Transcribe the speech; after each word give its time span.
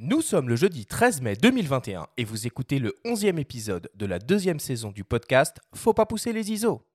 Nous 0.00 0.22
sommes 0.22 0.48
le 0.48 0.54
jeudi 0.54 0.86
13 0.86 1.22
mai 1.22 1.34
2021 1.34 2.06
et 2.16 2.24
vous 2.24 2.46
écoutez 2.46 2.78
le 2.78 2.94
11e 3.04 3.36
épisode 3.40 3.90
de 3.96 4.06
la 4.06 4.20
deuxième 4.20 4.60
saison 4.60 4.92
du 4.92 5.02
podcast 5.02 5.56
Faut 5.74 5.92
pas 5.92 6.06
pousser 6.06 6.32
les 6.32 6.52
ISO. 6.52 6.86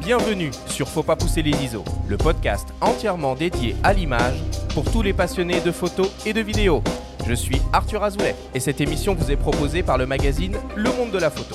Bienvenue 0.00 0.52
sur 0.68 0.88
Faut 0.88 1.02
pas 1.02 1.16
pousser 1.16 1.42
les 1.42 1.50
ISO, 1.50 1.84
le 2.08 2.16
podcast 2.16 2.66
entièrement 2.80 3.34
dédié 3.34 3.76
à 3.82 3.92
l'image 3.92 4.40
pour 4.72 4.90
tous 4.90 5.02
les 5.02 5.12
passionnés 5.12 5.60
de 5.60 5.70
photos 5.70 6.10
et 6.24 6.32
de 6.32 6.40
vidéos. 6.40 6.82
Je 7.28 7.34
suis 7.34 7.60
Arthur 7.74 8.02
Azoulay 8.02 8.34
et 8.54 8.60
cette 8.60 8.80
émission 8.80 9.14
vous 9.14 9.30
est 9.30 9.36
proposée 9.36 9.82
par 9.82 9.98
le 9.98 10.06
magazine 10.06 10.56
Le 10.74 10.90
Monde 10.92 11.10
de 11.10 11.18
la 11.18 11.28
Photo. 11.28 11.54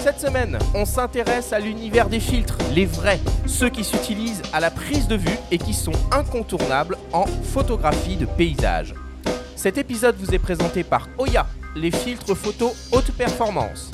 Cette 0.00 0.20
semaine, 0.20 0.60
on 0.76 0.84
s'intéresse 0.84 1.52
à 1.52 1.58
l'univers 1.58 2.08
des 2.08 2.20
filtres, 2.20 2.56
les 2.72 2.86
vrais, 2.86 3.18
ceux 3.46 3.68
qui 3.68 3.82
s'utilisent 3.82 4.42
à 4.52 4.60
la 4.60 4.70
prise 4.70 5.08
de 5.08 5.16
vue 5.16 5.38
et 5.50 5.58
qui 5.58 5.74
sont 5.74 5.90
incontournables 6.12 6.96
en 7.12 7.26
photographie 7.26 8.14
de 8.14 8.26
paysage. 8.26 8.94
Cet 9.56 9.76
épisode 9.76 10.14
vous 10.20 10.36
est 10.36 10.38
présenté 10.38 10.84
par 10.84 11.08
Oya, 11.18 11.48
les 11.74 11.90
filtres 11.90 12.36
photo 12.36 12.72
haute 12.92 13.10
performance. 13.10 13.90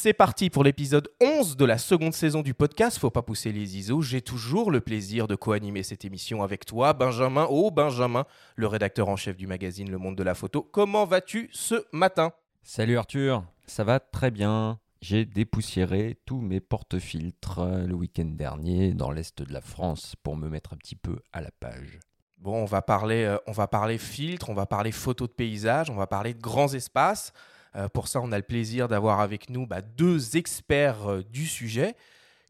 C'est 0.00 0.12
parti 0.12 0.48
pour 0.48 0.62
l'épisode 0.62 1.08
11 1.20 1.56
de 1.56 1.64
la 1.64 1.76
seconde 1.76 2.14
saison 2.14 2.42
du 2.42 2.54
podcast 2.54 2.98
Faut 2.98 3.10
pas 3.10 3.22
pousser 3.22 3.50
les 3.50 3.78
ISO. 3.78 4.00
J'ai 4.00 4.22
toujours 4.22 4.70
le 4.70 4.80
plaisir 4.80 5.26
de 5.26 5.34
co-animer 5.34 5.82
cette 5.82 6.04
émission 6.04 6.44
avec 6.44 6.64
toi, 6.64 6.92
Benjamin. 6.92 7.48
Oh, 7.50 7.72
Benjamin, 7.72 8.24
le 8.54 8.68
rédacteur 8.68 9.08
en 9.08 9.16
chef 9.16 9.36
du 9.36 9.48
magazine 9.48 9.90
Le 9.90 9.98
Monde 9.98 10.14
de 10.14 10.22
la 10.22 10.36
Photo. 10.36 10.62
Comment 10.62 11.04
vas-tu 11.04 11.50
ce 11.52 11.84
matin? 11.90 12.30
Salut 12.62 12.96
Arthur, 12.96 13.42
ça 13.66 13.82
va 13.82 13.98
très 13.98 14.30
bien. 14.30 14.78
J'ai 15.02 15.24
dépoussiéré 15.24 16.16
tous 16.26 16.40
mes 16.40 16.60
porte-filtres 16.60 17.58
euh, 17.58 17.84
le 17.84 17.94
week-end 17.94 18.30
dernier 18.36 18.94
dans 18.94 19.10
l'est 19.10 19.42
de 19.42 19.52
la 19.52 19.60
France 19.60 20.14
pour 20.22 20.36
me 20.36 20.48
mettre 20.48 20.74
un 20.74 20.76
petit 20.76 20.94
peu 20.94 21.18
à 21.32 21.40
la 21.40 21.50
page. 21.50 21.98
Bon, 22.36 22.54
on 22.54 22.66
va 22.66 22.82
parler, 22.82 23.24
euh, 23.24 23.36
on 23.48 23.52
va 23.52 23.66
parler 23.66 23.98
filtres, 23.98 24.48
on 24.48 24.54
va 24.54 24.66
parler 24.66 24.92
photos 24.92 25.28
de 25.28 25.34
paysage, 25.34 25.90
on 25.90 25.96
va 25.96 26.06
parler 26.06 26.34
de 26.34 26.40
grands 26.40 26.72
espaces. 26.72 27.32
Euh, 27.78 27.88
pour 27.88 28.08
ça, 28.08 28.20
on 28.20 28.32
a 28.32 28.36
le 28.36 28.42
plaisir 28.42 28.88
d'avoir 28.88 29.20
avec 29.20 29.50
nous 29.50 29.66
bah, 29.66 29.82
deux 29.82 30.36
experts 30.36 31.08
euh, 31.08 31.22
du 31.22 31.46
sujet 31.46 31.94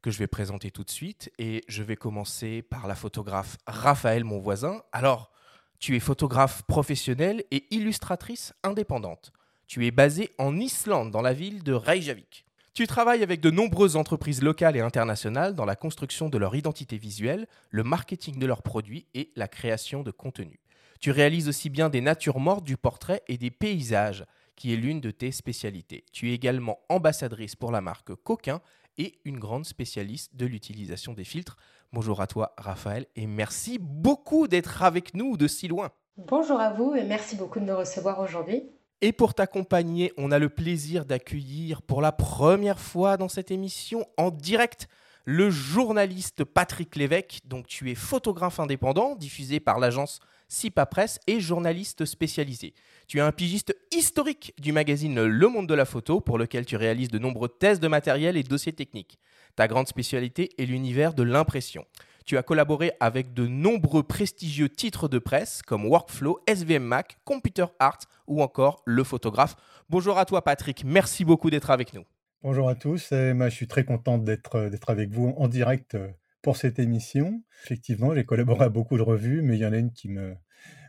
que 0.00 0.10
je 0.10 0.18
vais 0.18 0.26
présenter 0.26 0.70
tout 0.70 0.84
de 0.84 0.90
suite. 0.90 1.30
Et 1.38 1.64
je 1.68 1.82
vais 1.82 1.96
commencer 1.96 2.62
par 2.62 2.86
la 2.86 2.94
photographe 2.94 3.58
Raphaël, 3.66 4.24
mon 4.24 4.38
voisin. 4.38 4.82
Alors, 4.92 5.30
tu 5.78 5.96
es 5.96 6.00
photographe 6.00 6.62
professionnelle 6.62 7.44
et 7.50 7.66
illustratrice 7.74 8.54
indépendante. 8.62 9.32
Tu 9.66 9.86
es 9.86 9.90
basée 9.90 10.30
en 10.38 10.56
Islande, 10.56 11.10
dans 11.10 11.20
la 11.20 11.34
ville 11.34 11.62
de 11.62 11.72
Reykjavik. 11.74 12.46
Tu 12.72 12.86
travailles 12.86 13.22
avec 13.22 13.40
de 13.40 13.50
nombreuses 13.50 13.96
entreprises 13.96 14.42
locales 14.42 14.76
et 14.76 14.80
internationales 14.80 15.54
dans 15.54 15.64
la 15.64 15.76
construction 15.76 16.28
de 16.28 16.38
leur 16.38 16.54
identité 16.54 16.96
visuelle, 16.96 17.46
le 17.70 17.82
marketing 17.82 18.38
de 18.38 18.46
leurs 18.46 18.62
produits 18.62 19.06
et 19.14 19.30
la 19.36 19.48
création 19.48 20.02
de 20.02 20.10
contenu. 20.10 20.60
Tu 21.00 21.10
réalises 21.10 21.48
aussi 21.48 21.70
bien 21.70 21.90
des 21.90 22.00
natures 22.00 22.38
mortes 22.38 22.64
du 22.64 22.76
portrait 22.76 23.22
et 23.28 23.36
des 23.36 23.50
paysages, 23.50 24.24
qui 24.58 24.74
est 24.74 24.76
l'une 24.76 25.00
de 25.00 25.12
tes 25.12 25.30
spécialités. 25.30 26.04
Tu 26.12 26.30
es 26.30 26.34
également 26.34 26.80
ambassadrice 26.88 27.54
pour 27.54 27.70
la 27.70 27.80
marque 27.80 28.12
Coquin 28.16 28.60
et 28.98 29.20
une 29.24 29.38
grande 29.38 29.64
spécialiste 29.64 30.34
de 30.34 30.46
l'utilisation 30.46 31.14
des 31.14 31.22
filtres. 31.22 31.56
Bonjour 31.92 32.20
à 32.20 32.26
toi 32.26 32.54
Raphaël 32.58 33.06
et 33.14 33.28
merci 33.28 33.78
beaucoup 33.80 34.48
d'être 34.48 34.82
avec 34.82 35.14
nous 35.14 35.36
de 35.36 35.46
si 35.46 35.68
loin. 35.68 35.90
Bonjour 36.16 36.58
à 36.58 36.72
vous 36.72 36.96
et 36.96 37.04
merci 37.04 37.36
beaucoup 37.36 37.60
de 37.60 37.64
me 37.64 37.72
recevoir 37.72 38.18
aujourd'hui. 38.18 38.64
Et 39.00 39.12
pour 39.12 39.34
t'accompagner, 39.34 40.12
on 40.16 40.32
a 40.32 40.40
le 40.40 40.48
plaisir 40.48 41.04
d'accueillir 41.04 41.80
pour 41.80 42.02
la 42.02 42.10
première 42.10 42.80
fois 42.80 43.16
dans 43.16 43.28
cette 43.28 43.52
émission 43.52 44.06
en 44.16 44.32
direct 44.32 44.88
le 45.24 45.50
journaliste 45.50 46.42
Patrick 46.42 46.96
Lévesque. 46.96 47.42
Donc 47.44 47.68
tu 47.68 47.92
es 47.92 47.94
photographe 47.94 48.58
indépendant 48.58 49.14
diffusé 49.14 49.60
par 49.60 49.78
l'agence 49.78 50.18
Sipa 50.48 50.86
Presse 50.86 51.20
et 51.26 51.40
journaliste 51.40 52.06
spécialisé. 52.06 52.72
Tu 53.06 53.18
es 53.18 53.20
un 53.20 53.32
pigiste 53.32 53.76
historique 53.94 54.54
du 54.58 54.72
magazine 54.72 55.22
Le 55.22 55.48
Monde 55.48 55.68
de 55.68 55.74
la 55.74 55.84
Photo 55.84 56.20
pour 56.20 56.38
lequel 56.38 56.64
tu 56.64 56.76
réalises 56.76 57.10
de 57.10 57.18
nombreux 57.18 57.48
tests 57.48 57.82
de 57.82 57.88
matériel 57.88 58.36
et 58.36 58.42
dossiers 58.42 58.72
techniques. 58.72 59.18
Ta 59.56 59.68
grande 59.68 59.88
spécialité 59.88 60.50
est 60.58 60.64
l'univers 60.64 61.12
de 61.12 61.22
l'impression. 61.22 61.84
Tu 62.24 62.38
as 62.38 62.42
collaboré 62.42 62.92
avec 63.00 63.34
de 63.34 63.46
nombreux 63.46 64.02
prestigieux 64.02 64.68
titres 64.68 65.08
de 65.08 65.18
presse 65.18 65.62
comme 65.62 65.84
Workflow, 65.84 66.40
SVM 66.46 66.82
Mac, 66.82 67.18
Computer 67.24 67.66
Art 67.78 68.00
ou 68.26 68.42
encore 68.42 68.82
Le 68.86 69.04
Photographe. 69.04 69.56
Bonjour 69.90 70.18
à 70.18 70.24
toi 70.24 70.42
Patrick, 70.42 70.82
merci 70.84 71.24
beaucoup 71.24 71.50
d'être 71.50 71.70
avec 71.70 71.92
nous. 71.92 72.04
Bonjour 72.42 72.68
à 72.68 72.74
tous, 72.74 73.12
et 73.12 73.34
moi, 73.34 73.48
je 73.48 73.54
suis 73.54 73.66
très 73.66 73.84
contente 73.84 74.24
d'être 74.24 74.70
avec 74.86 75.10
vous 75.10 75.34
en 75.36 75.48
direct 75.48 75.96
pour 76.42 76.56
cette 76.56 76.78
émission. 76.78 77.42
Effectivement, 77.64 78.14
j'ai 78.14 78.24
collaboré 78.24 78.64
à 78.64 78.68
beaucoup 78.68 78.96
de 78.96 79.02
revues, 79.02 79.42
mais 79.42 79.56
il 79.56 79.60
y 79.60 79.66
en 79.66 79.72
a 79.72 79.78
une 79.78 79.92
qui 79.92 80.08
me, 80.08 80.34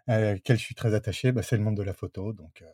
à 0.07 0.19
laquelle 0.19 0.57
je 0.57 0.63
suis 0.63 0.75
très 0.75 0.93
attaché, 0.93 1.31
bah, 1.31 1.43
c'est 1.43 1.57
le 1.57 1.63
monde 1.63 1.77
de 1.77 1.83
la 1.83 1.93
photo. 1.93 2.33
Donc, 2.33 2.61
euh, 2.61 2.65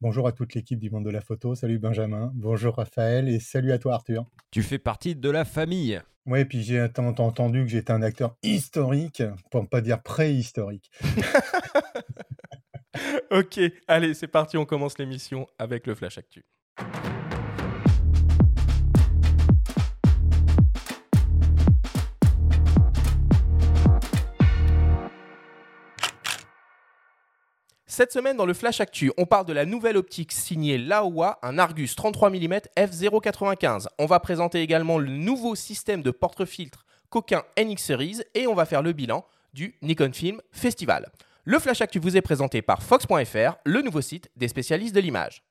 bonjour 0.00 0.26
à 0.26 0.32
toute 0.32 0.54
l'équipe 0.54 0.78
du 0.78 0.90
monde 0.90 1.04
de 1.04 1.10
la 1.10 1.20
photo. 1.20 1.54
Salut 1.54 1.78
Benjamin, 1.78 2.30
bonjour 2.34 2.76
Raphaël 2.76 3.28
et 3.28 3.40
salut 3.40 3.72
à 3.72 3.78
toi 3.78 3.94
Arthur. 3.94 4.26
Tu 4.50 4.62
fais 4.62 4.78
partie 4.78 5.16
de 5.16 5.30
la 5.30 5.44
famille. 5.44 6.00
Oui, 6.26 6.44
puis 6.46 6.62
j'ai 6.62 6.88
entendu 6.98 7.64
que 7.64 7.70
j'étais 7.70 7.92
un 7.92 8.00
acteur 8.00 8.36
historique, 8.42 9.22
pour 9.50 9.62
ne 9.62 9.66
pas 9.66 9.82
dire 9.82 10.02
préhistorique. 10.02 10.90
ok, 13.30 13.60
allez, 13.88 14.14
c'est 14.14 14.28
parti, 14.28 14.56
on 14.56 14.64
commence 14.64 14.98
l'émission 14.98 15.46
avec 15.58 15.86
le 15.86 15.94
Flash 15.94 16.16
Actu. 16.16 16.46
Cette 27.96 28.12
semaine, 28.12 28.36
dans 28.36 28.44
le 28.44 28.54
Flash 28.54 28.80
Actu, 28.80 29.12
on 29.18 29.24
parle 29.24 29.46
de 29.46 29.52
la 29.52 29.64
nouvelle 29.64 29.96
optique 29.96 30.32
signée 30.32 30.78
Laowa, 30.78 31.38
un 31.42 31.58
Argus 31.58 31.94
33 31.94 32.28
mm 32.28 32.54
f0.95. 32.76 33.86
On 34.00 34.06
va 34.06 34.18
présenter 34.18 34.60
également 34.60 34.98
le 34.98 35.12
nouveau 35.12 35.54
système 35.54 36.02
de 36.02 36.10
porte-filtre 36.10 36.86
Coquin 37.08 37.44
NX 37.56 37.78
Series 37.78 38.22
et 38.34 38.48
on 38.48 38.54
va 38.54 38.66
faire 38.66 38.82
le 38.82 38.90
bilan 38.90 39.24
du 39.52 39.76
Nikon 39.80 40.10
Film 40.12 40.40
Festival. 40.50 41.08
Le 41.44 41.56
Flash 41.60 41.82
Actu 41.82 42.00
vous 42.00 42.16
est 42.16 42.20
présenté 42.20 42.62
par 42.62 42.82
Fox.fr, 42.82 43.58
le 43.64 43.80
nouveau 43.80 44.00
site 44.00 44.28
des 44.34 44.48
spécialistes 44.48 44.96
de 44.96 45.00
l'image. 45.00 45.44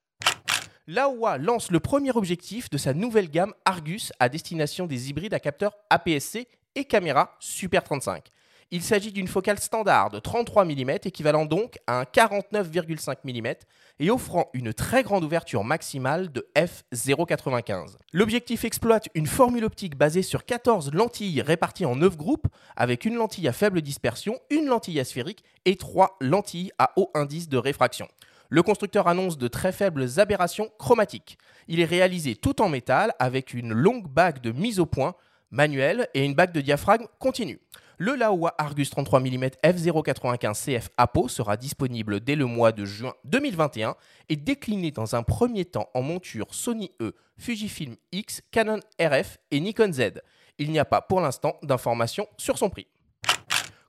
Laowa 0.85 1.37
lance 1.37 1.71
le 1.71 1.79
premier 1.79 2.11
objectif 2.11 2.69
de 2.69 2.77
sa 2.77 2.93
nouvelle 2.93 3.29
gamme 3.29 3.53
Argus 3.63 4.11
à 4.19 4.27
destination 4.27 4.85
des 4.85 5.09
hybrides 5.09 5.33
à 5.33 5.39
capteur 5.39 5.77
APS-C 5.89 6.49
et 6.75 6.83
caméra 6.83 7.37
Super 7.39 7.85
35. 7.85 8.32
Il 8.75 8.81
s'agit 8.81 9.11
d'une 9.11 9.27
focale 9.27 9.59
standard 9.59 10.09
de 10.09 10.17
33 10.17 10.65
mm, 10.65 10.89
équivalent 11.05 11.45
donc 11.45 11.77
à 11.85 11.99
un 11.99 12.05
49,5 12.05 13.17
mm, 13.23 13.53
et 13.99 14.09
offrant 14.09 14.49
une 14.53 14.73
très 14.73 15.03
grande 15.03 15.23
ouverture 15.23 15.63
maximale 15.63 16.31
de 16.31 16.47
f0,95. 16.55 17.97
L'objectif 18.13 18.65
exploite 18.65 19.09
une 19.13 19.27
formule 19.27 19.65
optique 19.65 19.95
basée 19.95 20.23
sur 20.23 20.43
14 20.43 20.91
lentilles 20.91 21.43
réparties 21.43 21.85
en 21.85 21.95
9 21.95 22.17
groupes, 22.17 22.47
avec 22.75 23.05
une 23.05 23.13
lentille 23.13 23.47
à 23.47 23.53
faible 23.53 23.83
dispersion, 23.83 24.39
une 24.49 24.65
lentille 24.65 24.99
asphérique 24.99 25.43
et 25.65 25.75
3 25.75 26.17
lentilles 26.19 26.71
à 26.79 26.93
haut 26.95 27.11
indice 27.13 27.49
de 27.49 27.57
réfraction. 27.57 28.07
Le 28.49 28.63
constructeur 28.63 29.07
annonce 29.07 29.37
de 29.37 29.47
très 29.47 29.71
faibles 29.71 30.07
aberrations 30.17 30.71
chromatiques. 30.79 31.37
Il 31.67 31.79
est 31.79 31.85
réalisé 31.85 32.35
tout 32.35 32.59
en 32.59 32.69
métal 32.69 33.13
avec 33.19 33.53
une 33.53 33.71
longue 33.71 34.07
bague 34.07 34.41
de 34.41 34.51
mise 34.51 34.79
au 34.79 34.87
point 34.87 35.13
manuelle 35.51 36.07
et 36.15 36.25
une 36.25 36.33
bague 36.33 36.53
de 36.53 36.61
diaphragme 36.61 37.05
continue. 37.19 37.59
Le 37.97 38.15
Laowa 38.15 38.55
Argus 38.57 38.89
33 38.89 39.19
mm 39.19 39.45
f0.95 39.63 40.65
CF 40.65 40.89
APO 40.97 41.27
sera 41.27 41.57
disponible 41.57 42.19
dès 42.19 42.35
le 42.35 42.45
mois 42.45 42.71
de 42.71 42.85
juin 42.85 43.13
2021 43.25 43.95
et 44.29 44.35
décliné 44.35 44.91
dans 44.91 45.15
un 45.15 45.21
premier 45.21 45.65
temps 45.65 45.89
en 45.93 46.01
monture 46.01 46.47
Sony 46.51 46.91
E, 47.01 47.13
Fujifilm 47.37 47.95
X, 48.11 48.41
Canon 48.51 48.79
RF 48.99 49.37
et 49.51 49.59
Nikon 49.59 49.93
Z. 49.93 50.21
Il 50.57 50.71
n'y 50.71 50.79
a 50.79 50.85
pas 50.85 51.01
pour 51.01 51.21
l'instant 51.21 51.55
d'informations 51.61 52.27
sur 52.37 52.57
son 52.57 52.69
prix. 52.69 52.87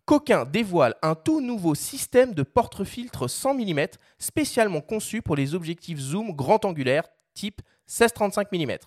Coquin 0.04 0.44
dévoile 0.44 0.94
un 1.00 1.14
tout 1.14 1.40
nouveau 1.40 1.74
système 1.74 2.34
de 2.34 2.42
porte-filtre 2.42 3.26
100 3.26 3.54
mm 3.54 3.86
spécialement 4.18 4.82
conçu 4.82 5.22
pour 5.22 5.34
les 5.34 5.54
objectifs 5.54 5.98
zoom 5.98 6.32
grand 6.32 6.66
angulaire 6.66 7.04
type 7.32 7.62
16-35 7.88 8.46
mm. 8.52 8.78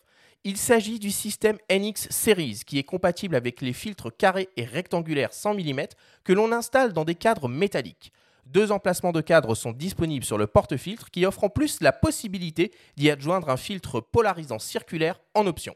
Il 0.50 0.56
s'agit 0.56 0.98
du 0.98 1.12
système 1.12 1.58
NX 1.70 2.08
Series 2.10 2.62
qui 2.66 2.80
est 2.80 2.84
compatible 2.84 3.36
avec 3.36 3.60
les 3.60 3.74
filtres 3.74 4.16
carrés 4.16 4.48
et 4.56 4.64
rectangulaires 4.64 5.34
100 5.34 5.56
mm 5.56 5.82
que 6.24 6.32
l'on 6.32 6.54
installe 6.54 6.94
dans 6.94 7.04
des 7.04 7.16
cadres 7.16 7.50
métalliques. 7.50 8.14
Deux 8.46 8.72
emplacements 8.72 9.12
de 9.12 9.20
cadres 9.20 9.56
sont 9.56 9.74
disponibles 9.74 10.24
sur 10.24 10.38
le 10.38 10.48
porte-filtre 10.48 11.12
qui 11.12 11.26
offre 11.26 11.44
en 11.44 11.50
plus 11.50 11.82
la 11.82 11.92
possibilité 11.92 12.72
d'y 12.96 13.10
adjoindre 13.10 13.50
un 13.50 13.58
filtre 13.58 14.00
polarisant 14.00 14.58
circulaire 14.58 15.20
en 15.34 15.48
option. 15.48 15.76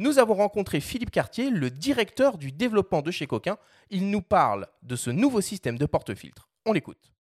Nous 0.00 0.18
avons 0.18 0.34
rencontré 0.34 0.80
Philippe 0.80 1.12
Cartier, 1.12 1.48
le 1.48 1.70
directeur 1.70 2.36
du 2.36 2.50
développement 2.50 3.02
de 3.02 3.12
chez 3.12 3.28
Coquin. 3.28 3.58
Il 3.90 4.10
nous 4.10 4.22
parle 4.22 4.66
de 4.82 4.96
ce 4.96 5.10
nouveau 5.10 5.40
système 5.40 5.78
de 5.78 5.86
porte-filtre. 5.86 6.48
On 6.66 6.72
l'écoute. 6.72 7.12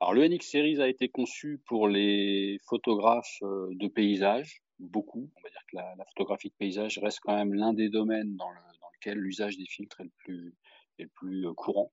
Alors 0.00 0.14
le 0.14 0.26
NX 0.26 0.40
Series 0.40 0.82
a 0.82 0.88
été 0.88 1.08
conçu 1.08 1.60
pour 1.64 1.86
les 1.86 2.58
photographes 2.64 3.38
de 3.42 3.86
paysage, 3.86 4.61
beaucoup. 4.82 5.30
On 5.36 5.42
va 5.42 5.50
dire 5.50 5.62
que 5.70 5.76
la, 5.76 6.04
photographie 6.06 6.48
de 6.48 6.54
paysage 6.54 6.98
reste 6.98 7.20
quand 7.20 7.34
même 7.34 7.54
l'un 7.54 7.72
des 7.72 7.88
domaines 7.88 8.36
dans, 8.36 8.50
lequel 8.94 9.18
l'usage 9.18 9.56
des 9.56 9.66
filtres 9.66 10.00
est 10.00 10.04
le 10.04 10.12
plus, 10.18 10.54
le 10.98 11.08
plus 11.08 11.46
courant 11.54 11.90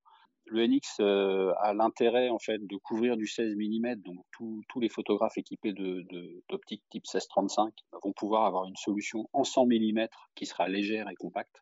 le 0.51 0.65
NX 0.65 0.99
euh, 0.99 1.53
a 1.59 1.73
l'intérêt 1.73 2.29
en 2.29 2.39
fait 2.39 2.65
de 2.65 2.77
couvrir 2.77 3.17
du 3.17 3.27
16 3.27 3.55
mm, 3.55 3.95
donc 3.95 4.25
tous 4.31 4.79
les 4.79 4.89
photographes 4.89 5.37
équipés 5.37 5.73
d'optique 5.73 6.81
de, 6.81 6.99
type 6.99 7.05
16-35 7.05 7.71
vont 8.03 8.13
pouvoir 8.13 8.45
avoir 8.45 8.65
une 8.65 8.75
solution 8.75 9.29
en 9.33 9.43
100 9.43 9.65
mm 9.67 10.07
qui 10.35 10.45
sera 10.45 10.67
légère 10.67 11.09
et 11.09 11.15
compacte. 11.15 11.61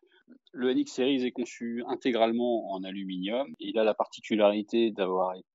Le 0.52 0.72
NX 0.72 0.86
Series 0.86 1.24
est 1.24 1.30
conçu 1.30 1.84
intégralement 1.86 2.72
en 2.72 2.82
aluminium. 2.82 3.52
Il 3.58 3.78
a 3.78 3.84
la 3.84 3.94
particularité 3.94 4.90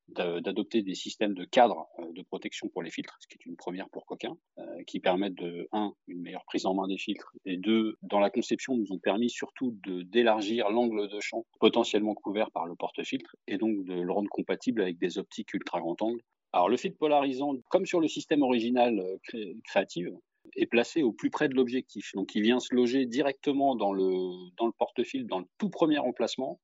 d'adopter 0.07 0.81
des 0.81 0.95
systèmes 0.95 1.33
de 1.33 1.45
cadre 1.45 1.87
euh, 1.99 2.11
de 2.13 2.21
protection 2.21 2.69
pour 2.69 2.83
les 2.83 2.91
filtres, 2.91 3.17
ce 3.19 3.27
qui 3.27 3.35
est 3.35 3.45
une 3.45 3.55
première 3.55 3.89
pour 3.89 4.05
Coquin, 4.05 4.37
euh, 4.59 4.83
qui 4.85 4.99
permettent 4.99 5.35
de, 5.35 5.67
un, 5.71 5.93
une 6.07 6.21
meilleure 6.21 6.45
prise 6.45 6.65
en 6.65 6.73
main 6.73 6.87
des 6.87 6.97
filtres, 6.97 7.33
et 7.45 7.57
deux, 7.57 7.97
dans 8.03 8.19
la 8.19 8.29
conception, 8.29 8.77
nous 8.77 8.91
ont 8.91 8.99
permis 8.99 9.29
surtout 9.29 9.75
d'élargir 9.83 10.69
l'angle 10.69 11.09
de 11.09 11.19
champ 11.19 11.45
potentiellement 11.59 12.13
couvert 12.13 12.51
par 12.51 12.65
le 12.65 12.75
porte-filtre, 12.75 13.35
et 13.47 13.57
donc 13.57 13.83
de 13.85 13.93
le 13.93 14.11
rendre 14.11 14.29
compatible 14.29 14.81
avec 14.81 14.99
des 14.99 15.17
optiques 15.17 15.53
ultra 15.53 15.79
grand 15.79 16.01
angle. 16.01 16.21
Alors 16.53 16.69
le 16.69 16.77
filtre 16.77 16.99
polarisant, 16.99 17.55
comme 17.69 17.87
sur 17.87 17.99
le 17.99 18.07
système 18.07 18.43
original 18.43 18.99
euh, 18.99 19.53
Creative, 19.65 20.15
est 20.55 20.65
placé 20.65 21.03
au 21.03 21.11
plus 21.11 21.29
près 21.29 21.49
de 21.49 21.55
l'objectif. 21.55 22.11
Donc 22.13 22.35
il 22.35 22.41
vient 22.41 22.59
se 22.59 22.73
loger 22.73 23.05
directement 23.05 23.75
dans 23.75 23.93
le, 23.93 24.09
dans 24.57 24.65
le 24.65 24.71
porte-filtre, 24.71 25.27
dans 25.27 25.39
le 25.39 25.45
tout 25.57 25.69
premier 25.69 25.99
emplacement, 25.99 26.59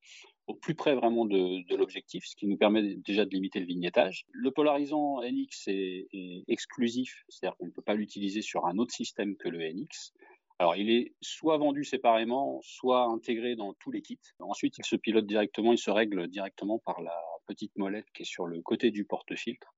au 0.50 0.56
plus 0.56 0.74
près 0.74 0.95
vraiment 0.95 1.25
de, 1.25 1.75
l'objectif, 1.75 2.25
ce 2.25 2.36
qui 2.36 2.47
nous 2.47 2.57
permet 2.57 2.95
déjà 2.95 3.24
de 3.24 3.30
limiter 3.30 3.59
le 3.59 3.68
vignettage. 3.68 4.25
Le 4.31 4.50
polarisant 4.50 5.21
NX 5.21 5.68
est, 5.68 6.07
exclusif, 6.47 7.24
c'est-à-dire 7.30 7.56
qu'on 7.57 7.68
ne 7.68 7.71
peut 7.71 7.83
pas 7.83 7.94
l'utiliser 7.94 8.41
sur 8.41 8.65
un 8.65 8.77
autre 8.80 8.94
système 8.94 9.36
que 9.36 9.47
le 9.47 9.59
NX. 9.59 10.12
Alors, 10.57 10.75
il 10.75 10.89
est 10.89 11.13
soit 11.21 11.57
vendu 11.57 11.85
séparément, 11.85 12.59
soit 12.63 13.06
intégré 13.06 13.56
dans 13.56 13.74
tous 13.75 13.92
les 13.92 14.01
kits. 14.01 14.19
Ensuite, 14.39 14.77
il 14.80 14.85
se 14.85 14.95
pilote 14.95 15.27
directement, 15.27 15.71
il 15.71 15.77
se 15.77 15.92
règle 15.92 16.27
directement 16.27 16.80
par 16.80 17.01
la 17.01 17.15
petite 17.45 17.77
molette 17.77 18.07
qui 18.13 18.24
est 18.24 18.25
sur 18.25 18.45
le 18.45 18.62
côté 18.62 18.89
du 18.92 19.06
porte-filtre, 19.06 19.74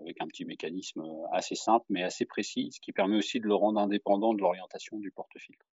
avec 0.00 0.20
un 0.20 0.26
petit 0.26 0.44
mécanisme 0.44 1.02
assez 1.32 1.54
simple 1.54 1.84
mais 1.88 2.02
assez 2.02 2.24
précis, 2.24 2.70
ce 2.72 2.80
qui 2.80 2.92
permet 2.92 3.16
aussi 3.16 3.40
de 3.40 3.46
le 3.46 3.54
rendre 3.54 3.80
indépendant 3.80 4.34
de 4.34 4.40
l'orientation 4.40 4.98
du 4.98 5.10
porte-filtre. 5.10 5.66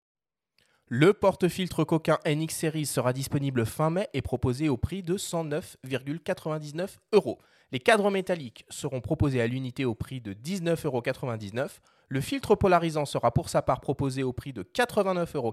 Le 0.90 1.12
porte-filtre 1.12 1.84
Coquin 1.84 2.18
NX 2.26 2.48
Series 2.48 2.86
sera 2.86 3.12
disponible 3.12 3.66
fin 3.66 3.90
mai 3.90 4.08
et 4.14 4.22
proposé 4.22 4.70
au 4.70 4.78
prix 4.78 5.02
de 5.02 5.18
109,99 5.18 6.96
euros. 7.12 7.38
Les 7.72 7.78
cadres 7.78 8.10
métalliques 8.10 8.64
seront 8.70 9.02
proposés 9.02 9.42
à 9.42 9.46
l'unité 9.46 9.84
au 9.84 9.94
prix 9.94 10.22
de 10.22 10.32
19,99 10.32 11.58
euros. 11.58 11.68
Le 12.08 12.22
filtre 12.22 12.54
polarisant 12.54 13.04
sera 13.04 13.32
pour 13.32 13.50
sa 13.50 13.60
part 13.60 13.82
proposé 13.82 14.22
au 14.22 14.32
prix 14.32 14.54
de 14.54 14.62
89,99 14.62 15.34
euros. 15.36 15.52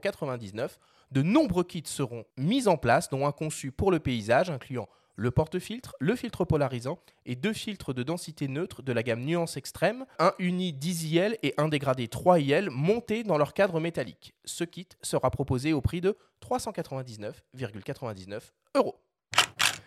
De 1.12 1.22
nombreux 1.22 1.66
kits 1.66 1.84
seront 1.84 2.24
mis 2.38 2.70
en 2.70 2.78
place, 2.78 3.10
dont 3.10 3.28
un 3.28 3.34
conçu 3.34 3.74
pour 3.74 3.92
le 3.92 4.00
paysage, 4.00 4.50
incluant 4.50 4.88
le 5.16 5.32
porte-filtre, 5.32 5.96
le 6.00 6.16
filtre 6.16 6.46
polarisant 6.46 7.00
et 7.26 7.36
deux 7.36 7.54
filtres 7.54 7.94
de 7.94 8.04
densité 8.04 8.48
neutre 8.48 8.82
de 8.82 8.92
la 8.92 9.04
gamme 9.04 9.24
Nuance 9.24 9.58
Extrême, 9.58 10.06
un 10.20 10.34
uni 10.40 10.74
10 10.74 11.14
IL 11.14 11.38
et 11.42 11.54
un 11.58 11.70
dégradé 11.70 12.08
3 12.08 12.40
IL 12.40 12.70
montés 12.70 13.24
dans 13.24 13.38
leur 13.38 13.54
cadre 13.54 13.80
métallique. 13.80 14.34
Ce 14.44 14.64
kit 14.64 14.88
sera 15.02 15.32
proposé 15.32 15.74
au 15.74 15.82
prix 15.82 16.02
de 16.02 16.18
399,99 16.42 18.42
euros. 18.76 18.96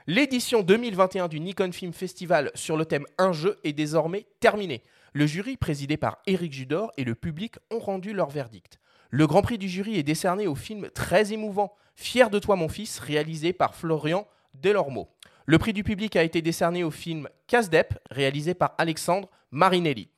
L'édition 0.06 0.62
2021 0.62 1.28
du 1.28 1.40
Nikon 1.40 1.72
Film 1.72 1.92
Festival 1.92 2.50
sur 2.54 2.78
le 2.78 2.86
thème 2.86 3.04
Un 3.18 3.32
jeu 3.32 3.58
est 3.64 3.74
désormais 3.74 4.26
terminée. 4.40 4.82
Le 5.12 5.26
jury, 5.26 5.58
présidé 5.58 5.98
par 5.98 6.18
Eric 6.26 6.52
Judor, 6.52 6.92
et 6.96 7.04
le 7.04 7.14
public 7.14 7.56
ont 7.70 7.78
rendu 7.78 8.14
leur 8.14 8.30
verdict. 8.30 8.78
Le 9.10 9.26
Grand 9.26 9.42
Prix 9.42 9.58
du 9.58 9.68
jury 9.68 9.98
est 9.98 10.02
décerné 10.02 10.46
au 10.46 10.54
film 10.54 10.90
très 10.90 11.32
émouvant, 11.32 11.74
Fier 11.94 12.30
de 12.30 12.38
toi 12.38 12.54
mon 12.54 12.68
fils, 12.68 13.00
réalisé 13.00 13.52
par 13.52 13.74
Florian 13.74 14.28
Delormeau. 14.54 15.08
Le 15.46 15.58
prix 15.58 15.72
du 15.72 15.82
public 15.82 16.16
a 16.16 16.22
été 16.22 16.42
décerné 16.42 16.84
au 16.84 16.90
film 16.90 17.28
Casdep, 17.46 17.98
réalisé 18.10 18.54
par 18.54 18.74
Alexandre 18.78 19.28
Marinelli. 19.50 20.08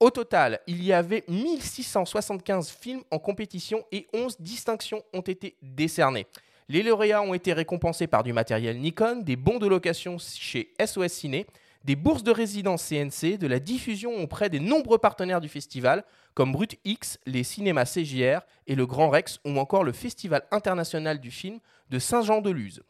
Au 0.00 0.10
total, 0.10 0.60
il 0.66 0.82
y 0.82 0.92
avait 0.92 1.24
1675 1.28 2.70
films 2.70 3.02
en 3.10 3.18
compétition 3.18 3.84
et 3.92 4.08
11 4.14 4.40
distinctions 4.40 5.02
ont 5.12 5.20
été 5.20 5.56
décernées. 5.62 6.26
Les 6.68 6.82
lauréats 6.82 7.22
ont 7.22 7.34
été 7.34 7.52
récompensés 7.52 8.06
par 8.06 8.22
du 8.22 8.32
matériel 8.32 8.78
Nikon, 8.78 9.22
des 9.22 9.36
bons 9.36 9.58
de 9.58 9.66
location 9.66 10.16
chez 10.18 10.72
SOS 10.84 11.12
Ciné, 11.12 11.46
des 11.84 11.96
bourses 11.96 12.22
de 12.22 12.30
résidence 12.30 12.88
CNC, 12.88 13.38
de 13.38 13.46
la 13.46 13.58
diffusion 13.58 14.22
auprès 14.22 14.48
des 14.50 14.60
nombreux 14.60 14.98
partenaires 14.98 15.40
du 15.40 15.48
festival, 15.48 16.04
comme 16.34 16.52
Brut 16.52 16.78
X, 16.84 17.18
les 17.26 17.42
cinémas 17.42 17.86
CJR 17.86 18.40
et 18.66 18.74
le 18.74 18.86
Grand 18.86 19.10
Rex, 19.10 19.38
ou 19.44 19.58
encore 19.58 19.84
le 19.84 19.92
Festival 19.92 20.42
international 20.50 21.20
du 21.20 21.30
film 21.30 21.58
de 21.90 21.98
Saint-Jean-de-Luz. 21.98 22.82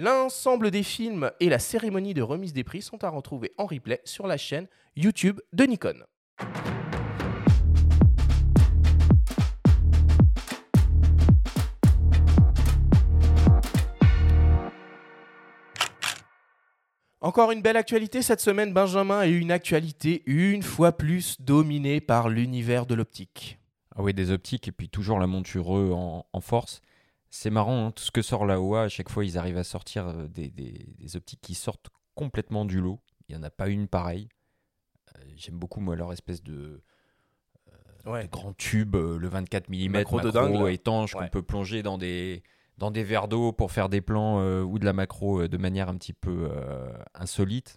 L'ensemble 0.00 0.70
des 0.70 0.84
films 0.84 1.32
et 1.40 1.48
la 1.48 1.58
cérémonie 1.58 2.14
de 2.14 2.22
remise 2.22 2.52
des 2.52 2.62
prix 2.62 2.82
sont 2.82 3.02
à 3.02 3.08
retrouver 3.08 3.50
en 3.58 3.66
replay 3.66 4.00
sur 4.04 4.28
la 4.28 4.36
chaîne 4.36 4.68
YouTube 4.94 5.40
de 5.52 5.64
Nikon. 5.64 6.04
Encore 17.20 17.50
une 17.50 17.60
belle 17.60 17.76
actualité 17.76 18.22
cette 18.22 18.40
semaine, 18.40 18.72
Benjamin, 18.72 19.24
et 19.24 19.30
une 19.30 19.50
actualité 19.50 20.22
une 20.26 20.62
fois 20.62 20.92
plus 20.92 21.40
dominée 21.40 22.00
par 22.00 22.28
l'univers 22.28 22.86
de 22.86 22.94
l'optique. 22.94 23.58
Ah 23.96 24.02
oui, 24.04 24.14
des 24.14 24.30
optiques 24.30 24.68
et 24.68 24.72
puis 24.72 24.88
toujours 24.88 25.18
la 25.18 25.26
monture 25.26 25.70
en, 25.70 26.24
en 26.32 26.40
force. 26.40 26.82
C'est 27.30 27.50
marrant, 27.50 27.86
hein, 27.86 27.90
tout 27.90 28.02
ce 28.02 28.10
que 28.10 28.22
sort 28.22 28.46
la 28.46 28.60
OA, 28.60 28.84
à 28.84 28.88
chaque 28.88 29.10
fois, 29.10 29.24
ils 29.24 29.36
arrivent 29.36 29.58
à 29.58 29.64
sortir 29.64 30.08
euh, 30.08 30.28
des, 30.28 31.16
optiques 31.16 31.40
qui 31.42 31.54
sortent 31.54 31.88
complètement 32.14 32.64
du 32.64 32.80
lot. 32.80 33.00
Il 33.28 33.36
n'y 33.36 33.40
en 33.40 33.42
a 33.42 33.50
pas 33.50 33.68
une 33.68 33.86
pareille. 33.86 34.28
Euh, 35.16 35.22
j'aime 35.36 35.58
beaucoup, 35.58 35.80
moi, 35.80 35.94
leur 35.94 36.12
espèce 36.12 36.42
de, 36.42 36.82
euh, 38.06 38.26
grand 38.28 38.54
tube, 38.54 38.96
le 38.96 39.28
24 39.28 39.68
mm 39.68 39.90
macro, 39.90 40.20
de 40.20 40.30
dingue, 40.30 40.68
étanche 40.68 41.12
qu'on 41.12 41.28
peut 41.28 41.42
plonger 41.42 41.82
dans 41.82 41.98
des, 41.98 42.42
dans 42.78 42.90
des 42.90 43.04
verres 43.04 43.28
d'eau 43.28 43.52
pour 43.52 43.72
faire 43.72 43.90
des 43.90 44.00
plans 44.00 44.42
ou 44.62 44.78
de 44.78 44.86
la 44.86 44.94
macro 44.94 45.46
de 45.46 45.56
manière 45.58 45.90
un 45.90 45.96
petit 45.96 46.14
peu 46.14 46.50
insolite. 47.14 47.76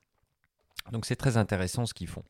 Donc 0.93 1.05
c'est 1.05 1.17
très 1.17 1.35
intéressant 1.35 1.85
ce 1.85 1.93
qu'ils 1.93 2.07
font. 2.07 2.23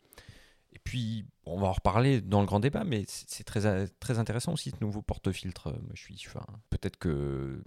Et 0.73 0.79
puis, 0.79 1.25
on 1.45 1.59
va 1.59 1.67
en 1.67 1.73
reparler 1.73 2.21
dans 2.21 2.39
le 2.39 2.47
grand 2.47 2.59
débat, 2.59 2.83
mais 2.83 3.03
c'est 3.07 3.43
très, 3.43 3.87
très 3.99 4.19
intéressant 4.19 4.53
aussi 4.53 4.71
ce 4.71 4.77
nouveau 4.81 5.01
porte-filtre. 5.01 5.73
Je 5.93 6.01
suis, 6.01 6.23
enfin, 6.27 6.45
peut-être 6.69 6.97
que 6.97 7.61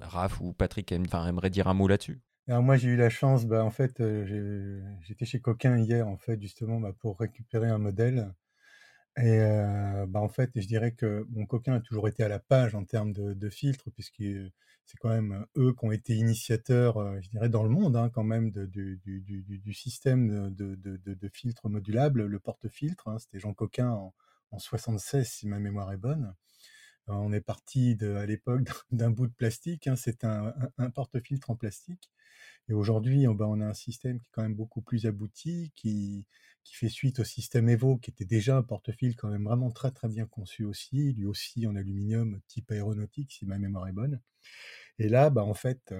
Raph 0.00 0.40
ou 0.40 0.52
Patrick 0.52 0.90
aimeraient 0.92 1.50
dire 1.50 1.68
un 1.68 1.74
mot 1.74 1.88
là-dessus. 1.88 2.20
Alors 2.48 2.62
moi 2.62 2.78
j'ai 2.78 2.88
eu 2.88 2.96
la 2.96 3.10
chance, 3.10 3.44
bah, 3.44 3.62
en 3.62 3.70
fait 3.70 4.00
euh, 4.00 4.80
j'étais 5.02 5.26
chez 5.26 5.38
Coquin 5.38 5.76
hier 5.76 6.08
en 6.08 6.16
fait 6.16 6.40
justement 6.40 6.80
bah, 6.80 6.94
pour 6.98 7.18
récupérer 7.18 7.68
un 7.68 7.76
modèle 7.76 8.32
et 9.18 9.38
euh, 9.40 10.06
bah, 10.08 10.20
en 10.20 10.30
fait 10.30 10.50
je 10.56 10.66
dirais 10.66 10.92
que 10.92 11.26
mon 11.28 11.44
Coquin 11.44 11.74
a 11.74 11.80
toujours 11.80 12.08
été 12.08 12.22
à 12.22 12.28
la 12.28 12.38
page 12.38 12.74
en 12.74 12.84
termes 12.84 13.12
de, 13.12 13.34
de 13.34 13.50
filtres 13.50 13.90
puisque 13.92 14.22
c'est 14.88 14.96
quand 14.98 15.10
même 15.10 15.44
eux 15.58 15.74
qui 15.74 15.84
ont 15.84 15.92
été 15.92 16.14
initiateurs, 16.14 17.20
je 17.20 17.28
dirais, 17.28 17.50
dans 17.50 17.62
le 17.62 17.68
monde 17.68 17.94
hein, 17.94 18.08
quand 18.08 18.24
même 18.24 18.50
du, 18.50 19.74
système 19.74 20.50
de, 20.54 20.74
de, 20.76 21.28
filtres 21.28 21.68
modulables, 21.68 22.24
le 22.24 22.38
porte-filtre. 22.40 23.08
Hein, 23.08 23.18
c'était 23.18 23.38
Jean 23.38 23.52
Coquin 23.52 23.90
en, 23.90 24.14
en, 24.50 24.58
76, 24.58 25.28
si 25.28 25.46
ma 25.46 25.58
mémoire 25.58 25.92
est 25.92 25.98
bonne. 25.98 26.34
On 27.06 27.32
est 27.34 27.42
parti 27.42 27.98
à 28.02 28.24
l'époque 28.24 28.62
d'un 28.90 29.10
bout 29.10 29.26
de 29.26 29.34
plastique, 29.34 29.86
hein, 29.86 29.96
c'est 29.96 30.24
un, 30.24 30.54
porte-filtre 30.94 31.50
en 31.50 31.56
plastique. 31.56 32.10
Et 32.68 32.74
aujourd'hui, 32.74 33.26
ben, 33.26 33.46
on 33.46 33.60
a 33.60 33.66
un 33.66 33.74
système 33.74 34.20
qui 34.20 34.26
est 34.26 34.32
quand 34.32 34.42
même 34.42 34.54
beaucoup 34.54 34.82
plus 34.82 35.06
abouti, 35.06 35.72
qui, 35.74 36.26
fait 36.70 36.90
suite 36.90 37.18
au 37.20 37.24
système 37.24 37.70
Evo, 37.70 37.96
qui 37.96 38.10
était 38.10 38.26
déjà 38.26 38.58
un 38.58 38.62
porte-filtre 38.62 39.18
quand 39.18 39.30
même 39.30 39.44
vraiment 39.44 39.70
très 39.70 39.90
très 39.90 40.06
bien 40.06 40.26
conçu 40.26 40.64
aussi, 40.64 41.14
lui 41.14 41.24
aussi 41.24 41.66
en 41.66 41.74
aluminium 41.76 42.40
type 42.46 42.70
aéronautique, 42.70 43.32
si 43.32 43.46
ma 43.46 43.56
mémoire 43.56 43.88
est 43.88 43.92
bonne. 43.92 44.20
Et 44.98 45.08
là, 45.08 45.30
bah, 45.30 45.44
en 45.44 45.54
fait, 45.54 45.94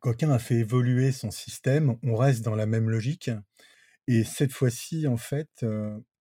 Coquin 0.00 0.30
a 0.30 0.38
fait 0.38 0.56
évoluer 0.56 1.10
son 1.10 1.30
système. 1.30 1.96
On 2.02 2.16
reste 2.16 2.44
dans 2.44 2.54
la 2.54 2.66
même 2.66 2.90
logique. 2.90 3.30
Et 4.06 4.24
cette 4.24 4.52
fois-ci, 4.52 5.06
en 5.06 5.16
fait, 5.16 5.64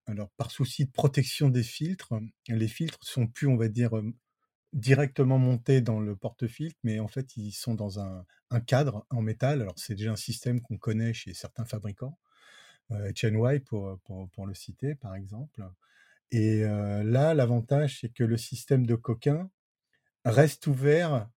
alors 0.06 0.30
par 0.38 0.52
souci 0.52 0.86
de 0.86 0.92
protection 0.92 1.50
des 1.50 1.64
filtres, 1.64 2.14
les 2.48 2.68
filtres 2.70 3.04
sont 3.04 3.28
plus, 3.28 3.48
on 3.48 3.58
va 3.58 3.68
dire, 3.68 3.92
directement 4.78 5.40
montés 5.40 5.82
dans 5.82 6.00
le 6.00 6.16
porte-filtre, 6.16 6.80
mais 6.84 7.00
en 7.00 7.08
fait, 7.08 7.36
ils 7.36 7.52
sont 7.52 7.74
dans 7.74 8.00
un, 8.00 8.26
cadre 8.66 9.06
en 9.10 9.22
métal. 9.22 9.62
Alors, 9.62 9.74
c'est 9.78 9.96
déjà 9.96 10.12
un 10.12 10.16
système 10.16 10.62
qu'on 10.62 10.78
connaît 10.78 11.14
chez 11.14 11.34
certains 11.34 11.66
fabricants, 11.66 12.18
euh, 12.92 13.12
pour, 13.66 14.00
pour, 14.32 14.48
le 14.48 14.54
citer, 14.54 14.96
par 14.96 15.16
exemple. 15.16 15.62
Et 16.32 16.62
là, 16.62 17.34
l'avantage, 17.34 18.00
c'est 18.02 18.10
que 18.10 18.24
le 18.24 18.38
système 18.38 18.86
de 18.86 18.96
Coquin 18.96 19.50
reste 20.24 20.68
ouvert 20.68 21.28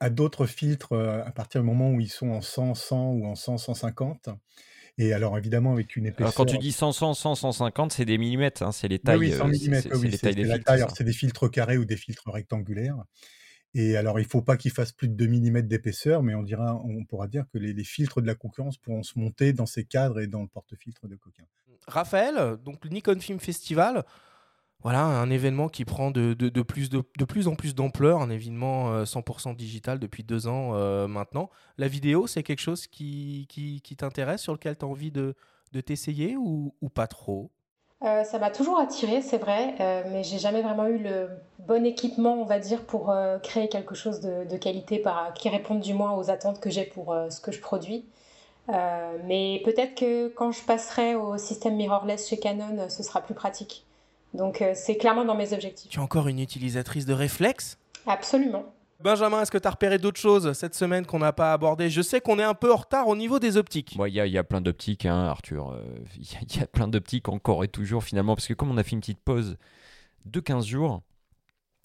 à 0.00 0.10
d'autres 0.10 0.46
filtres 0.46 0.94
à 0.94 1.30
partir 1.30 1.60
du 1.60 1.66
moment 1.66 1.90
où 1.90 2.00
ils 2.00 2.10
sont 2.10 2.30
en 2.30 2.40
100, 2.40 2.74
100 2.74 3.10
ou 3.12 3.26
en 3.26 3.34
100, 3.34 3.58
150. 3.58 4.30
Et 5.00 5.14
alors 5.14 5.38
évidemment 5.38 5.72
avec 5.72 5.96
une 5.96 6.04
épaisseur. 6.04 6.26
Alors 6.26 6.34
quand 6.34 6.44
tu 6.44 6.58
dis 6.58 6.72
100, 6.72 6.92
100, 6.92 7.14
100, 7.14 7.34
150, 7.34 7.92
c'est 7.92 8.04
des 8.04 8.18
millimètres, 8.18 8.62
hein, 8.62 8.70
c'est 8.70 8.86
les 8.86 8.98
tailles. 8.98 9.16
Oui, 9.16 9.32
100 9.32 9.48
mm, 9.48 9.54
c'est 9.54 9.94
oui, 9.94 10.10
des 10.10 10.44
la 10.44 10.58
taille. 10.58 10.82
Alors, 10.82 10.94
C'est 10.94 11.04
des 11.04 11.14
filtres 11.14 11.50
carrés 11.50 11.78
ou 11.78 11.86
des 11.86 11.96
filtres 11.96 12.30
rectangulaires. 12.30 13.02
Et 13.72 13.96
alors, 13.96 14.20
il 14.20 14.26
faut 14.26 14.42
pas 14.42 14.58
qu'ils 14.58 14.72
fassent 14.72 14.92
plus 14.92 15.08
de 15.08 15.14
2 15.14 15.26
mm 15.26 15.62
d'épaisseur, 15.62 16.22
mais 16.22 16.34
on, 16.34 16.42
dira, 16.42 16.74
on 16.84 17.04
pourra 17.06 17.28
dire 17.28 17.44
que 17.50 17.56
les, 17.56 17.72
les 17.72 17.84
filtres 17.84 18.20
de 18.20 18.26
la 18.26 18.34
concurrence 18.34 18.76
pourront 18.76 19.02
se 19.02 19.18
monter 19.18 19.54
dans 19.54 19.64
ces 19.64 19.84
cadres 19.84 20.20
et 20.20 20.26
dans 20.26 20.42
le 20.42 20.48
porte-filtre 20.48 21.08
de 21.08 21.16
coquin. 21.16 21.44
Raphaël, 21.86 22.58
donc 22.62 22.84
le 22.84 22.90
Nikon 22.90 23.20
Film 23.20 23.40
Festival, 23.40 24.04
voilà 24.82 25.02
un 25.02 25.30
événement 25.30 25.68
qui 25.68 25.84
prend 25.84 26.10
de, 26.10 26.34
plus, 26.62 27.46
en 27.46 27.54
plus 27.54 27.74
d'ampleur, 27.74 28.20
un 28.20 28.30
événement 28.30 28.92
euh, 28.92 29.04
100% 29.04 29.56
digital 29.56 29.98
depuis 29.98 30.24
deux 30.24 30.46
ans 30.46 30.72
euh, 30.74 31.06
maintenant. 31.06 31.50
La 31.78 31.88
vidéo, 31.88 32.26
c'est 32.26 32.42
quelque 32.42 32.60
chose 32.60 32.86
qui, 32.86 33.46
t'intéresse, 33.98 34.42
sur 34.42 34.52
lequel 34.52 34.76
tu 34.76 34.84
as 34.84 34.88
envie 34.88 35.10
de, 35.10 35.34
t'essayer 35.84 36.36
ou, 36.36 36.72
pas 36.94 37.06
trop? 37.06 37.50
Euh, 38.02 38.24
ça 38.24 38.38
m'a 38.38 38.50
toujours 38.50 38.78
attiré, 38.78 39.20
c'est 39.20 39.36
vrai, 39.36 39.74
euh, 39.78 40.02
mais 40.10 40.24
j'ai 40.24 40.38
jamais 40.38 40.62
vraiment 40.62 40.86
eu 40.86 40.96
le 40.96 41.28
bon 41.58 41.84
équipement, 41.84 42.40
on 42.40 42.46
va 42.46 42.58
dire, 42.58 42.82
pour 42.84 43.10
euh, 43.10 43.38
créer 43.38 43.68
quelque 43.68 43.94
chose 43.94 44.20
de, 44.20 44.56
qualité 44.56 44.98
par, 44.98 45.34
qui 45.34 45.50
réponde 45.50 45.80
du 45.80 45.92
moins 45.92 46.12
aux 46.16 46.30
attentes 46.30 46.60
que 46.60 46.70
j'ai 46.70 46.84
pour 46.84 47.12
euh, 47.12 47.28
ce 47.28 47.42
que 47.42 47.52
je 47.52 47.60
produis. 47.60 48.06
Euh, 48.68 49.16
mais 49.24 49.60
peut-être 49.64 49.94
que 49.94 50.28
quand 50.28 50.52
je 50.52 50.62
passerai 50.62 51.14
au 51.14 51.38
système 51.38 51.76
mirrorless 51.76 52.28
chez 52.28 52.38
Canon, 52.38 52.78
euh, 52.78 52.88
ce 52.88 53.02
sera 53.02 53.20
plus 53.20 53.34
pratique. 53.34 53.84
Donc 54.34 54.62
euh, 54.62 54.72
c'est 54.74 54.96
clairement 54.96 55.24
dans 55.24 55.34
mes 55.34 55.52
objectifs. 55.52 55.90
Tu 55.90 55.98
es 55.98 56.02
encore 56.02 56.28
une 56.28 56.38
utilisatrice 56.38 57.04
de 57.06 57.12
réflexe? 57.12 57.78
Absolument. 58.06 58.64
Benjamin, 59.02 59.40
est-ce 59.40 59.50
que 59.50 59.56
tu 59.58 59.66
as 59.66 59.70
repéré 59.70 59.98
d'autres 59.98 60.20
choses 60.20 60.52
cette 60.52 60.74
semaine 60.74 61.06
qu'on 61.06 61.20
n'a 61.20 61.32
pas 61.32 61.52
abordées? 61.54 61.88
Je 61.88 62.02
sais 62.02 62.20
qu'on 62.20 62.38
est 62.38 62.42
un 62.44 62.52
peu 62.54 62.70
en 62.72 62.76
retard 62.76 63.08
au 63.08 63.16
niveau 63.16 63.38
des 63.38 63.56
optiques. 63.56 63.96
Moi, 63.96 64.10
il 64.10 64.14
y, 64.14 64.20
a- 64.20 64.26
il 64.26 64.32
y 64.32 64.36
a 64.38 64.44
plein 64.44 64.60
d'optiques, 64.60 65.06
hein, 65.06 65.24
Arthur. 65.26 65.70
Euh, 65.72 65.82
Il 66.18 66.24
y, 66.30 66.36
a- 66.36 66.40
il 66.42 66.56
y 66.60 66.62
a 66.62 66.66
plein 66.66 66.86
d'optiques 66.86 67.28
encore 67.30 67.64
et 67.64 67.68
toujours, 67.68 68.04
finalement, 68.04 68.34
parce 68.34 68.46
que 68.46 68.52
comme 68.54 68.70
on 68.70 68.76
a 68.76 68.82
fait 68.82 68.90
une 68.92 69.00
petite 69.00 69.20
pause 69.20 69.56
de 70.26 70.40
15 70.40 70.66
jours, 70.66 71.00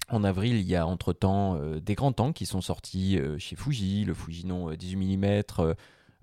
en 0.09 0.23
avril, 0.25 0.55
il 0.57 0.67
y 0.67 0.75
a 0.75 0.85
entre-temps 0.85 1.55
euh, 1.55 1.79
des 1.79 1.95
grands 1.95 2.11
tanks 2.11 2.35
qui 2.35 2.45
sont 2.45 2.59
sortis 2.61 3.17
euh, 3.17 3.37
chez 3.39 3.55
Fuji, 3.55 4.03
le 4.03 4.13
Fujinon 4.13 4.69
euh, 4.71 4.75
18 4.75 5.17
mm 5.17 5.43
euh, 5.59 5.73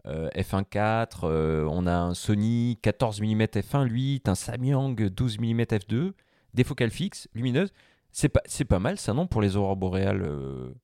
f1.4, 0.07 1.21
euh, 1.25 1.67
on 1.71 1.87
a 1.87 1.95
un 1.95 2.15
Sony 2.15 2.79
14 2.83 3.21
mm 3.21 3.43
f1.8, 3.43 4.29
un 4.29 4.35
Samyang 4.35 4.95
12 4.95 5.39
mm 5.39 5.61
f2, 5.63 6.13
des 6.55 6.65
focales 6.65 6.91
fixes, 6.91 7.29
lumineuses. 7.35 7.73
C'est 8.11 8.29
pas, 8.29 8.43
c'est 8.45 8.65
pas 8.65 8.79
mal 8.79 8.99
ça, 8.99 9.15
non, 9.15 9.27
pour 9.27 9.41
les 9.41 9.57
aurores 9.57 9.77
boréales 9.77 10.23
euh, 10.23 10.75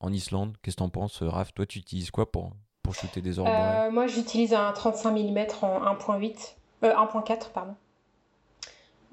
en 0.00 0.12
Islande? 0.12 0.56
Qu'est-ce 0.62 0.76
que 0.76 0.82
t'en 0.82 0.88
penses, 0.88 1.22
Raph? 1.22 1.52
Toi, 1.54 1.66
tu 1.66 1.78
utilises 1.78 2.10
quoi 2.10 2.30
pour, 2.30 2.52
pour 2.82 2.94
shooter 2.94 3.20
des 3.20 3.38
aurores 3.38 3.52
boréales? 3.52 3.88
Euh, 3.88 3.90
moi, 3.90 4.06
j'utilise 4.06 4.54
un 4.54 4.72
35 4.72 5.10
mm 5.10 5.38
en 5.62 5.94
1.8, 5.94 6.54
euh, 6.84 6.94
1.4, 6.94 7.50
pardon. 7.52 7.74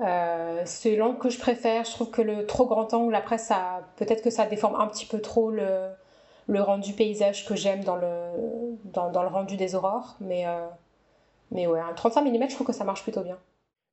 Euh, 0.01 0.61
c'est 0.65 0.95
l'angle 0.95 1.19
que 1.19 1.29
je 1.29 1.39
préfère. 1.39 1.85
Je 1.85 1.91
trouve 1.91 2.11
que 2.11 2.21
le 2.21 2.45
trop 2.45 2.65
grand 2.65 2.93
angle, 2.93 3.15
après, 3.15 3.37
ça, 3.37 3.87
peut-être 3.95 4.23
que 4.23 4.29
ça 4.29 4.45
déforme 4.45 4.75
un 4.79 4.87
petit 4.87 5.05
peu 5.05 5.21
trop 5.21 5.51
le, 5.51 5.89
le 6.47 6.61
rendu 6.61 6.93
paysage 6.93 7.45
que 7.45 7.55
j'aime 7.55 7.83
dans 7.83 7.95
le, 7.95 8.77
dans, 8.85 9.11
dans 9.11 9.23
le 9.23 9.29
rendu 9.29 9.57
des 9.57 9.75
aurores. 9.75 10.15
Mais, 10.19 10.47
euh, 10.47 10.67
mais 11.51 11.67
ouais, 11.67 11.79
un 11.79 11.93
35 11.93 12.21
mm, 12.21 12.49
je 12.49 12.55
trouve 12.55 12.67
que 12.67 12.73
ça 12.73 12.83
marche 12.83 13.03
plutôt 13.03 13.23
bien. 13.23 13.37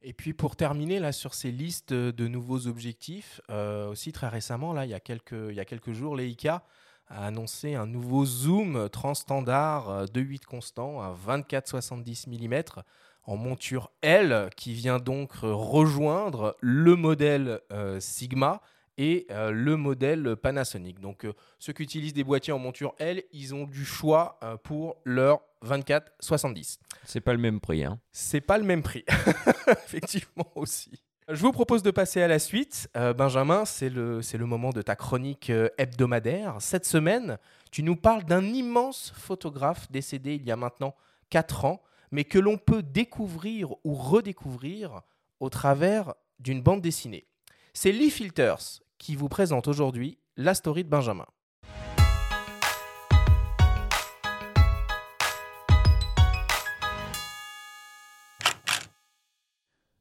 Et 0.02 0.12
puis 0.12 0.32
pour 0.32 0.56
terminer 0.56 0.98
là 0.98 1.12
sur 1.12 1.34
ces 1.34 1.52
listes 1.52 1.92
de 1.92 2.28
nouveaux 2.28 2.66
objectifs, 2.66 3.40
euh, 3.50 3.88
aussi 3.90 4.12
très 4.12 4.28
récemment, 4.28 4.72
là, 4.72 4.84
il 4.84 4.90
y 4.90 4.94
a 4.94 5.00
quelques, 5.00 5.32
il 5.32 5.54
y 5.54 5.60
a 5.60 5.64
quelques 5.64 5.92
jours, 5.92 6.16
Leica 6.16 6.62
a 7.08 7.26
annoncé 7.26 7.74
un 7.74 7.86
nouveau 7.86 8.24
zoom 8.24 8.88
transstandard 8.90 9.90
euh, 9.90 10.06
de 10.06 10.20
8 10.20 10.44
constant 10.44 11.00
à 11.00 11.14
24-70 11.28 12.28
mm 12.28 12.82
en 13.24 13.36
monture 13.36 13.90
L 14.02 14.50
qui 14.56 14.72
vient 14.74 14.98
donc 14.98 15.30
euh, 15.44 15.52
rejoindre 15.52 16.56
le 16.60 16.96
modèle 16.96 17.60
euh, 17.72 18.00
Sigma 18.00 18.60
et 18.98 19.26
euh, 19.30 19.50
le 19.50 19.76
modèle 19.76 20.36
Panasonic. 20.36 21.00
Donc 21.00 21.24
euh, 21.24 21.32
ceux 21.58 21.72
qui 21.72 21.82
utilisent 21.82 22.14
des 22.14 22.24
boîtiers 22.24 22.52
en 22.52 22.58
monture 22.58 22.94
L, 22.98 23.22
ils 23.32 23.54
ont 23.54 23.64
du 23.64 23.84
choix 23.84 24.38
euh, 24.42 24.56
pour 24.56 24.96
leur 25.04 25.40
24-70. 25.64 26.78
C'est 27.04 27.20
pas 27.20 27.32
le 27.32 27.38
même 27.38 27.60
prix. 27.60 27.84
Hein. 27.84 27.98
C'est 28.10 28.40
pas 28.40 28.58
le 28.58 28.64
même 28.64 28.82
prix, 28.82 29.04
effectivement 29.68 30.50
aussi. 30.54 31.02
Je 31.28 31.40
vous 31.40 31.52
propose 31.52 31.82
de 31.82 31.92
passer 31.92 32.20
à 32.20 32.26
la 32.26 32.40
suite. 32.40 32.90
Benjamin, 33.16 33.64
c'est 33.64 33.88
le, 33.88 34.20
le 34.20 34.44
moment 34.44 34.70
de 34.70 34.82
ta 34.82 34.96
chronique 34.96 35.52
hebdomadaire. 35.78 36.56
Cette 36.58 36.84
semaine, 36.84 37.38
tu 37.70 37.84
nous 37.84 37.94
parles 37.94 38.24
d'un 38.24 38.44
immense 38.44 39.12
photographe 39.16 39.90
décédé 39.90 40.34
il 40.34 40.44
y 40.44 40.50
a 40.50 40.56
maintenant 40.56 40.96
4 41.30 41.64
ans, 41.64 41.80
mais 42.10 42.24
que 42.24 42.40
l'on 42.40 42.58
peut 42.58 42.82
découvrir 42.82 43.70
ou 43.84 43.94
redécouvrir 43.94 45.02
au 45.38 45.48
travers 45.48 46.14
d'une 46.40 46.60
bande 46.60 46.82
dessinée. 46.82 47.26
C'est 47.74 47.90
Lee 47.90 48.10
Filters 48.10 48.82
qui 48.98 49.16
vous 49.16 49.30
présente 49.30 49.66
aujourd'hui 49.66 50.18
la 50.36 50.52
story 50.52 50.84
de 50.84 50.90
Benjamin. 50.90 51.24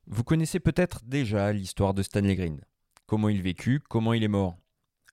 Vous 0.06 0.24
connaissez 0.26 0.60
peut-être 0.60 1.06
déjà 1.06 1.54
l'histoire 1.54 1.94
de 1.94 2.04
Stanley 2.04 2.36
Green. 2.36 2.62
Comment 3.06 3.30
il 3.30 3.42
vécut, 3.42 3.80
comment 3.80 4.12
il 4.12 4.26
est 4.26 4.28
mort. 4.28 4.58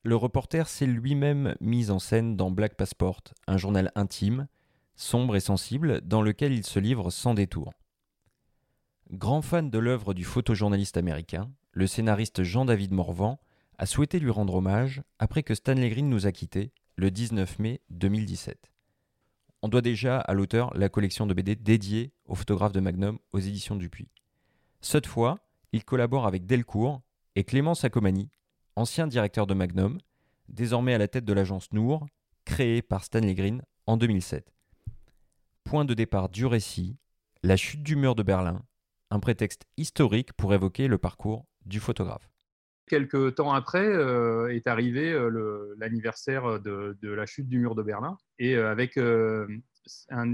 Le 0.02 0.16
reporter 0.16 0.68
s'est 0.68 0.86
lui-même 0.86 1.54
mis 1.60 1.92
en 1.92 2.00
scène 2.00 2.36
dans 2.36 2.50
Black 2.50 2.74
Passport, 2.74 3.22
un 3.46 3.56
journal 3.56 3.92
intime, 3.94 4.48
sombre 4.96 5.36
et 5.36 5.40
sensible, 5.40 6.00
dans 6.00 6.22
lequel 6.22 6.52
il 6.52 6.66
se 6.66 6.80
livre 6.80 7.10
sans 7.10 7.34
détour. 7.34 7.72
Grand 9.12 9.42
fan 9.42 9.70
de 9.70 9.78
l'œuvre 9.78 10.12
du 10.12 10.24
photojournaliste 10.24 10.96
américain, 10.96 11.52
le 11.78 11.86
scénariste 11.86 12.42
Jean-David 12.42 12.92
Morvan 12.92 13.38
a 13.78 13.86
souhaité 13.86 14.18
lui 14.18 14.32
rendre 14.32 14.56
hommage 14.56 15.00
après 15.20 15.44
que 15.44 15.54
Stanley 15.54 15.90
Green 15.90 16.08
nous 16.08 16.26
a 16.26 16.32
quittés 16.32 16.72
le 16.96 17.12
19 17.12 17.60
mai 17.60 17.80
2017. 17.90 18.72
On 19.62 19.68
doit 19.68 19.80
déjà 19.80 20.18
à 20.18 20.34
l'auteur 20.34 20.76
la 20.76 20.88
collection 20.88 21.24
de 21.24 21.34
BD 21.34 21.54
dédiée 21.54 22.10
au 22.24 22.34
photographe 22.34 22.72
de 22.72 22.80
Magnum 22.80 23.20
aux 23.30 23.38
éditions 23.38 23.76
Dupuis. 23.76 24.10
Cette 24.80 25.06
fois, 25.06 25.38
il 25.70 25.84
collabore 25.84 26.26
avec 26.26 26.46
Delcourt 26.46 27.00
et 27.36 27.44
Clément 27.44 27.76
Sacomani, 27.76 28.28
ancien 28.74 29.06
directeur 29.06 29.46
de 29.46 29.54
Magnum, 29.54 30.00
désormais 30.48 30.94
à 30.94 30.98
la 30.98 31.06
tête 31.06 31.24
de 31.24 31.32
l'agence 31.32 31.72
Nour, 31.72 32.08
créée 32.44 32.82
par 32.82 33.04
Stanley 33.04 33.36
Green 33.36 33.62
en 33.86 33.96
2007. 33.96 34.52
Point 35.62 35.84
de 35.84 35.94
départ 35.94 36.28
du 36.28 36.44
récit, 36.44 36.96
la 37.44 37.56
chute 37.56 37.84
du 37.84 37.94
mur 37.94 38.16
de 38.16 38.24
Berlin, 38.24 38.64
un 39.10 39.20
prétexte 39.20 39.64
historique 39.76 40.32
pour 40.32 40.52
évoquer 40.52 40.88
le 40.88 40.98
parcours 40.98 41.47
du 41.68 41.80
photographe. 41.80 42.28
Quelques 42.86 43.34
temps 43.34 43.52
après 43.52 43.86
euh, 43.86 44.48
est 44.48 44.66
arrivé 44.66 45.12
euh, 45.12 45.74
l'anniversaire 45.78 46.58
de, 46.60 46.96
de 47.00 47.10
la 47.10 47.26
chute 47.26 47.48
du 47.48 47.58
mur 47.58 47.74
de 47.74 47.82
Berlin. 47.82 48.16
Et 48.38 48.56
euh, 48.56 48.70
avec 48.70 48.96
euh, 48.96 49.46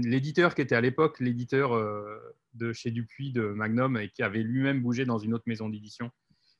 l'éditeur 0.03 0.55
qui 0.55 0.61
était 0.61 0.75
à 0.75 0.81
l'époque 0.81 1.19
l'éditeur 1.19 1.75
euh, 1.75 2.17
de 2.53 2.71
chez 2.73 2.91
Dupuis 2.91 3.31
de 3.31 3.47
Magnum 3.47 3.97
et 3.97 4.09
qui 4.09 4.23
avait 4.23 4.43
lui-même 4.43 4.81
bougé 4.81 5.05
dans 5.05 5.17
une 5.17 5.33
autre 5.33 5.43
maison 5.47 5.69
d'édition 5.69 6.09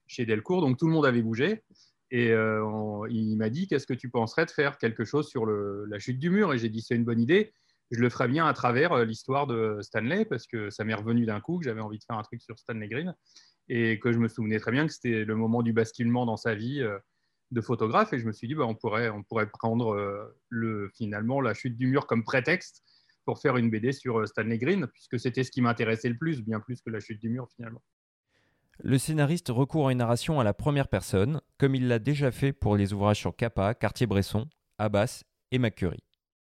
chez 0.07 0.25
Delcourt. 0.25 0.61
Donc 0.61 0.77
tout 0.77 0.87
le 0.87 0.93
monde 0.93 1.05
avait 1.05 1.21
bougé. 1.21 1.63
Et 2.11 2.31
euh, 2.31 3.07
il 3.09 3.35
m'a 3.37 3.49
dit 3.49 3.67
Qu'est-ce 3.67 3.87
que 3.87 3.93
tu 3.93 4.09
penserais 4.09 4.45
de 4.45 4.51
faire 4.51 4.77
quelque 4.77 5.05
chose 5.05 5.27
sur 5.27 5.45
la 5.45 5.99
chute 5.99 6.19
du 6.19 6.29
mur? 6.29 6.53
Et 6.53 6.57
j'ai 6.57 6.69
dit 6.69 6.81
C'est 6.81 6.95
une 6.95 7.05
bonne 7.05 7.21
idée. 7.21 7.53
Je 7.91 7.99
le 7.99 8.09
ferais 8.09 8.27
bien 8.27 8.45
à 8.47 8.53
travers 8.53 8.93
euh, 8.93 9.05
l'histoire 9.05 9.47
de 9.47 9.79
Stanley 9.81 10.25
parce 10.25 10.47
que 10.47 10.69
ça 10.69 10.83
m'est 10.83 10.93
revenu 10.93 11.25
d'un 11.25 11.39
coup 11.39 11.59
que 11.59 11.65
j'avais 11.65 11.81
envie 11.81 11.99
de 11.99 12.03
faire 12.03 12.17
un 12.17 12.23
truc 12.23 12.41
sur 12.41 12.57
Stanley 12.57 12.87
Green 12.87 13.15
et 13.67 13.99
que 13.99 14.11
je 14.11 14.19
me 14.19 14.27
souvenais 14.27 14.59
très 14.59 14.71
bien 14.71 14.85
que 14.85 14.93
c'était 14.93 15.25
le 15.25 15.35
moment 15.35 15.63
du 15.63 15.73
basculement 15.73 16.25
dans 16.25 16.37
sa 16.37 16.55
vie 16.55 16.81
euh, 16.81 16.97
de 17.51 17.61
photographe 17.61 18.13
et 18.13 18.19
je 18.19 18.25
me 18.25 18.31
suis 18.31 18.47
dit 18.47 18.55
bah, 18.55 18.65
on 18.65 18.75
pourrait 18.75 19.49
prendre 19.51 19.93
euh, 19.93 20.37
le 20.49 20.89
finalement 20.95 21.41
la 21.41 21.53
chute 21.53 21.77
du 21.77 21.87
mur 21.87 22.07
comme 22.07 22.23
prétexte 22.23 22.83
pour 23.25 23.39
faire 23.39 23.57
une 23.57 23.69
BD 23.69 23.91
sur 23.91 24.19
euh, 24.19 24.25
Stanley 24.25 24.57
Green 24.57 24.87
puisque 24.87 25.19
c'était 25.19 25.43
ce 25.43 25.51
qui 25.51 25.61
m'intéressait 25.61 26.09
le 26.09 26.17
plus 26.17 26.41
bien 26.43 26.59
plus 26.59 26.81
que 26.81 26.89
la 26.89 26.99
chute 26.99 27.19
du 27.19 27.29
mur 27.29 27.47
finalement. 27.55 27.81
Le 28.79 28.97
scénariste 28.97 29.49
recourt 29.49 29.87
à 29.87 29.91
une 29.93 29.99
narration 29.99 30.39
à 30.39 30.43
la 30.43 30.53
première 30.53 30.89
personne, 30.89 31.39
comme 31.57 31.75
il 31.75 31.87
l'a 31.87 31.97
déjà 31.97 32.31
fait 32.31 32.51
pour 32.51 32.75
les 32.75 32.91
ouvrages 32.91 33.19
sur 33.19 33.33
Kappa, 33.33 33.73
Cartier-Bresson, 33.73 34.49
Abbas 34.77 35.23
et 35.51 35.59
McCurry. 35.59 36.03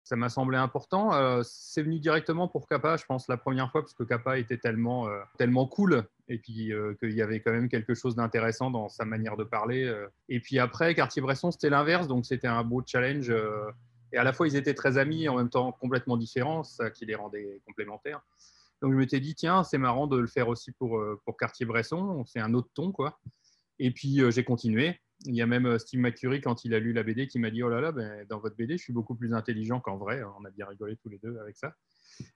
Ça 0.04 0.16
m'a 0.16 0.30
semblé 0.30 0.58
important. 0.58 1.14
Euh, 1.14 1.42
c'est 1.44 1.84
venu 1.84 2.00
directement 2.00 2.48
pour 2.48 2.68
Kappa, 2.68 2.98
je 2.98 3.06
pense, 3.06 3.28
la 3.28 3.38
première 3.38 3.72
fois, 3.72 3.82
parce 3.82 3.94
que 3.94 4.04
Kappa 4.04 4.40
était 4.40 4.58
tellement, 4.58 5.08
euh, 5.08 5.20
tellement 5.38 5.68
cool, 5.68 6.04
et 6.28 6.40
puis 6.40 6.74
euh, 6.74 6.96
qu'il 6.96 7.14
y 7.14 7.22
avait 7.22 7.40
quand 7.40 7.52
même 7.52 7.70
quelque 7.70 7.94
chose 7.94 8.16
d'intéressant 8.16 8.72
dans 8.72 8.90
sa 8.90 9.06
manière 9.06 9.38
de 9.38 9.44
parler. 9.44 9.86
euh. 9.86 10.08
Et 10.28 10.40
puis 10.40 10.60
après, 10.60 10.96
Cartier-Bresson, 10.96 11.52
c'était 11.52 11.70
l'inverse, 11.70 12.08
donc 12.08 12.26
c'était 12.26 12.48
un 12.48 12.64
beau 12.64 12.84
challenge. 12.86 13.34
et 14.12 14.18
à 14.18 14.24
la 14.24 14.34
fois, 14.34 14.48
ils 14.48 14.56
étaient 14.56 14.74
très 14.74 14.98
amis, 14.98 15.30
en 15.30 15.38
même 15.38 15.50
temps 15.50 15.72
complètement 15.72 16.18
différents, 16.18 16.64
ça 16.64 16.90
qui 16.90 17.06
les 17.06 17.16
rendait 17.16 17.62
complémentaires. 17.66 18.22
Donc 18.82 18.94
je 18.94 18.98
m'étais 18.98 19.20
dit, 19.20 19.36
tiens, 19.36 19.64
c'est 19.64 19.78
marrant 19.78 20.08
de 20.08 20.18
le 20.18 20.28
faire 20.28 20.48
aussi 20.48 20.72
pour, 20.72 21.00
pour 21.24 21.38
Cartier-Bresson, 21.38 22.26
c'est 22.26 22.40
un 22.40 22.56
autre 22.56 22.70
ton, 22.74 22.92
quoi. 22.92 23.20
Et 23.84 23.90
puis 23.90 24.22
euh, 24.22 24.30
j'ai 24.30 24.44
continué. 24.44 25.02
Il 25.26 25.36
y 25.36 25.42
a 25.42 25.48
même 25.48 25.66
euh, 25.66 25.80
Steve 25.80 26.00
McCurry, 26.00 26.40
quand 26.40 26.66
il 26.66 26.76
a 26.76 26.80
lu 26.80 26.94
la 26.94 27.02
BD, 27.02 27.28
qui 27.28 27.40
m'a 27.40 27.50
dit 27.50 27.64
Oh 27.64 27.70
là 27.70 27.82
là, 27.82 27.92
ben, 27.92 28.26
dans 28.30 28.40
votre 28.40 28.56
BD, 28.56 28.78
je 28.78 28.84
suis 28.84 28.94
beaucoup 28.94 29.16
plus 29.16 29.34
intelligent 29.34 29.80
qu'en 29.80 29.98
vrai. 29.98 30.22
On 30.40 30.46
a 30.46 30.52
bien 30.52 30.68
rigolé 30.68 30.96
tous 30.98 31.10
les 31.10 31.18
deux 31.18 31.36
avec 31.40 31.58
ça. 31.58 31.74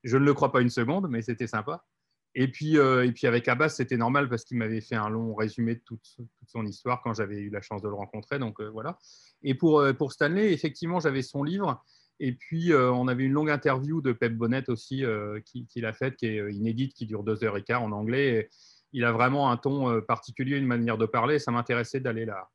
Je 0.04 0.18
ne 0.18 0.26
le 0.26 0.34
crois 0.34 0.52
pas 0.52 0.62
une 0.62 0.72
seconde, 0.72 1.08
mais 1.08 1.22
c'était 1.22 1.48
sympa. 1.48 1.86
Et 2.34 2.50
puis, 2.50 2.76
et 2.76 3.12
puis 3.14 3.28
avec 3.28 3.48
Abbas, 3.48 3.70
c'était 3.70 3.96
normal 3.96 4.28
parce 4.28 4.44
qu'il 4.44 4.58
m'avait 4.58 4.82
fait 4.82 4.96
un 4.96 5.08
long 5.08 5.34
résumé 5.36 5.76
de 5.76 5.82
toute, 5.86 6.18
son 6.48 6.66
histoire 6.66 7.02
quand 7.02 7.14
j'avais 7.14 7.38
eu 7.38 7.50
la 7.50 7.62
chance 7.62 7.82
de 7.82 7.88
le 7.88 7.94
rencontrer. 7.94 8.40
Donc 8.40 8.62
voilà. 8.62 9.00
Et 9.42 9.54
pour, 9.54 9.82
pour 9.98 10.12
Stanley, 10.12 10.52
effectivement, 10.52 11.00
j'avais 11.00 11.22
son 11.22 11.44
livre. 11.44 11.82
Et 12.20 12.34
puis, 12.34 12.74
on 12.74 13.08
avait 13.08 13.24
une 13.24 13.32
longue 13.32 13.52
interview 13.52 14.02
de 14.02 14.12
Pep 14.12 14.34
Bonnet 14.34 14.70
aussi 14.70 15.06
qu'il 15.46 15.66
qui 15.68 15.86
a 15.86 15.94
faite, 15.94 16.18
qui 16.18 16.26
est 16.26 16.54
inédite, 16.54 16.94
qui 16.94 17.06
dure 17.06 17.24
deux 17.24 17.42
heures 17.46 17.56
et 17.56 17.64
quart 17.64 17.84
en 17.84 17.94
anglais. 17.94 18.50
Il 18.94 19.04
a 19.04 19.12
vraiment 19.12 19.52
un 19.52 19.58
ton 19.58 20.02
particulier, 20.02 20.58
une 20.58 20.68
manière 20.68 20.98
de 20.98 21.06
parler. 21.06 21.40
Ça 21.40 21.52
m'intéressait 21.52 22.00
d'aller 22.00 22.26
la, 22.26 22.50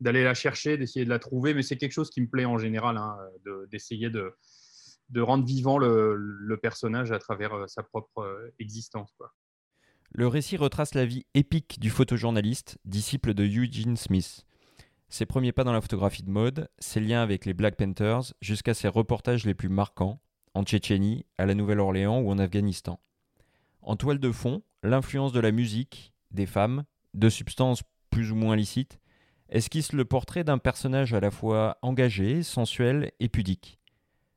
d'aller 0.00 0.24
la 0.24 0.34
chercher, 0.34 0.76
d'essayer 0.76 1.04
de 1.04 1.10
la 1.10 1.18
trouver. 1.18 1.54
Mais 1.54 1.62
c'est 1.62 1.76
quelque 1.76 1.92
chose 1.92 2.10
qui 2.10 2.20
me 2.20 2.28
plaît 2.28 2.44
en 2.44 2.58
général, 2.58 2.96
hein, 2.96 3.16
d'essayer 3.70 4.10
de, 4.10 4.34
de 5.10 5.20
rendre 5.20 5.44
vivant 5.44 5.78
le, 5.78 6.58
personnage 6.60 7.12
à 7.12 7.18
travers 7.18 7.54
euh, 7.54 7.66
sa 7.66 7.82
propre 7.82 8.18
euh, 8.18 8.54
existence. 8.58 9.16
Le 10.10 10.26
récit 10.26 10.56
retrace 10.56 10.94
la 10.94 11.06
vie 11.06 11.26
épique 11.34 11.78
du 11.78 11.90
photojournaliste, 11.90 12.78
disciple 12.84 13.34
de 13.34 13.44
Eugene 13.44 13.96
Smith. 13.96 14.44
Ses 15.08 15.26
premiers 15.26 15.52
pas 15.52 15.64
dans 15.64 15.72
la 15.72 15.80
photographie 15.80 16.22
de 16.22 16.30
mode, 16.30 16.68
ses 16.78 17.00
liens 17.00 17.22
avec 17.22 17.46
les 17.46 17.54
Black 17.54 17.76
Panthers, 17.76 18.34
jusqu'à 18.40 18.74
ses 18.74 18.88
reportages 18.88 19.46
les 19.46 19.54
plus 19.54 19.68
marquants, 19.68 20.20
en 20.54 20.64
Tchétchénie, 20.64 21.24
à 21.38 21.46
la 21.46 21.54
Nouvelle-Orléans 21.54 22.20
ou 22.20 22.30
en 22.30 22.38
Afghanistan. 22.38 23.00
En 23.80 23.96
toile 23.96 24.18
de 24.18 24.32
fond, 24.32 24.62
l'influence 24.82 25.32
de 25.32 25.40
la 25.40 25.52
musique, 25.52 26.12
des 26.30 26.46
femmes, 26.46 26.84
de 27.14 27.28
substances 27.28 27.82
plus 28.10 28.32
ou 28.32 28.36
moins 28.36 28.56
licites, 28.56 28.98
esquisse 29.48 29.92
le 29.92 30.04
portrait 30.04 30.44
d'un 30.44 30.58
personnage 30.58 31.14
à 31.14 31.20
la 31.20 31.30
fois 31.30 31.78
engagé, 31.82 32.42
sensuel 32.42 33.12
et 33.20 33.28
pudique? 33.28 33.78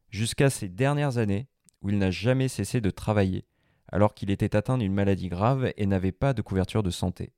Jusqu'à 0.10 0.50
ces 0.50 0.70
dernières 0.70 1.18
années 1.18 1.48
où 1.82 1.90
il 1.90 1.98
n'a 1.98 2.12
jamais 2.12 2.48
cessé 2.48 2.82
de 2.82 2.90
travailler, 2.90 3.46
alors 3.92 4.14
qu'il 4.14 4.32
était 4.32 4.56
atteint 4.56 4.78
d'une 4.78 4.94
maladie 4.94 5.30
grave 5.30 5.74
et 5.78 5.86
n'avait 5.86 6.12
pas 6.12 6.34
de 6.34 6.42
couverture 6.42 6.84
de 6.84 6.92
santé. 6.92 7.34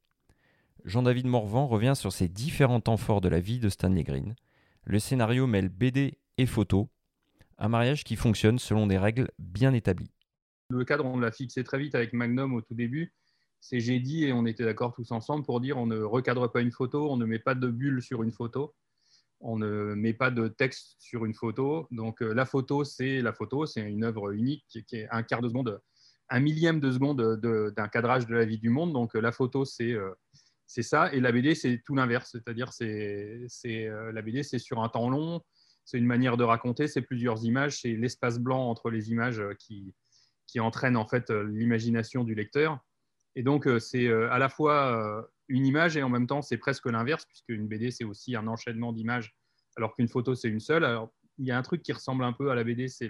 Jean-David 0.85 1.27
Morvan 1.27 1.67
revient 1.67 1.93
sur 1.95 2.11
ces 2.11 2.27
différents 2.27 2.81
temps 2.81 2.97
forts 2.97 3.21
de 3.21 3.29
la 3.29 3.39
vie 3.39 3.59
de 3.59 3.69
Stanley 3.69 4.03
Green. 4.03 4.35
Le 4.83 4.99
scénario 4.99 5.47
mêle 5.47 5.69
BD 5.69 6.19
et 6.37 6.45
photo, 6.45 6.89
un 7.57 7.69
mariage 7.69 8.03
qui 8.03 8.15
fonctionne 8.15 8.59
selon 8.59 8.87
des 8.87 8.97
règles 8.97 9.29
bien 9.39 9.73
établies. 9.73 10.11
Le 10.73 10.85
cadre, 10.85 11.05
on 11.05 11.19
l'a 11.19 11.31
fixé 11.31 11.63
très 11.63 11.77
vite 11.77 11.95
avec 11.95 12.13
Magnum 12.13 12.53
au 12.53 12.61
tout 12.61 12.75
début. 12.75 13.13
C'est 13.59 13.79
j'ai 13.79 13.99
dit 13.99 14.25
et 14.25 14.33
on 14.33 14.45
était 14.45 14.65
d'accord 14.65 14.93
tous 14.93 15.11
ensemble 15.11 15.45
pour 15.45 15.61
dire 15.61 15.77
on 15.77 15.85
ne 15.85 16.01
recadre 16.01 16.51
pas 16.51 16.61
une 16.61 16.71
photo, 16.71 17.09
on 17.09 17.17
ne 17.17 17.25
met 17.25 17.39
pas 17.39 17.55
de 17.55 17.67
bulle 17.67 18.01
sur 18.01 18.23
une 18.23 18.33
photo 18.33 18.73
on 19.43 19.57
ne 19.57 19.93
met 19.93 20.13
pas 20.13 20.31
de 20.31 20.47
texte 20.47 20.95
sur 20.99 21.25
une 21.25 21.33
photo. 21.33 21.87
Donc 21.91 22.21
euh, 22.21 22.33
la 22.33 22.45
photo, 22.45 22.83
c'est 22.83 23.21
la 23.21 23.33
photo, 23.33 23.65
c'est 23.65 23.81
une 23.81 24.03
œuvre 24.03 24.31
unique 24.31 24.65
qui, 24.69 24.95
est 24.95 25.07
un 25.11 25.21
quart 25.21 25.41
de 25.41 25.49
seconde, 25.49 25.79
un 26.29 26.39
millième 26.39 26.79
de 26.79 26.91
seconde 26.91 27.39
d'un 27.75 27.87
cadrage 27.89 28.25
de 28.25 28.33
la 28.33 28.45
vie 28.45 28.57
du 28.57 28.69
monde. 28.69 28.93
Donc 28.93 29.13
la 29.13 29.31
photo, 29.31 29.65
c'est 29.65 29.91
euh, 29.91 30.11
c'est 30.65 30.81
ça. 30.81 31.13
Et 31.13 31.19
la 31.19 31.31
BD, 31.31 31.55
c'est 31.55 31.81
tout 31.85 31.93
l'inverse. 31.93 32.31
C'est-à-dire, 32.31 32.71
c'est 32.71 33.45
euh, 33.67 34.11
la 34.11 34.21
BD, 34.21 34.43
c'est 34.43 34.59
sur 34.59 34.81
un 34.81 34.89
temps 34.89 35.09
long. 35.09 35.41
C'est 35.85 35.97
une 35.97 36.05
manière 36.05 36.37
de 36.37 36.45
raconter. 36.45 36.87
C'est 36.87 37.01
plusieurs 37.01 37.43
images. 37.43 37.81
C'est 37.81 37.91
l'espace 37.91 38.39
blanc 38.39 38.69
entre 38.69 38.89
les 38.89 39.11
images 39.11 39.43
qui, 39.59 39.93
qui 40.47 40.59
entraîne 40.59 40.97
en 40.97 41.07
fait 41.07 41.29
l'imagination 41.29 42.23
du 42.23 42.35
lecteur. 42.35 42.79
Et 43.35 43.43
donc, 43.43 43.67
c'est 43.79 44.11
à 44.11 44.37
la 44.37 44.49
fois 44.49 45.27
une 45.47 45.65
image 45.65 45.97
et 45.97 46.03
en 46.03 46.09
même 46.09 46.27
temps, 46.27 46.41
c'est 46.41 46.57
presque 46.57 46.85
l'inverse, 46.85 47.25
puisque 47.25 47.49
une 47.49 47.67
BD, 47.67 47.91
c'est 47.91 48.03
aussi 48.03 48.35
un 48.35 48.47
enchaînement 48.47 48.93
d'images, 48.93 49.35
alors 49.75 49.95
qu'une 49.95 50.07
photo, 50.07 50.35
c'est 50.35 50.49
une 50.49 50.59
seule. 50.59 50.85
Alors, 50.85 51.11
il 51.37 51.47
y 51.47 51.51
a 51.51 51.57
un 51.57 51.61
truc 51.61 51.81
qui 51.81 51.93
ressemble 51.93 52.23
un 52.23 52.33
peu 52.33 52.51
à 52.51 52.55
la 52.55 52.63
BD, 52.63 52.87
c'est 52.87 53.09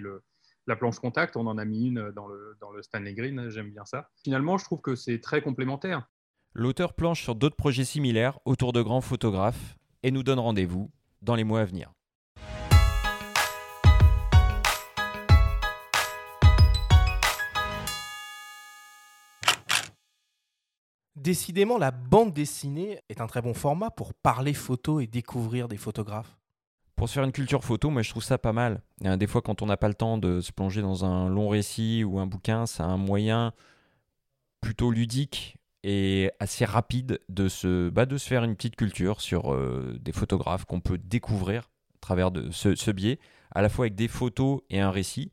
la 0.66 0.76
planche 0.76 0.98
contact. 0.98 1.36
On 1.36 1.46
en 1.46 1.58
a 1.58 1.64
mis 1.64 1.88
une 1.88 2.10
dans 2.12 2.26
le, 2.26 2.56
dans 2.60 2.70
le 2.70 2.82
Stanley 2.82 3.14
Green, 3.14 3.50
j'aime 3.50 3.70
bien 3.70 3.84
ça. 3.84 4.08
Finalement, 4.22 4.56
je 4.56 4.64
trouve 4.64 4.80
que 4.80 4.94
c'est 4.94 5.20
très 5.20 5.42
complémentaire. 5.42 6.08
L'auteur 6.54 6.94
planche 6.94 7.22
sur 7.22 7.34
d'autres 7.34 7.56
projets 7.56 7.84
similaires 7.84 8.38
autour 8.44 8.72
de 8.72 8.80
grands 8.80 9.00
photographes 9.00 9.76
et 10.02 10.10
nous 10.10 10.22
donne 10.22 10.38
rendez-vous 10.38 10.90
dans 11.20 11.34
les 11.34 11.44
mois 11.44 11.60
à 11.60 11.64
venir. 11.64 11.92
Décidément, 21.16 21.78
la 21.78 21.92
bande 21.92 22.32
dessinée 22.32 23.00
est 23.08 23.20
un 23.20 23.26
très 23.26 23.40
bon 23.40 23.54
format 23.54 23.90
pour 23.90 24.14
parler 24.14 24.52
photo 24.52 24.98
et 24.98 25.06
découvrir 25.06 25.68
des 25.68 25.76
photographes. 25.76 26.36
Pour 26.96 27.08
se 27.08 27.14
faire 27.14 27.24
une 27.24 27.32
culture 27.32 27.64
photo, 27.64 27.90
moi 27.90 28.02
je 28.02 28.10
trouve 28.10 28.24
ça 28.24 28.38
pas 28.38 28.52
mal. 28.52 28.82
Des 29.00 29.26
fois, 29.26 29.42
quand 29.42 29.62
on 29.62 29.66
n'a 29.66 29.76
pas 29.76 29.88
le 29.88 29.94
temps 29.94 30.18
de 30.18 30.40
se 30.40 30.52
plonger 30.52 30.82
dans 30.82 31.04
un 31.04 31.28
long 31.28 31.48
récit 31.48 32.04
ou 32.04 32.18
un 32.18 32.26
bouquin, 32.26 32.66
c'est 32.66 32.82
un 32.82 32.96
moyen 32.96 33.52
plutôt 34.60 34.90
ludique 34.90 35.56
et 35.84 36.30
assez 36.40 36.64
rapide 36.64 37.20
de 37.28 37.48
se, 37.48 37.90
bah, 37.90 38.06
faire 38.18 38.42
une 38.42 38.56
petite 38.56 38.74
culture 38.74 39.20
sur 39.20 39.52
euh, 39.52 39.98
des 40.00 40.12
photographes 40.12 40.64
qu'on 40.64 40.80
peut 40.80 40.98
découvrir 40.98 41.70
à 41.94 41.98
travers 42.00 42.30
ce, 42.50 42.74
ce, 42.74 42.90
biais, 42.90 43.18
à 43.50 43.60
la 43.60 43.68
fois 43.68 43.84
avec 43.84 43.94
des 43.94 44.08
photos 44.08 44.62
et 44.70 44.80
un 44.80 44.90
récit. 44.90 45.30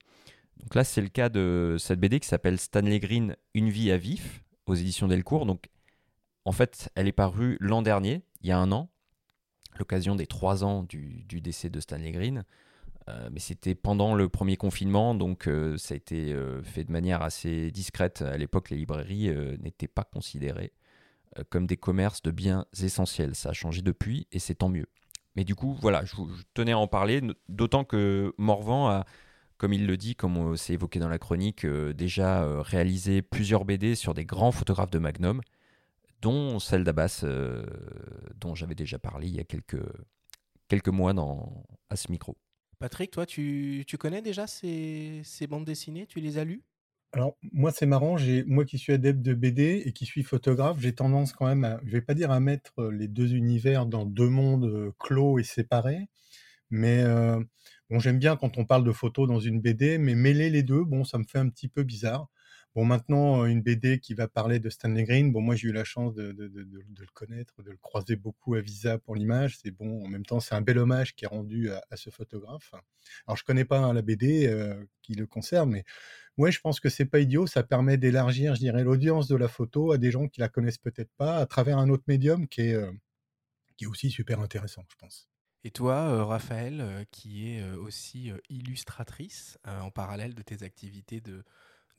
Donc 0.57 0.75
là, 0.75 0.83
c'est 0.83 1.01
le 1.01 1.07
cas 1.07 1.29
de 1.29 1.77
cette 1.79 1.99
BD 1.99 2.19
qui 2.19 2.27
s'appelle 2.27 2.59
Stanley 2.59 2.99
Green, 2.99 3.35
Une 3.53 3.69
vie 3.69 3.91
à 3.91 3.97
vif, 3.97 4.40
aux 4.65 4.75
éditions 4.75 5.07
Delcourt. 5.07 5.45
Donc 5.45 5.69
en 6.45 6.51
fait, 6.51 6.89
elle 6.95 7.07
est 7.07 7.13
parue 7.13 7.57
l'an 7.59 7.81
dernier, 7.81 8.23
il 8.41 8.47
y 8.47 8.51
a 8.51 8.57
un 8.57 8.71
an, 8.71 8.89
l'occasion 9.77 10.15
des 10.15 10.27
trois 10.27 10.63
ans 10.63 10.83
du, 10.83 11.25
décès 11.27 11.69
de 11.69 11.79
Stanley 11.79 12.11
Green. 12.11 12.43
Euh, 13.09 13.29
mais 13.31 13.39
c'était 13.39 13.73
pendant 13.73 14.13
le 14.13 14.29
premier 14.29 14.57
confinement, 14.57 15.15
donc 15.15 15.47
euh, 15.47 15.75
ça 15.77 15.95
a 15.95 15.97
été 15.97 16.33
euh, 16.33 16.61
fait 16.61 16.83
de 16.83 16.91
manière 16.91 17.23
assez 17.23 17.71
discrète. 17.71 18.21
À 18.21 18.37
l'époque, 18.37 18.69
les 18.69 18.77
librairies 18.77 19.29
n'étaient 19.59 19.87
pas 19.87 20.03
considérées 20.03 20.73
comme 21.49 21.65
des 21.65 21.77
commerces 21.77 22.21
de 22.21 22.31
biens 22.31 22.65
essentiels. 22.81 23.35
Ça 23.35 23.49
a 23.49 23.53
changé 23.53 23.81
depuis 23.81 24.27
et 24.33 24.39
c'est 24.39 24.55
tant 24.55 24.67
mieux. 24.67 24.87
Mais 25.37 25.45
du 25.45 25.55
coup, 25.55 25.77
voilà, 25.79 26.03
je, 26.03 26.13
je 26.15 26.43
tenais 26.53 26.73
à 26.73 26.77
en 26.77 26.87
parler, 26.87 27.21
d'autant 27.47 27.85
que 27.85 28.33
Morvan 28.37 28.89
a, 28.89 29.05
comme 29.61 29.73
il 29.73 29.85
le 29.85 29.95
dit, 29.95 30.15
comme 30.15 30.57
c'est 30.57 30.73
évoqué 30.73 30.97
dans 30.97 31.07
la 31.07 31.19
chronique, 31.19 31.67
déjà 31.67 32.63
réalisé 32.63 33.21
plusieurs 33.21 33.63
BD 33.63 33.93
sur 33.93 34.15
des 34.15 34.25
grands 34.25 34.51
photographes 34.51 34.89
de 34.89 34.97
Magnum 34.97 35.41
dont 36.21 36.59
celle 36.59 36.83
d'Abbas, 36.83 37.21
euh, 37.23 37.63
dont 38.39 38.55
j'avais 38.55 38.75
déjà 38.75 38.99
parlé 38.99 39.27
il 39.27 39.35
y 39.35 39.39
a 39.39 39.43
quelques, 39.43 39.83
quelques 40.67 40.89
mois 40.89 41.13
dans, 41.13 41.65
à 41.89 41.95
ce 41.95 42.11
micro. 42.11 42.37
Patrick, 42.79 43.11
toi, 43.11 43.25
tu, 43.25 43.83
tu 43.87 43.97
connais 43.97 44.21
déjà 44.21 44.47
ces, 44.47 45.21
ces, 45.23 45.47
bandes 45.47 45.65
dessinées? 45.65 46.07
Tu 46.07 46.19
les 46.19 46.37
as 46.37 46.45
lues? 46.45 46.63
Alors 47.13 47.35
moi 47.51 47.71
c'est 47.73 47.85
marrant, 47.85 48.15
moi 48.47 48.63
qui 48.63 48.77
suis 48.77 48.93
adepte 48.93 49.21
de 49.21 49.33
BD 49.33 49.83
et 49.85 49.91
qui 49.91 50.05
suis 50.05 50.23
photographe, 50.23 50.79
j'ai 50.79 50.95
tendance 50.95 51.33
quand 51.33 51.45
même, 51.45 51.65
à, 51.65 51.81
je 51.83 51.91
vais 51.91 52.01
pas 52.01 52.13
dire 52.13 52.31
à 52.31 52.39
mettre 52.39 52.85
les 52.85 53.09
deux 53.09 53.33
univers 53.33 53.85
dans 53.85 54.05
deux 54.05 54.29
mondes 54.29 54.63
euh, 54.63 54.93
clos 54.97 55.37
et 55.37 55.43
séparés, 55.43 56.07
mais 56.69 57.01
euh, 57.01 57.43
bon 57.91 57.99
j'aime 57.99 58.17
bien 58.17 58.35
quand 58.35 58.57
on 58.57 58.65
parle 58.65 58.83
de 58.83 58.91
photos 58.91 59.27
dans 59.27 59.39
une 59.39 59.61
BD, 59.61 59.99
mais 59.99 60.15
mêler 60.15 60.49
les 60.49 60.63
deux, 60.63 60.83
bon 60.83 61.03
ça 61.03 61.19
me 61.19 61.23
fait 61.23 61.37
un 61.37 61.49
petit 61.49 61.67
peu 61.67 61.83
bizarre. 61.83 62.29
Bon, 62.73 62.85
maintenant, 62.85 63.45
une 63.45 63.61
BD 63.61 63.99
qui 63.99 64.13
va 64.13 64.29
parler 64.29 64.59
de 64.59 64.69
Stanley 64.69 65.03
Green. 65.03 65.33
Bon, 65.33 65.41
moi, 65.41 65.55
j'ai 65.55 65.67
eu 65.67 65.73
la 65.73 65.83
chance 65.83 66.13
de, 66.13 66.33
le 66.37 67.05
connaître, 67.13 67.61
de 67.63 67.69
le 67.69 67.77
croiser 67.77 68.15
beaucoup 68.15 68.55
à 68.55 68.61
Visa 68.61 68.97
pour 68.97 69.13
l'image. 69.13 69.57
C'est 69.61 69.71
bon. 69.71 70.05
En 70.05 70.07
même 70.07 70.25
temps, 70.25 70.39
c'est 70.39 70.55
un 70.55 70.61
bel 70.61 70.77
hommage 70.77 71.13
qui 71.13 71.25
est 71.25 71.27
rendu 71.27 71.69
à, 71.69 71.97
ce 71.97 72.09
photographe. 72.09 72.71
Alors, 73.27 73.35
je 73.35 73.43
connais 73.43 73.65
pas 73.65 73.79
hein, 73.79 73.93
la 73.93 74.01
BD 74.01 74.47
euh, 74.47 74.81
qui 75.01 75.15
le 75.15 75.27
concerne, 75.27 75.69
mais 75.69 75.83
je 76.49 76.59
pense 76.61 76.79
que 76.79 76.87
c'est 76.89 77.05
pas 77.05 77.19
idiot. 77.19 77.45
Ça 77.45 77.63
permet 77.63 77.97
d'élargir, 77.97 78.55
je 78.55 78.61
dirais, 78.61 78.83
l'audience 78.83 79.27
de 79.27 79.35
la 79.35 79.49
photo 79.49 79.91
à 79.91 79.97
des 79.97 80.11
gens 80.11 80.29
qui 80.29 80.39
la 80.39 80.47
connaissent 80.47 80.77
peut-être 80.77 81.11
pas 81.17 81.37
à 81.37 81.45
travers 81.45 81.77
un 81.77 81.89
autre 81.89 82.03
médium 82.07 82.47
qui 82.47 82.61
est, 82.61 82.73
euh, 82.73 82.91
qui 83.77 83.83
est 83.83 83.87
aussi 83.87 84.09
super 84.09 84.39
intéressant, 84.39 84.85
je 84.89 84.95
pense. 84.95 85.30
Et 85.63 85.71
toi, 85.71 85.95
euh, 85.95 86.23
Raphaël, 86.23 87.05
qui 87.11 87.51
est 87.51 87.63
aussi 87.73 88.31
illustratrice 88.49 89.57
en 89.65 89.91
parallèle 89.91 90.33
de 90.33 90.41
tes 90.41 90.63
activités 90.63 91.21
de 91.21 91.43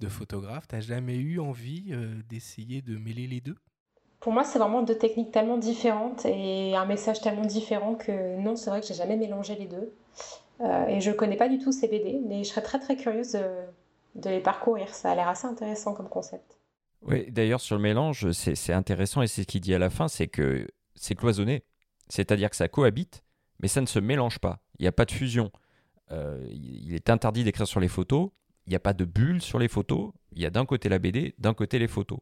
de 0.03 0.09
photographe, 0.09 0.66
t'as 0.68 0.81
jamais 0.81 1.16
eu 1.16 1.40
envie 1.40 1.87
euh, 1.90 2.14
d'essayer 2.29 2.83
de 2.83 2.98
mêler 2.98 3.27
les 3.27 3.40
deux? 3.40 3.57
Pour 4.20 4.33
moi, 4.33 4.44
c'est 4.44 4.59
vraiment 4.59 4.83
deux 4.83 4.98
techniques 4.98 5.33
tellement 5.33 5.59
différentes 5.59 6.25
et 6.27 6.77
un 6.77 6.85
message 6.85 7.20
tellement 7.20 7.46
différent 7.46 7.94
que 7.94 8.37
non, 8.38 8.57
c'est 8.57 8.70
vrai 8.70 8.81
que 8.81 8.87
j'ai 8.87 8.94
jamais 8.94 9.16
mélangé 9.16 9.57
les 9.57 9.66
deux. 9.66 9.92
Euh, 10.61 10.87
et 10.87 11.01
je 11.01 11.11
connais 11.11 11.37
pas 11.37 11.48
du 11.48 11.59
tout 11.59 11.72
ces 11.72 11.88
BD, 11.88 12.20
mais 12.25 12.44
je 12.44 12.51
serais 12.51 12.62
très 12.62 12.79
très 12.79 12.96
curieuse 12.96 13.33
de, 14.14 14.29
les 14.29 14.40
parcourir. 14.40 14.88
Ça 14.94 15.11
a 15.11 15.14
l'air 15.14 15.29
assez 15.29 15.46
intéressant 15.46 15.94
comme 15.94 16.09
concept. 16.09 16.59
Oui, 17.03 17.29
d'ailleurs, 17.33 17.61
sur 17.61 17.75
le 17.75 17.83
mélange, 17.83 18.31
c'est 18.31 18.72
intéressant 18.72 19.22
et 19.22 19.27
c'est 19.27 19.42
ce 19.42 19.46
qu'il 19.46 19.61
dit 19.61 19.75
à 19.75 19.81
la 19.81 19.90
fin, 19.90 20.07
c'est 20.07 20.29
que 20.29 20.68
c'est 20.94 21.16
cloisonné. 21.16 21.64
C'est-à-dire 22.09 22.51
que 22.51 22.55
ça 22.55 22.68
cohabite, 22.68 23.25
mais 23.62 23.68
ça 23.68 23.81
ne 23.81 23.87
se 23.87 24.01
mélange 24.01 24.40
pas. 24.40 24.61
Il 24.79 24.83
n'y 24.83 24.88
a 24.88 24.92
pas 24.92 25.05
de 25.05 25.12
fusion. 25.12 25.51
Euh, 26.11 26.46
il 26.51 26.94
est 26.94 27.09
interdit 27.09 27.44
d'écrire 27.44 27.66
sur 27.66 27.81
les 27.81 27.88
photos, 27.88 28.31
il 28.66 28.70
n'y 28.70 28.77
a 28.77 28.81
pas 28.81 28.92
de 28.92 29.05
bulle 29.05 29.40
sur 29.40 29.59
les 29.59 29.68
photos. 29.68 30.12
Il 30.33 30.42
y 30.42 30.46
a 30.46 30.51
d'un 30.51 30.66
côté 30.66 30.88
la 30.88 30.98
BD, 30.98 31.35
d'un 31.38 31.55
côté 31.55 31.79
les 31.79 31.88
photos. 31.88 32.18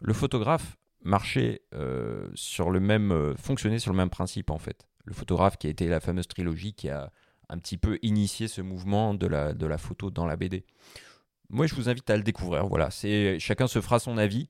Le 0.00 0.12
photographe 0.12 0.76
marchait 1.02 1.62
euh, 1.74 2.28
sur 2.34 2.70
le 2.70 2.80
même, 2.80 3.12
euh, 3.12 3.34
fonctionnait 3.36 3.78
sur 3.78 3.92
le 3.92 3.96
même 3.96 4.10
principe 4.10 4.50
en 4.50 4.58
fait. 4.58 4.86
Le 5.04 5.14
photographe 5.14 5.56
qui 5.56 5.66
a 5.66 5.70
été 5.70 5.88
la 5.88 6.00
fameuse 6.00 6.28
trilogie 6.28 6.74
qui 6.74 6.90
a 6.90 7.12
un 7.48 7.58
petit 7.58 7.78
peu 7.78 7.98
initié 8.02 8.48
ce 8.48 8.60
mouvement 8.60 9.14
de 9.14 9.26
la, 9.26 9.54
de 9.54 9.66
la 9.66 9.78
photo 9.78 10.10
dans 10.10 10.26
la 10.26 10.36
BD. 10.36 10.64
moi, 11.48 11.66
je 11.66 11.74
vous 11.74 11.88
invite 11.88 12.08
à 12.10 12.16
le 12.16 12.22
découvrir. 12.22 12.66
Voilà, 12.66 12.90
c'est 12.90 13.38
chacun 13.40 13.66
se 13.66 13.80
fera 13.80 13.98
son 13.98 14.18
avis. 14.18 14.48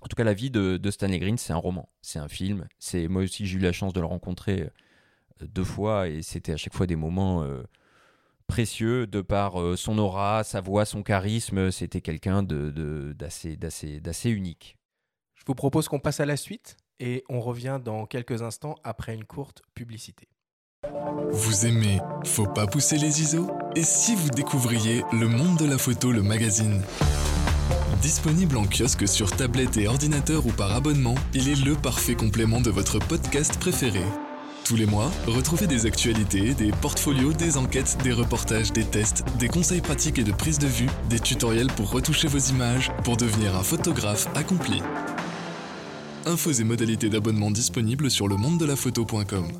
En 0.00 0.06
tout 0.06 0.16
cas, 0.16 0.24
l'avis 0.24 0.50
de, 0.50 0.76
de 0.76 0.90
Stanley 0.90 1.18
Green, 1.18 1.36
c'est 1.36 1.52
un 1.52 1.58
roman, 1.58 1.88
c'est 2.00 2.18
un 2.18 2.28
film. 2.28 2.66
C'est 2.78 3.08
moi 3.08 3.22
aussi, 3.22 3.46
j'ai 3.46 3.58
eu 3.58 3.60
la 3.60 3.72
chance 3.72 3.92
de 3.92 4.00
le 4.00 4.06
rencontrer 4.06 4.70
deux 5.40 5.64
fois 5.64 6.08
et 6.08 6.22
c'était 6.22 6.52
à 6.52 6.56
chaque 6.56 6.74
fois 6.74 6.86
des 6.86 6.96
moments 6.96 7.42
euh, 7.42 7.62
précieux 8.46 9.06
de 9.06 9.20
par 9.20 9.60
euh, 9.60 9.76
son 9.76 9.98
aura, 9.98 10.44
sa 10.44 10.60
voix, 10.60 10.84
son 10.84 11.02
charisme. 11.02 11.70
C'était 11.70 12.00
quelqu'un 12.00 12.42
de, 12.42 13.12
d'assez, 13.16 13.56
d'assez, 13.56 14.00
d'assez 14.00 14.30
unique. 14.30 14.76
Je 15.34 15.44
vous 15.46 15.54
propose 15.54 15.88
qu'on 15.88 16.00
passe 16.00 16.20
à 16.20 16.26
la 16.26 16.36
suite 16.36 16.76
et 17.00 17.24
on 17.28 17.40
revient 17.40 17.80
dans 17.84 18.06
quelques 18.06 18.42
instants 18.42 18.76
après 18.84 19.14
une 19.14 19.24
courte 19.24 19.62
publicité. 19.74 20.28
Vous 21.30 21.66
aimez 21.66 21.98
Faut 22.24 22.46
pas 22.46 22.66
pousser 22.66 22.98
les 22.98 23.20
ISO? 23.22 23.50
Et 23.74 23.82
si 23.82 24.14
vous 24.14 24.28
découvriez 24.30 25.02
Le 25.12 25.28
Monde 25.28 25.58
de 25.58 25.66
la 25.66 25.78
Photo, 25.78 26.12
le 26.12 26.22
magazine? 26.22 26.82
Disponible 28.02 28.58
en 28.58 28.66
kiosque 28.66 29.08
sur 29.08 29.34
tablette 29.34 29.78
et 29.78 29.88
ordinateur 29.88 30.46
ou 30.46 30.50
par 30.50 30.72
abonnement, 30.74 31.14
il 31.32 31.48
est 31.48 31.64
le 31.64 31.74
parfait 31.74 32.14
complément 32.14 32.60
de 32.60 32.70
votre 32.70 32.98
podcast 32.98 33.58
préféré. 33.58 34.02
Tous 34.64 34.76
les 34.76 34.86
mois, 34.86 35.10
retrouvez 35.26 35.66
des 35.66 35.84
actualités, 35.84 36.54
des 36.54 36.70
portfolios, 36.70 37.34
des 37.34 37.58
enquêtes, 37.58 37.98
des 38.02 38.14
reportages, 38.14 38.72
des 38.72 38.86
tests, 38.86 39.22
des 39.38 39.48
conseils 39.48 39.82
pratiques 39.82 40.18
et 40.18 40.24
de 40.24 40.32
prise 40.32 40.58
de 40.58 40.66
vue, 40.66 40.88
des 41.10 41.20
tutoriels 41.20 41.66
pour 41.66 41.90
retoucher 41.90 42.28
vos 42.28 42.38
images, 42.38 42.90
pour 43.04 43.18
devenir 43.18 43.54
un 43.56 43.62
photographe 43.62 44.26
accompli. 44.34 44.80
Infos 46.24 46.52
et 46.52 46.64
modalités 46.64 47.10
d'abonnement 47.10 47.50
disponibles 47.50 48.10
sur 48.10 48.26
le 48.26 48.36
monde 48.36 48.58
de 48.58 48.64
la 48.64 48.74
photo.com. 48.74 49.52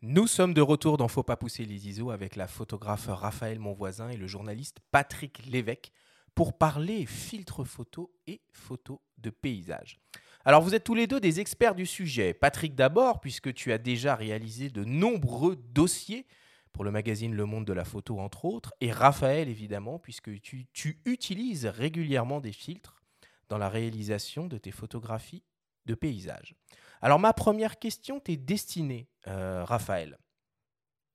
Nous 0.00 0.26
sommes 0.26 0.52
de 0.52 0.60
retour 0.60 0.96
dans 0.96 1.06
Faut 1.06 1.22
pas 1.22 1.36
pousser 1.36 1.64
les 1.64 1.86
ISO 1.86 2.10
avec 2.10 2.34
la 2.34 2.48
photographe 2.48 3.06
Raphaël 3.06 3.60
Monvoisin 3.60 4.08
et 4.08 4.16
le 4.16 4.26
journaliste 4.26 4.78
Patrick 4.90 5.46
Lévesque 5.46 5.92
pour 6.34 6.58
parler 6.58 7.06
filtre 7.06 7.62
photo 7.62 8.12
et 8.26 8.40
photo 8.50 9.00
de 9.18 9.30
paysage. 9.30 10.00
Alors 10.44 10.62
vous 10.62 10.74
êtes 10.74 10.82
tous 10.82 10.94
les 10.94 11.06
deux 11.06 11.20
des 11.20 11.38
experts 11.38 11.76
du 11.76 11.86
sujet. 11.86 12.34
Patrick 12.34 12.74
d'abord, 12.74 13.20
puisque 13.20 13.54
tu 13.54 13.72
as 13.72 13.78
déjà 13.78 14.16
réalisé 14.16 14.70
de 14.70 14.84
nombreux 14.84 15.54
dossiers 15.56 16.26
pour 16.72 16.82
le 16.82 16.90
magazine 16.90 17.34
Le 17.34 17.44
Monde 17.44 17.64
de 17.64 17.72
la 17.72 17.84
Photo, 17.84 18.18
entre 18.18 18.44
autres, 18.46 18.72
et 18.80 18.90
Raphaël 18.90 19.48
évidemment, 19.48 19.98
puisque 19.98 20.40
tu, 20.40 20.68
utilises 21.04 21.66
régulièrement 21.66 22.40
des 22.40 22.52
filtres 22.52 23.02
dans 23.48 23.58
la 23.58 23.68
réalisation 23.68 24.46
de 24.46 24.58
tes 24.58 24.72
photographies 24.72 25.44
de 25.86 25.94
paysage. 25.94 26.56
Alors 27.02 27.20
ma 27.20 27.32
première 27.32 27.78
question 27.78 28.18
t'est 28.18 28.36
destinée, 28.36 29.08
euh, 29.28 29.64
Raphaël. 29.64 30.18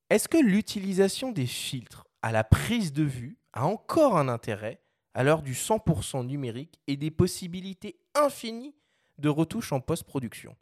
Est-ce 0.10 0.30
que 0.30 0.38
l'utilisation 0.38 1.34
des 1.34 1.48
filtres 1.48 2.08
à 2.22 2.32
la 2.32 2.46
prise 2.46 2.94
de 2.94 3.04
vue 3.04 3.38
a 3.52 3.66
encore 3.66 4.18
un 4.18 4.30
intérêt 4.30 4.82
à 5.13 5.24
l'heure 5.24 5.42
du 5.42 5.54
100% 5.54 6.26
numérique 6.26 6.80
et 6.88 6.96
des 6.96 7.12
possibilités 7.12 8.00
infinies 8.16 8.76
de 9.19 9.30
retouches 9.30 9.71
en 9.71 9.80
post-production 9.80 10.56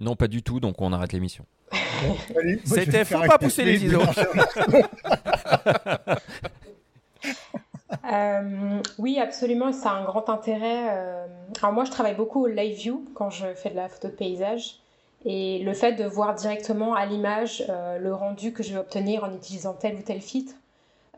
Non, 0.00 0.16
pas 0.16 0.28
du 0.28 0.42
tout, 0.42 0.60
donc 0.60 0.80
on 0.80 0.92
arrête 0.92 1.12
l'émission. 1.12 1.46
C'était 2.64 3.04
faut 3.04 3.20
pas 3.26 3.38
pousser 3.38 3.64
les 3.64 3.84
ISO. 3.84 4.00
Euh, 8.12 8.82
oui, 8.98 9.18
absolument, 9.18 9.72
ça 9.72 9.90
a 9.90 9.94
un 9.94 10.04
grand 10.04 10.28
intérêt. 10.28 10.88
Euh, 10.90 11.26
alors 11.60 11.72
moi, 11.72 11.84
je 11.84 11.90
travaille 11.90 12.14
beaucoup 12.14 12.44
au 12.44 12.46
live 12.46 12.76
view 12.76 13.04
quand 13.14 13.30
je 13.30 13.46
fais 13.54 13.70
de 13.70 13.76
la 13.76 13.88
photo 13.88 14.08
de 14.08 14.12
paysage. 14.12 14.80
Et 15.24 15.60
le 15.60 15.72
fait 15.72 15.92
de 15.92 16.04
voir 16.04 16.34
directement 16.34 16.94
à 16.94 17.06
l'image 17.06 17.64
euh, 17.68 17.98
le 17.98 18.14
rendu 18.14 18.52
que 18.52 18.62
je 18.62 18.72
vais 18.72 18.78
obtenir 18.78 19.24
en 19.24 19.34
utilisant 19.34 19.72
tel 19.72 19.96
ou 19.96 20.02
tel 20.02 20.20
filtre, 20.20 20.54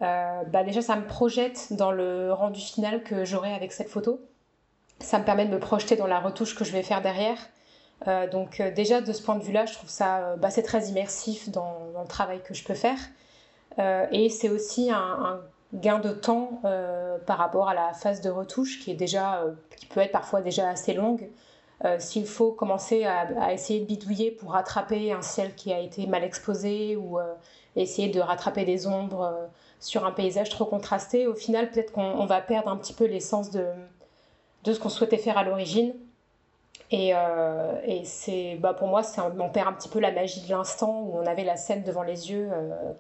bah 0.01 0.63
déjà, 0.65 0.81
ça 0.81 0.97
me 0.97 1.07
projette 1.07 1.73
dans 1.73 1.91
le 1.91 2.33
rendu 2.33 2.61
final 2.61 3.03
que 3.03 3.25
j'aurai 3.25 3.53
avec 3.53 3.73
cette 3.73 3.89
photo. 3.89 4.21
Ça 5.01 5.19
me 5.19 5.25
permet 5.25 5.47
de 5.47 5.53
me 5.53 5.61
projeter 5.61 5.97
dans 5.97 6.07
la 6.07 6.21
retouche 6.21 6.55
que 6.55 6.65
je 6.65 6.73
vais 6.73 6.83
faire 6.83 7.03
derrière. 7.03 7.39
donc 8.31 8.61
déjà, 8.75 9.01
de 9.01 9.13
ce 9.13 9.23
point 9.23 9.37
de 9.37 9.43
vue-là, 9.43 9.67
je 9.67 9.75
trouve 9.75 9.89
ça 9.89 10.37
bah, 10.37 10.51
c'est 10.51 10.63
très 10.63 10.87
immersif 10.89 11.51
dans, 11.51 11.77
le 12.01 12.09
travail 12.09 12.41
que 12.43 12.53
je 12.53 12.65
peux 12.65 12.75
faire. 12.75 12.99
et 14.11 14.29
c'est 14.29 14.49
aussi 14.49 14.91
un, 14.91 15.41
gain 15.75 15.99
de 15.99 16.11
temps 16.11 16.61
euh, 16.65 17.19
par 17.19 17.39
rapport 17.39 17.69
à 17.69 17.75
la 17.75 17.93
phase 17.93 18.21
de 18.21 18.31
retouche 18.31 18.81
qui 18.81 18.91
est 18.91 18.95
déjà 18.95 19.43
euh, 19.43 19.53
qui 19.77 19.87
peut 19.87 20.01
être 20.01 20.13
parfois 20.13 20.41
déjà 20.41 20.69
assez 20.69 20.95
longue 20.95 21.29
euh, 21.85 21.97
s'il 21.99 22.27
faut 22.27 22.53
commencer 22.53 23.05
à, 23.05 23.53
essayer 23.53 23.81
de 23.81 23.85
bidouiller 23.85 24.31
pour 24.31 24.53
rattraper 24.53 25.13
un 25.13 25.23
ciel 25.23 25.55
qui 25.55 25.73
a 25.73 25.79
été 25.79 26.07
mal 26.07 26.25
exposé 26.25 26.97
ou 26.97 27.19
essayer 27.77 28.09
de 28.09 28.21
rattraper 28.21 28.65
des 28.65 28.87
ombres 28.87 29.49
sur 29.79 30.05
un 30.05 30.11
paysage 30.11 30.49
trop 30.49 30.65
contrasté 30.65 31.27
au 31.27 31.35
final 31.35 31.71
peut-être 31.71 31.93
qu'on 31.93 32.27
va 32.27 32.41
perdre 32.41 32.71
un 32.71 32.77
petit 32.77 32.95
peu 32.95 33.05
l'essence 33.05 33.51
de, 33.51 33.65
de 34.69 34.75
ce 34.75 34.81
qu'on 34.81 34.89
souhaitait 34.89 35.19
faire 35.19 35.39
à 35.39 35.45
l'origine 35.45 35.95
et, 36.91 37.13
et 37.85 38.05
c'est 38.05 38.57
bah 38.57 38.73
pour 38.73 38.89
moi 38.89 39.03
c'est 39.03 39.21
on 39.21 39.51
perd 39.51 39.69
un 39.69 39.73
petit 39.75 39.91
peu 39.91 40.01
la 40.01 40.11
magie 40.11 40.41
de 40.41 40.51
l'instant 40.51 41.03
où 41.03 41.19
on 41.19 41.27
avait 41.27 41.45
la 41.45 41.57
scène 41.57 41.83
devant 41.83 42.03
les 42.03 42.31
yeux 42.31 42.49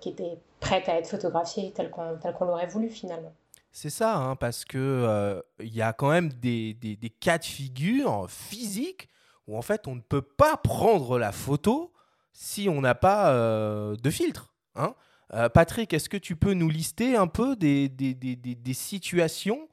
qui 0.00 0.10
était 0.10 0.38
prête 0.60 0.88
à 0.88 0.96
être 0.98 1.08
photographiée 1.08 1.72
telle 1.72 1.90
qu'on 1.90 2.44
l'aurait 2.44 2.66
voulu 2.66 2.90
finalement. 2.90 3.32
C'est 3.70 3.90
ça, 3.90 4.16
hein, 4.16 4.36
parce 4.36 4.64
que 4.64 4.78
euh, 4.78 5.40
il 5.60 5.74
y 5.74 5.82
a 5.82 5.92
quand 5.92 6.10
même 6.10 6.30
des, 6.30 6.74
des, 6.74 7.10
cas 7.10 7.38
de 7.38 7.44
figure 7.44 8.26
physiques 8.28 9.08
où 9.46 9.56
en 9.56 9.62
fait 9.62 9.86
on 9.86 9.94
ne 9.94 10.00
peut 10.00 10.22
pas 10.22 10.56
prendre 10.56 11.18
la 11.18 11.32
photo 11.32 11.92
si 12.32 12.68
on 12.68 12.80
n'a 12.80 12.94
pas 12.94 13.30
euh, 13.30 13.94
de 13.96 14.10
filtre. 14.10 14.54
Hein. 14.74 14.94
Euh, 15.34 15.48
Patrick, 15.48 15.92
est-ce 15.92 16.08
que 16.08 16.16
tu 16.16 16.34
peux 16.34 16.54
nous 16.54 16.70
lister 16.70 17.16
un 17.16 17.26
peu 17.26 17.56
des, 17.56 17.88
des 17.88 18.74
situations 18.74 19.68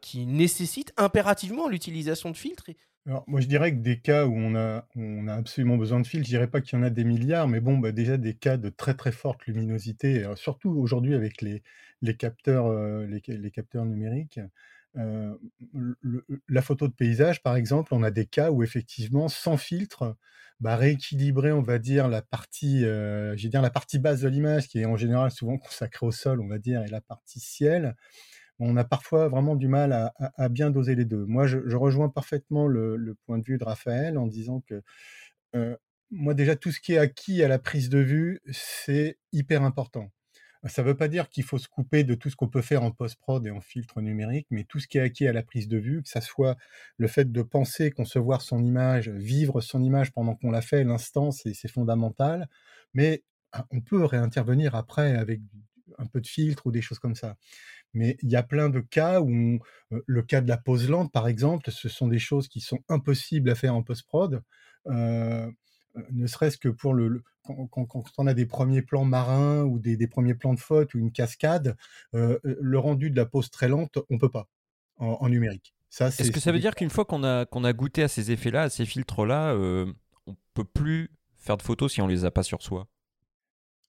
qui 0.00 0.26
nécessitent 0.26 0.92
impérativement 0.96 1.68
l'utilisation 1.68 2.30
de 2.30 2.36
filtres 2.36 2.70
alors, 3.08 3.24
moi, 3.26 3.40
je 3.40 3.46
dirais 3.46 3.72
que 3.72 3.78
des 3.78 3.98
cas 4.00 4.26
où 4.26 4.34
on 4.36 4.54
a, 4.54 4.86
on 4.94 5.28
a 5.28 5.34
absolument 5.34 5.78
besoin 5.78 5.98
de 5.98 6.06
fil, 6.06 6.22
je 6.24 6.28
dirais 6.28 6.46
pas 6.46 6.60
qu'il 6.60 6.78
y 6.78 6.82
en 6.82 6.84
a 6.84 6.90
des 6.90 7.04
milliards, 7.04 7.48
mais 7.48 7.58
bon, 7.58 7.78
bah, 7.78 7.90
déjà 7.90 8.18
des 8.18 8.34
cas 8.34 8.58
de 8.58 8.68
très 8.68 8.92
très 8.94 9.12
forte 9.12 9.46
luminosité, 9.46 10.24
euh, 10.24 10.36
surtout 10.36 10.70
aujourd'hui 10.72 11.14
avec 11.14 11.40
les, 11.40 11.62
les 12.02 12.16
capteurs, 12.16 12.66
euh, 12.66 13.06
les, 13.06 13.50
capteurs 13.50 13.86
numériques. 13.86 14.40
Euh, 14.96 15.34
la 16.48 16.60
photo 16.60 16.86
de 16.86 16.92
paysage, 16.92 17.42
par 17.42 17.56
exemple, 17.56 17.94
on 17.94 18.02
a 18.02 18.10
des 18.10 18.26
cas 18.26 18.50
où 18.50 18.62
effectivement, 18.62 19.28
sans 19.28 19.56
filtre, 19.56 20.14
bah, 20.60 20.76
rééquilibrer, 20.76 21.52
on 21.52 21.62
va 21.62 21.78
dire, 21.78 22.08
la 22.08 22.20
partie, 22.20 22.80
dire 22.80 23.62
la 23.62 23.70
partie 23.70 23.98
basse 23.98 24.20
de 24.20 24.28
l'image, 24.28 24.68
qui 24.68 24.80
est 24.80 24.86
en 24.86 24.96
général 24.98 25.30
souvent 25.30 25.56
consacrée 25.56 26.04
au 26.04 26.12
sol, 26.12 26.42
on 26.42 26.48
va 26.48 26.58
dire, 26.58 26.82
et 26.82 26.88
la 26.88 27.00
partie 27.00 27.40
ciel, 27.40 27.96
on 28.60 28.76
a 28.76 28.84
parfois 28.84 29.28
vraiment 29.28 29.56
du 29.56 29.68
mal 29.68 29.92
à, 29.92 30.48
bien 30.48 30.70
doser 30.70 30.94
les 30.94 31.04
deux. 31.04 31.24
Moi, 31.26 31.46
je, 31.46 31.76
rejoins 31.76 32.08
parfaitement 32.08 32.66
le, 32.66 33.16
point 33.26 33.38
de 33.38 33.44
vue 33.44 33.58
de 33.58 33.64
Raphaël 33.64 34.18
en 34.18 34.26
disant 34.26 34.62
que 34.66 34.82
moi, 36.10 36.34
déjà, 36.34 36.56
tout 36.56 36.72
ce 36.72 36.80
qui 36.80 36.94
est 36.94 36.98
acquis 36.98 37.42
à 37.42 37.48
la 37.48 37.58
prise 37.58 37.88
de 37.90 37.98
vue, 37.98 38.40
c'est 38.50 39.18
hyper 39.32 39.62
important. 39.62 40.10
Ça 40.66 40.82
ne 40.82 40.88
veut 40.88 40.96
pas 40.96 41.08
dire 41.08 41.28
qu'il 41.28 41.44
faut 41.44 41.58
se 41.58 41.68
couper 41.68 42.02
de 42.02 42.14
tout 42.14 42.30
ce 42.30 42.36
qu'on 42.36 42.48
peut 42.48 42.62
faire 42.62 42.82
en 42.82 42.90
post-prod 42.90 43.46
et 43.46 43.50
en 43.50 43.60
filtre 43.60 44.00
numérique, 44.00 44.46
mais 44.50 44.64
tout 44.64 44.80
ce 44.80 44.88
qui 44.88 44.98
est 44.98 45.02
acquis 45.02 45.28
à 45.28 45.32
la 45.32 45.42
prise 45.42 45.68
de 45.68 45.78
vue, 45.78 46.02
que 46.02 46.08
ça 46.08 46.20
soit 46.20 46.56
le 46.96 47.06
fait 47.06 47.30
de 47.30 47.42
penser, 47.42 47.90
concevoir 47.92 48.42
son 48.42 48.64
image, 48.64 49.08
vivre 49.08 49.60
son 49.60 49.82
image 49.84 50.12
pendant 50.12 50.34
qu'on 50.34 50.50
l'a 50.50 50.62
fait, 50.62 50.82
l'instant, 50.82 51.30
c'est 51.30 51.54
fondamental. 51.68 52.48
Mais 52.94 53.22
ah, 53.52 53.66
on 53.70 53.80
peut 53.80 54.04
réintervenir 54.04 54.74
après 54.74 55.14
avec 55.16 55.40
un 55.98 56.06
peu 56.06 56.20
de 56.20 56.26
filtre 56.26 56.66
ou 56.66 56.72
des 56.72 56.82
choses 56.82 56.98
comme 56.98 57.14
ça. 57.14 57.36
Mais 57.94 58.16
il 58.22 58.30
y 58.30 58.36
a 58.36 58.42
plein 58.42 58.68
de 58.68 58.80
cas 58.80 59.20
où, 59.20 59.60
le 59.90 60.22
cas 60.22 60.40
de 60.40 60.48
la 60.48 60.56
pose 60.56 60.88
lente, 60.88 61.12
par 61.12 61.28
exemple, 61.28 61.70
ce 61.70 61.88
sont 61.88 62.08
des 62.08 62.18
choses 62.18 62.48
qui 62.48 62.60
sont 62.60 62.80
impossibles 62.88 63.50
à 63.50 63.54
faire 63.54 63.74
en 63.74 63.82
post-prod. 63.82 64.42
ne 64.86 66.26
serait-ce 66.26 66.58
que 66.58 66.68
pour 66.68 66.94
le, 66.94 67.22
quand, 67.42 68.04
on 68.18 68.26
a 68.26 68.34
des 68.34 68.46
premiers 68.46 68.82
plans 68.82 69.04
marins 69.04 69.62
ou 69.62 69.78
des, 69.78 70.06
premiers 70.06 70.34
plans 70.34 70.54
de 70.54 70.60
faute 70.60 70.94
ou 70.94 70.98
une 70.98 71.12
cascade, 71.12 71.76
le 72.12 72.78
rendu 72.78 73.10
de 73.10 73.16
la 73.16 73.26
pose 73.26 73.50
très 73.50 73.68
lente, 73.68 73.98
on 74.10 74.18
peut 74.18 74.30
pas 74.30 74.48
en, 74.96 75.28
numérique. 75.28 75.74
Est-ce 76.00 76.30
que 76.30 76.40
ça 76.40 76.52
veut 76.52 76.58
dire 76.58 76.74
qu'une 76.74 76.90
fois 76.90 77.04
qu'on 77.04 77.24
a, 77.24 77.46
qu'on 77.46 77.64
a 77.64 77.72
goûté 77.72 78.02
à 78.02 78.08
ces 78.08 78.30
effets-là, 78.30 78.64
à 78.64 78.70
ces 78.70 78.84
filtres-là, 78.84 79.54
on 80.26 80.36
peut 80.54 80.64
plus 80.64 81.10
faire 81.38 81.56
de 81.56 81.62
photos 81.62 81.92
si 81.92 82.02
on 82.02 82.06
les 82.06 82.24
a 82.24 82.30
pas 82.30 82.42
sur 82.42 82.62
soi? 82.62 82.86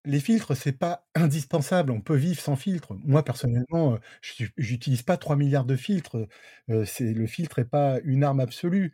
Les 0.09 0.19
filtres, 0.19 0.55
c'est 0.57 0.71
pas 0.77 1.05
indispensable. 1.15 1.91
On 1.91 2.01
peut 2.01 2.15
vivre 2.15 2.39
sans 2.41 2.55
filtre. 2.55 2.95
Moi, 3.05 3.23
personnellement, 3.23 3.99
je 4.21 4.45
j'utilise 4.57 5.01
pas 5.03 5.17
3 5.17 5.35
milliards 5.35 5.65
de 5.65 5.75
filtres. 5.75 6.17
c'est 6.85 7.13
le 7.13 7.27
filtre 7.27 7.59
est 7.59 7.65
pas 7.65 7.99
une 8.03 8.23
arme 8.23 8.39
absolue. 8.39 8.93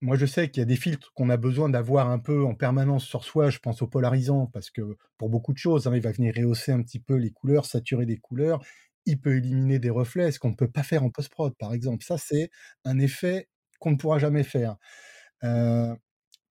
moi, 0.00 0.16
je 0.16 0.26
sais 0.26 0.50
qu'il 0.50 0.60
y 0.60 0.62
a 0.62 0.66
des 0.66 0.76
filtres 0.76 1.12
qu'on 1.14 1.30
a 1.30 1.36
besoin 1.36 1.68
d'avoir 1.68 2.10
un 2.10 2.18
peu 2.18 2.44
en 2.44 2.54
permanence 2.54 3.04
sur 3.04 3.24
soi. 3.24 3.50
Je 3.50 3.58
pense 3.58 3.82
au 3.82 3.86
polarisant 3.86 4.46
parce 4.46 4.70
que 4.70 4.96
pour 5.18 5.30
beaucoup 5.30 5.52
de 5.52 5.58
choses, 5.58 5.86
hein, 5.86 5.94
il 5.94 6.02
va 6.02 6.12
venir 6.12 6.34
rehausser 6.36 6.72
un 6.72 6.82
petit 6.82 6.98
peu 7.00 7.14
les 7.16 7.30
couleurs, 7.30 7.66
saturer 7.66 8.06
des 8.06 8.18
couleurs. 8.18 8.62
Il 9.06 9.20
peut 9.20 9.36
éliminer 9.36 9.78
des 9.78 9.90
reflets, 9.90 10.30
ce 10.32 10.38
qu'on 10.38 10.50
ne 10.50 10.54
peut 10.56 10.70
pas 10.70 10.82
faire 10.84 11.02
en 11.04 11.10
post-prod, 11.10 11.54
par 11.58 11.72
exemple. 11.74 12.04
Ça, 12.04 12.18
c'est 12.18 12.50
un 12.84 12.98
effet 12.98 13.48
qu'on 13.80 13.92
ne 13.92 13.96
pourra 13.96 14.18
jamais 14.18 14.44
faire. 14.44 14.76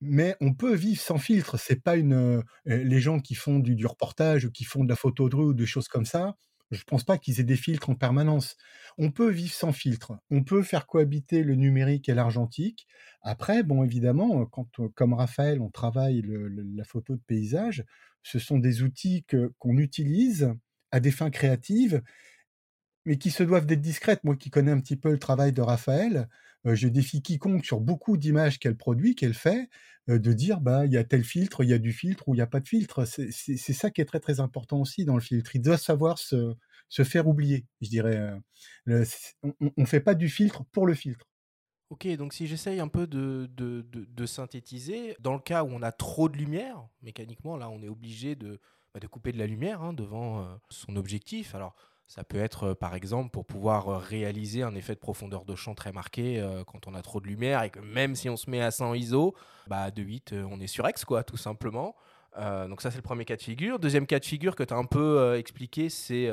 Mais 0.02 0.36
on 0.42 0.54
peut 0.54 0.76
vivre 0.76 1.02
sans 1.02 1.18
filtre. 1.20 1.58
C'est 1.58 1.82
pas 1.82 1.96
une 1.96 2.44
les 2.66 3.00
gens 3.00 3.20
qui 3.20 3.36
font 3.36 3.60
du, 3.60 3.86
reportage 3.86 4.46
ou 4.46 4.52
qui 4.52 4.64
font 4.64 4.84
de 4.84 4.90
la 4.90 4.96
photo 4.96 5.30
de 5.30 5.36
rue 5.36 5.46
ou 5.46 5.54
des 5.54 5.66
choses 5.66 5.88
comme 5.88 6.06
ça. 6.06 6.36
Je 6.72 6.84
pense 6.84 7.04
pas 7.04 7.18
qu'ils 7.18 7.40
aient 7.40 7.46
des 7.46 7.58
filtres 7.58 7.90
en 7.90 7.96
permanence. 7.96 8.56
On 8.98 9.12
peut 9.12 9.30
vivre 9.30 9.54
sans 9.54 9.74
filtre. 9.74 10.14
On 10.30 10.44
peut 10.44 10.64
faire 10.64 10.88
cohabiter 10.88 11.44
le 11.44 11.56
numérique 11.56 12.08
et 12.08 12.14
l'argentique. 12.14 12.88
Après, 13.22 13.62
bon, 13.62 13.84
évidemment, 13.84 14.46
quand, 14.46 14.68
comme 14.96 15.14
Raphaël, 15.14 15.62
on 15.62 15.70
travaille 15.70 16.24
la 16.24 16.84
photo 16.86 17.16
de 17.16 17.22
paysage, 17.28 17.84
ce 18.24 18.40
sont 18.40 18.58
des 18.58 18.84
outils 18.84 19.26
qu'on 19.60 19.78
utilise 19.78 20.54
à 20.92 21.02
des 21.02 21.12
fins 21.12 21.30
créatives, 21.30 22.02
mais 23.06 23.18
qui 23.18 23.32
se 23.32 23.44
doivent 23.44 23.66
d'être 23.66 23.82
discrètes. 23.82 24.24
Moi 24.24 24.38
qui 24.38 24.50
connais 24.50 24.72
un 24.72 24.80
petit 24.80 24.98
peu 24.98 25.12
le 25.12 25.20
travail 25.20 25.52
de 25.52 25.62
Raphaël, 25.62 26.30
je 26.66 26.88
défie 26.88 27.22
quiconque 27.22 27.66
sur 27.66 27.80
beaucoup 27.80 28.18
d'images 28.18 28.60
qu'elle 28.60 28.78
produit, 28.78 29.16
qu'elle 29.16 29.34
fait, 29.34 29.70
de 30.08 30.34
dire 30.34 30.62
bah 30.62 30.86
il 30.86 30.92
y 30.92 30.98
a 30.98 31.04
tel 31.04 31.24
filtre, 31.24 31.64
il 31.64 31.70
y 31.70 31.74
a 31.74 31.78
du 31.80 31.94
filtre 31.94 32.28
ou 32.28 32.34
il 32.34 32.38
n'y 32.38 32.42
a 32.42 32.48
pas 32.48 32.60
de 32.60 32.68
filtre. 32.68 33.06
C'est 33.06 33.74
ça 33.74 33.92
qui 33.92 34.02
est 34.02 34.06
très 34.06 34.20
très 34.20 34.40
important 34.40 34.82
aussi 34.82 35.06
dans 35.06 35.16
le 35.16 35.22
filtre. 35.22 35.56
Il 35.56 35.62
doit 35.62 35.78
savoir 35.78 36.18
se, 36.20 36.56
se 36.90 37.04
faire 37.04 37.28
oublier, 37.28 37.66
je 37.82 37.90
dirais. 37.90 38.32
on 38.88 39.54
ne 39.78 39.86
fait 39.86 40.02
pas 40.02 40.16
du 40.16 40.30
filtre 40.30 40.64
pour 40.72 40.86
le 40.86 40.94
filtre. 40.94 41.26
Ok, 41.90 42.08
donc 42.16 42.34
si 42.34 42.48
j'essaye 42.48 42.80
un 42.80 42.88
peu 42.88 43.06
de, 43.06 43.50
de, 43.52 43.82
de, 43.92 44.26
synthétiser, 44.26 45.18
dans 45.20 45.34
le 45.34 45.42
cas 45.42 45.66
où 45.66 45.68
on 45.68 45.82
a 45.82 45.92
trop 45.92 46.30
de 46.30 46.38
lumière, 46.38 46.88
mécaniquement, 47.02 47.58
là, 47.58 47.70
on 47.70 47.84
est 47.84 47.90
obligé 47.90 48.36
de, 48.36 48.62
bah, 48.94 49.02
couper 49.10 49.34
de 49.34 49.38
la 49.38 49.46
lumière 49.46 49.82
hein, 49.82 49.92
devant 49.92 50.58
son 50.70 50.96
objectif. 50.96 51.54
Alors, 51.54 51.76
ça 52.12 52.26
peut 52.26 52.40
être, 52.40 52.74
par 52.74 52.94
exemple, 52.94 53.30
pour 53.30 53.46
pouvoir 53.46 54.02
réaliser 54.02 54.64
un 54.64 54.76
effet 54.76 54.96
de 54.96 55.00
profondeur 55.00 55.46
de 55.46 55.56
champ 55.56 55.76
très 55.76 55.94
marqué 55.94 56.46
quand 56.68 56.86
on 56.88 56.94
a 56.94 57.02
trop 57.02 57.22
de 57.22 57.28
lumière 57.28 57.64
et 57.64 57.70
que 57.70 57.80
même 57.80 58.18
si 58.18 58.28
on 58.28 58.36
se 58.36 58.50
met 58.50 58.62
à 58.62 58.70
100 58.70 58.96
ISO, 58.96 59.34
bah, 59.68 59.92
de 59.92 60.02
8, 60.02 60.36
on 60.52 60.60
est 60.60 60.68
sur 60.68 60.90
X, 60.90 61.06
quoi, 61.06 61.24
tout 61.24 61.38
simplement. 61.38 61.96
donc 62.36 62.82
ça, 62.82 62.92
c'est 62.92 62.98
le 62.98 63.02
premier 63.02 63.24
cas 63.24 63.38
de 63.38 63.42
figure. 63.42 63.80
Deuxième 63.80 64.06
cas 64.06 64.20
de 64.20 64.26
figure 64.26 64.58
que 64.58 64.64
tu 64.64 64.74
as 64.74 64.78
un 64.78 64.84
peu 64.84 65.38
expliqué, 65.38 65.88
c'est 65.88 66.30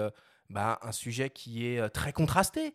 bah, 0.50 0.80
un 0.82 0.90
sujet 0.90 1.30
qui 1.30 1.64
est 1.64 1.88
très 1.90 2.12
contrasté. 2.12 2.74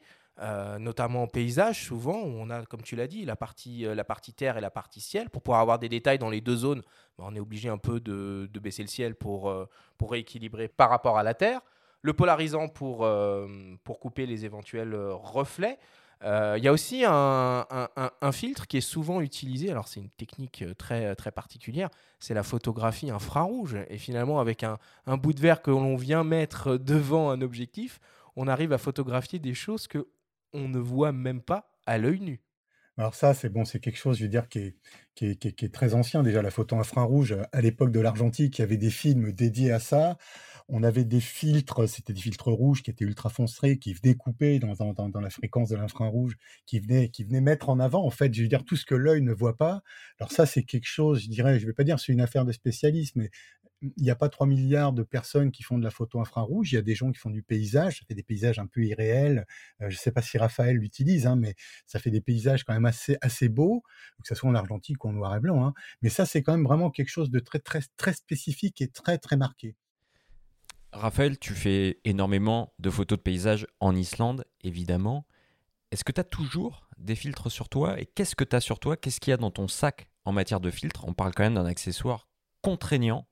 notamment 0.80 1.24
en 1.24 1.28
paysage, 1.28 1.84
souvent, 1.84 2.22
où 2.22 2.38
on 2.40 2.50
a, 2.50 2.66
comme 2.66 2.84
tu 2.84 2.96
l'as 2.96 3.08
dit, 3.08 3.26
la 3.26 3.36
partie, 3.36 3.82
la 3.84 4.06
partie 4.06 4.32
terre 4.32 4.58
et 4.58 4.62
la 4.62 4.72
partie 4.72 5.02
ciel. 5.02 5.30
Pour 5.30 5.42
pouvoir 5.42 5.60
avoir 5.60 5.78
des 5.78 5.90
détails 5.90 6.20
dans 6.20 6.30
les 6.30 6.40
deux 6.40 6.56
zones, 6.56 6.82
bah, 7.18 7.26
on 7.28 7.36
est 7.36 7.42
obligé 7.42 7.68
un 7.68 7.78
peu 7.78 8.00
de, 8.00 8.50
de 8.50 8.60
baisser 8.62 8.82
le 8.82 8.88
ciel 8.88 9.16
pour, 9.16 9.54
pour 9.98 10.12
rééquilibrer 10.12 10.70
par 10.70 10.90
rapport 10.90 11.18
à 11.18 11.24
la 11.24 11.34
terre 11.34 11.60
le 12.04 12.14
polarisant 12.14 12.68
pour, 12.68 13.04
euh, 13.04 13.48
pour 13.84 14.00
couper 14.00 14.28
les 14.28 14.46
éventuels 14.46 14.94
euh, 14.94 15.14
reflets. 15.16 15.80
Euh, 16.24 16.56
il 16.58 16.64
y 16.64 16.68
a 16.68 16.72
aussi 16.72 17.04
un, 17.06 17.66
filtre 18.32 18.68
qui 18.68 18.78
est 18.78 18.82
souvent 18.82 19.20
utilisé, 19.20 19.72
alors 19.72 19.88
c'est 19.88 20.00
une 20.00 20.10
technique 20.10 20.64
très, 20.78 21.16
très 21.16 21.32
particulière, 21.32 21.90
c'est 22.20 22.34
la 22.34 22.44
photographie 22.44 23.10
infrarouge. 23.10 23.78
Et 23.90 23.98
finalement, 23.98 24.40
avec 24.40 24.64
un, 24.64 24.78
bout 25.18 25.34
de 25.34 25.42
verre 25.42 25.62
que 25.62 25.72
l'on 25.72 25.98
vient 25.98 26.24
mettre 26.24 26.78
devant 26.78 27.30
un 27.30 27.42
objectif, 27.42 28.00
on 28.38 28.48
arrive 28.48 28.72
à 28.72 28.78
photographier 28.78 29.40
des 29.40 29.54
choses 29.54 29.88
que 29.88 30.08
on 30.54 30.70
ne 30.70 30.80
voit 30.80 31.12
même 31.12 31.42
pas 31.42 31.68
à 31.86 31.98
l'œil 31.98 32.22
nu. 32.22 32.40
Alors 32.98 33.16
ça, 33.16 33.34
c'est 33.34 33.50
bon, 33.50 33.66
c'est 33.66 33.80
quelque 33.80 33.98
chose, 33.98 34.18
je 34.18 34.24
veux 34.24 34.30
dire, 34.30 34.48
qui 34.50 34.60
est, 34.60 34.76
qui 35.16 35.26
est, 35.26 35.36
qui 35.56 35.66
est 35.66 35.74
très 35.74 35.96
ancien. 35.96 36.22
Déjà, 36.22 36.42
la 36.42 36.52
photo 36.52 36.76
infrarouge, 36.76 37.36
à 37.52 37.62
l'époque 37.62 37.92
de 37.92 38.00
l'argentique, 38.00 38.60
il 38.60 38.62
y 38.62 38.64
avait 38.64 38.78
des 38.78 38.92
films 38.92 39.32
dédiés 39.32 39.72
à 39.72 39.80
ça 39.80 40.18
on 40.70 40.84
avait 40.84 41.04
des 41.04 41.20
filtres, 41.20 41.88
c'était 41.88 42.14
des 42.14 42.22
filtres 42.22 42.48
rouges 42.48 42.84
qui 42.84 42.92
étaient 42.92 43.06
ultra 43.06 43.30
foncés, 43.30 43.78
qui 43.78 43.94
venaient 43.94 44.16
couper 44.16 44.60
dans, 44.60 44.74
dans, 44.94 45.20
la 45.20 45.30
fréquence 45.30 45.70
de 45.70 45.76
l'infrarouge, 45.76 46.38
qui 46.66 46.80
venaient, 46.80 47.10
qui 47.10 47.24
venaient 47.24 47.42
mettre 47.42 47.70
en 47.70 47.80
avant, 47.80 48.06
en 48.06 48.10
fait, 48.10 48.34
je 48.34 48.42
veux 48.42 48.48
dire, 48.48 48.64
tout 48.64 48.76
ce 48.76 48.86
que 48.86 48.96
l'œil 48.96 49.22
ne 49.22 49.34
voit 49.34 49.58
pas. 49.58 49.82
Alors 50.20 50.32
ça, 50.32 50.46
c'est 50.46 50.64
quelque 50.64 50.88
chose, 50.88 51.22
je 51.24 51.30
dirais, 51.30 51.60
je 51.60 51.66
vais 51.66 51.74
pas 51.74 51.84
dire 51.84 52.00
c'est 52.00 52.12
une 52.12 52.22
affaire 52.22 52.46
de 52.46 52.52
spécialisme, 52.52 53.22
mais 53.22 53.30
il 53.84 54.04
n'y 54.04 54.10
a 54.10 54.16
pas 54.16 54.30
3 54.30 54.48
milliards 54.48 54.94
de 54.94 55.04
personnes 55.04 55.52
qui 55.52 55.62
font 55.62 55.78
de 55.78 55.84
la 55.84 55.90
photo 55.90 56.20
infrarouge. 56.20 56.72
Il 56.72 56.76
y 56.76 56.78
a 56.78 56.82
des 56.82 56.96
gens 56.96 57.12
qui 57.12 57.20
font 57.20 57.30
du 57.30 57.44
paysage. 57.44 58.00
Ça 58.00 58.06
fait 58.08 58.16
des 58.16 58.24
paysages 58.24 58.60
un 58.60 58.68
peu 58.68 58.84
irréels. 58.84 59.46
Euh, 59.82 59.90
je 59.90 59.96
ne 59.96 60.00
sais 60.00 60.12
pas 60.12 60.22
si 60.22 60.38
Raphaël 60.38 60.78
l'utilise, 60.78 61.28
hein, 61.28 61.36
mais 61.36 61.56
ça 61.86 62.00
fait 62.00 62.12
des 62.12 62.22
paysages 62.22 62.64
quand 62.64 62.74
même 62.74 62.86
assez, 62.86 63.18
assez 63.22 63.50
beaux, 63.50 63.84
que 64.22 64.28
ce 64.28 64.36
soit 64.36 64.50
en 64.50 64.56
argentique 64.56 65.04
ou 65.04 65.10
en 65.10 65.14
noir 65.14 65.36
et 65.36 65.40
blanc. 65.40 65.66
Hein. 65.66 65.74
Mais 66.02 66.10
ça, 66.10 66.26
c'est 66.26 66.42
quand 66.44 66.54
même 66.54 66.66
vraiment 66.66 66.90
quelque 66.90 67.10
chose 67.10 67.30
de 67.30 67.40
très, 67.40 67.60
très, 67.60 67.82
très 67.98 68.14
spécifique 68.14 68.82
et 68.82 68.88
très, 68.88 69.18
très 69.18 69.36
marqué. 69.36 69.76
Raphaël, 70.94 71.40
tu 71.40 71.54
fais 71.54 72.00
énormément 72.06 72.74
de 72.80 72.90
photos 72.90 73.18
de 73.18 73.24
paysages 73.24 73.68
en 73.80 73.96
Islande, 73.96 74.46
évidemment. 74.62 75.26
Est-ce 75.92 76.04
que 76.04 76.12
tu 76.12 76.22
as 76.22 76.24
toujours 76.24 76.88
des 76.98 77.16
filtres 77.16 77.52
sur 77.52 77.68
toi 77.68 78.00
Et 78.00 78.06
qu'est-ce 78.06 78.36
que 78.36 78.44
tu 78.44 78.56
as 78.56 78.62
sur 78.62 78.80
toi? 78.80 78.96
Qu'est-ce 78.96 79.20
qu'il 79.20 79.32
y 79.32 79.34
a 79.34 79.38
dans 79.38 79.52
ton 79.52 79.68
sac 79.68 80.08
en 80.24 80.32
matière 80.32 80.60
de 80.60 80.72
filtres? 80.72 81.06
On 81.08 81.14
parle 81.14 81.34
quand 81.34 81.44
même 81.44 81.56
d'un 81.56 81.66
accessoire 81.66 82.28
contraignant. 82.62 83.28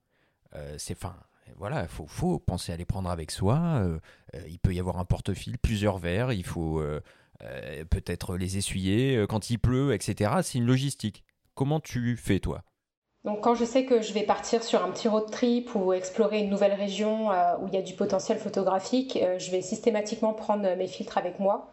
Euh, 0.54 0.74
c'est 0.78 0.94
fin. 0.94 1.14
Voilà, 1.56 1.82
il 1.82 1.88
faut, 1.88 2.38
penser 2.38 2.72
à 2.72 2.76
les 2.76 2.84
prendre 2.84 3.10
avec 3.10 3.30
soi. 3.30 3.56
Euh, 3.56 3.98
euh, 4.34 4.40
il 4.48 4.58
peut 4.58 4.72
y 4.72 4.80
avoir 4.80 4.98
un 4.98 5.04
porte-fil, 5.04 5.58
plusieurs 5.58 5.98
verres. 5.98 6.32
Il 6.32 6.44
faut 6.44 6.82
peut-être 7.90 8.36
les 8.36 8.56
essuyer 8.56 9.24
quand 9.28 9.50
il 9.50 9.58
pleut, 9.58 9.92
etc. 9.92 10.30
C'est 10.42 10.58
une 10.58 10.66
logistique. 10.66 11.24
Comment 11.54 11.80
tu 11.80 12.16
fais, 12.16 12.38
toi? 12.38 12.62
Donc 13.24 13.40
quand 13.42 13.54
je 13.54 13.64
sais 13.64 13.84
que 13.84 14.00
je 14.00 14.12
vais 14.12 14.24
partir 14.24 14.64
sur 14.64 14.82
un 14.82 14.90
petit 14.90 15.06
road 15.06 15.30
trip 15.30 15.74
ou 15.74 15.92
explorer 15.92 16.40
une 16.40 16.50
nouvelle 16.50 16.72
région 16.72 17.28
où 17.60 17.68
il 17.68 17.74
y 17.74 17.76
a 17.76 17.82
du 17.82 17.94
potentiel 17.94 18.38
photographique, 18.38 19.18
je 19.38 19.50
vais 19.50 19.60
systématiquement 19.60 20.32
prendre 20.32 20.76
mes 20.76 20.88
filtres 20.88 21.18
avec 21.18 21.38
moi 21.38 21.70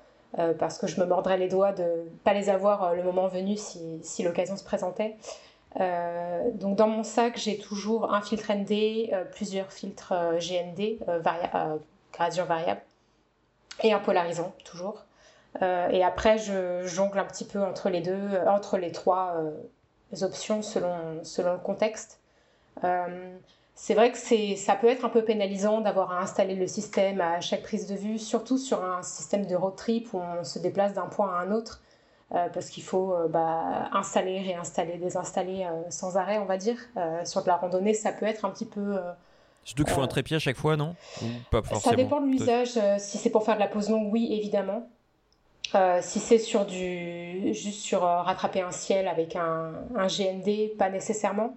parce 0.60 0.78
que 0.78 0.86
je 0.88 1.00
me 1.00 1.06
mordrais 1.06 1.38
les 1.38 1.48
doigts 1.48 1.72
de 1.72 1.84
ne 1.84 2.18
pas 2.24 2.34
les 2.34 2.50
avoir 2.50 2.94
le 2.94 3.04
moment 3.04 3.28
venu 3.28 3.56
si 3.58 4.24
l'occasion 4.24 4.58
se 4.58 4.64
présentait. 4.64 5.16
Donc 5.76 6.76
dans 6.76 6.88
mon 6.88 7.04
sac, 7.04 7.38
j'ai 7.38 7.58
toujours 7.58 8.14
un 8.14 8.22
filtre 8.22 8.52
ND, 8.52 9.12
plusieurs 9.32 9.72
filtres 9.72 10.14
GND, 10.40 10.98
gradient 12.14 12.46
variable, 12.46 12.82
et 13.84 13.94
un 13.94 14.00
polarisant 14.00 14.54
toujours. 14.66 15.06
et 15.62 16.04
après, 16.04 16.38
je 16.38 16.86
jongle 16.86 17.20
un 17.20 17.26
petit 17.26 17.46
peu 17.46 17.62
entre 17.62 17.90
les 17.90 18.02
deux, 18.02 18.40
entre 18.48 18.78
les 18.78 18.92
trois 18.92 19.36
options 20.22 20.62
selon, 20.62 21.24
selon 21.24 21.54
le 21.54 21.60
contexte. 21.60 22.20
Euh, 22.84 23.38
c'est 23.76 23.94
vrai 23.94 24.12
que 24.12 24.18
ça 24.58 24.76
peut 24.76 24.88
être 24.88 25.06
un 25.06 25.10
peu 25.10 25.24
pénalisant 25.24 25.80
d'avoir 25.82 26.12
à 26.12 26.20
installer 26.20 26.56
le 26.56 26.68
système 26.68 27.22
à 27.22 27.40
chaque 27.40 27.64
prise 27.64 27.88
de 27.88 27.96
vue, 27.96 28.20
surtout 28.20 28.58
sur 28.58 28.84
un 28.84 29.02
système 29.04 29.46
de 29.46 29.56
road 29.56 29.76
trip 29.76 30.14
où 30.14 30.20
on 30.20 30.44
se 30.44 30.60
déplace 30.60 30.94
d'un 30.94 31.08
point 31.08 31.34
à 31.34 31.40
un 31.40 31.52
autre, 31.52 31.82
euh, 31.82 31.89
parce 32.30 32.70
qu'il 32.70 32.84
faut 32.84 33.14
euh, 33.14 33.28
bah, 33.28 33.90
installer, 33.94 34.40
réinstaller, 34.42 34.98
désinstaller 34.98 35.68
sans 35.90 36.18
arrêt, 36.18 36.38
on 36.38 36.46
va 36.46 36.58
dire. 36.58 36.78
sur 37.26 37.42
de 37.44 37.48
la 37.48 37.56
randonnée, 37.56 37.94
ça 37.94 38.12
peut 38.12 38.26
être 38.26 38.46
un 38.46 38.50
petit 38.50 38.66
peu... 38.66 38.98
Surtout 39.64 39.84
qu'il 39.84 39.94
faut 39.94 40.02
un 40.02 40.08
trépied 40.08 40.38
à 40.38 40.40
chaque 40.40 40.58
fois, 40.58 40.78
non? 40.78 40.96
Pas 41.52 41.62
Ça 41.64 41.96
dépend 41.96 42.22
de 42.22 42.28
l'usage. 42.28 42.80
si 42.98 43.18
c'est 43.18 43.30
pour 43.30 43.44
faire 43.44 43.56
de 43.56 43.60
la 43.60 43.68
pose 43.68 43.90
longue, 43.90 44.12
oui, 44.12 44.30
évidemment. 44.32 44.88
Euh, 45.76 46.00
si 46.02 46.20
c'est 46.20 46.40
sur 46.40 46.66
du 46.66 47.54
juste 47.54 47.82
sur 47.82 48.04
euh, 48.04 48.22
rattraper 48.24 48.62
un 48.62 48.72
ciel 48.72 49.08
avec 49.08 49.36
un, 49.36 49.74
un 49.96 50.08
GND, 50.08 50.76
pas 50.78 50.90
nécessairement. 50.90 51.56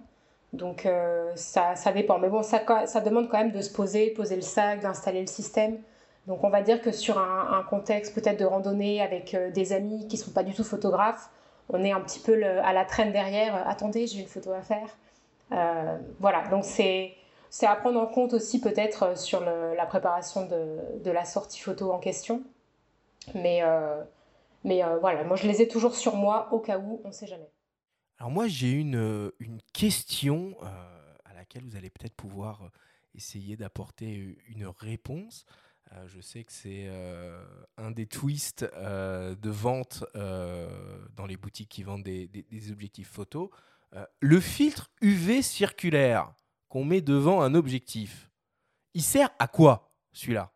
Donc 0.53 0.85
euh, 0.85 1.31
ça, 1.35 1.75
ça, 1.75 1.91
dépend. 1.91 2.19
Mais 2.19 2.29
bon, 2.29 2.43
ça, 2.43 2.61
ça, 2.85 3.01
demande 3.01 3.27
quand 3.27 3.39
même 3.39 3.51
de 3.51 3.61
se 3.61 3.73
poser, 3.73 4.11
poser 4.11 4.35
le 4.35 4.43
sac, 4.43 4.81
d'installer 4.81 5.21
le 5.21 5.27
système. 5.27 5.77
Donc 6.27 6.43
on 6.43 6.49
va 6.49 6.61
dire 6.61 6.81
que 6.81 6.91
sur 6.91 7.17
un, 7.19 7.63
contexte 7.69 8.15
peut-être 8.15 8.39
de 8.39 8.45
randonnée 8.45 9.01
avec 9.01 9.35
des 9.53 9.73
amis 9.73 10.07
qui 10.07 10.15
ne 10.17 10.21
sont 10.21 10.31
pas 10.31 10.43
du 10.43 10.53
tout 10.53 10.63
photographes, 10.63 11.29
on 11.69 11.83
est 11.83 11.91
un 11.91 11.99
petit 11.99 12.19
peu 12.19 12.41
à 12.45 12.71
la 12.71 12.85
traîne 12.85 13.11
derrière. 13.11 13.67
attendez, 13.67 14.07
j'ai 14.07 14.21
une 14.21 14.27
photo 14.27 14.51
à 14.51 14.61
faire. 14.61 14.87
voilà, 16.19 16.47
donc 16.49 16.63
c'est 16.63 17.15
à 17.61 17.75
prendre 17.75 17.99
en 17.99 18.07
compte 18.07 18.33
aussi 18.33 18.61
peut-être 18.61 19.17
sur 19.17 19.41
la 19.41 19.85
préparation 19.85 20.47
de, 20.47 21.11
la 21.11 21.25
sortie 21.25 21.59
photo 21.59 21.91
en 21.91 21.99
question. 21.99 22.43
Mais, 23.35 23.61
euh, 23.63 24.03
mais 24.63 24.83
euh, 24.83 24.97
voilà, 24.99 25.23
moi 25.23 25.37
je 25.37 25.47
les 25.47 25.61
ai 25.61 25.67
toujours 25.67 25.95
sur 25.95 26.15
moi 26.15 26.51
au 26.51 26.59
cas 26.59 26.77
où, 26.77 27.01
on 27.03 27.09
ne 27.09 27.13
sait 27.13 27.27
jamais. 27.27 27.49
Alors 28.17 28.31
moi 28.31 28.47
j'ai 28.47 28.71
une, 28.71 28.95
euh, 28.95 29.35
une 29.39 29.59
question 29.73 30.55
à 30.61 31.33
laquelle 31.33 31.63
vous 31.63 31.75
allez 31.75 31.89
peut-être 31.89 32.15
pouvoir 32.15 32.69
essayer 33.15 33.55
d'apporter 33.55 34.37
une 34.47 34.67
réponse. 34.67 35.45
Je 36.07 36.21
sais 36.21 36.43
que 36.43 36.51
c'est 36.51 36.89
un 37.77 37.91
des 37.91 38.05
twists 38.05 38.63
de 38.63 39.49
vente 39.49 40.03
dans 40.13 41.25
les 41.27 41.37
boutiques 41.37 41.69
qui 41.69 41.83
vendent 41.83 42.03
des, 42.03 42.27
des, 42.27 42.71
objectifs 42.71 43.09
photo. 43.09 43.51
le 44.19 44.39
filtre 44.39 44.91
UV 45.01 45.41
circulaire 45.41 46.33
qu'on 46.69 46.83
met 46.83 47.01
devant 47.01 47.41
un 47.41 47.53
objectif, 47.53 48.31
il 48.93 49.03
sert 49.03 49.29
à 49.39 49.47
quoi 49.47 49.91
celui-là? 50.11 50.51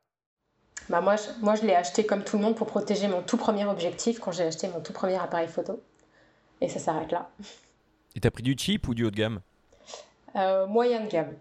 Bah 0.90 1.02
moi, 1.02 1.16
je, 1.16 1.24
moi, 1.42 1.56
je 1.56 1.64
l'ai 1.64 1.76
acheté 1.76 2.06
comme 2.06 2.24
tout 2.24 2.38
le 2.38 2.44
monde 2.44 2.56
pour 2.56 2.68
protéger 2.68 3.08
mon 3.08 3.22
tout 3.22 3.38
premier 3.38 3.66
objectif 3.66 4.20
quand 4.20 4.32
j'ai 4.32 4.44
acheté 4.44 4.68
mon 4.70 4.80
tout 4.80 4.94
premier 4.94 5.16
appareil 5.16 5.48
photo. 5.48 5.82
Et 6.62 6.70
ça 6.70 6.80
s'arrête 6.80 7.12
là. 7.12 7.30
Et 8.16 8.20
t'as 8.20 8.32
pris 8.32 8.44
du 8.44 8.56
cheap 8.58 8.88
ou 8.88 8.94
du 8.94 9.04
haut 9.04 9.12
de 9.12 9.16
gamme? 9.16 9.42
Euh, 10.36 10.66
Moyen 10.66 11.04
de 11.04 11.10
gamme, 11.10 11.36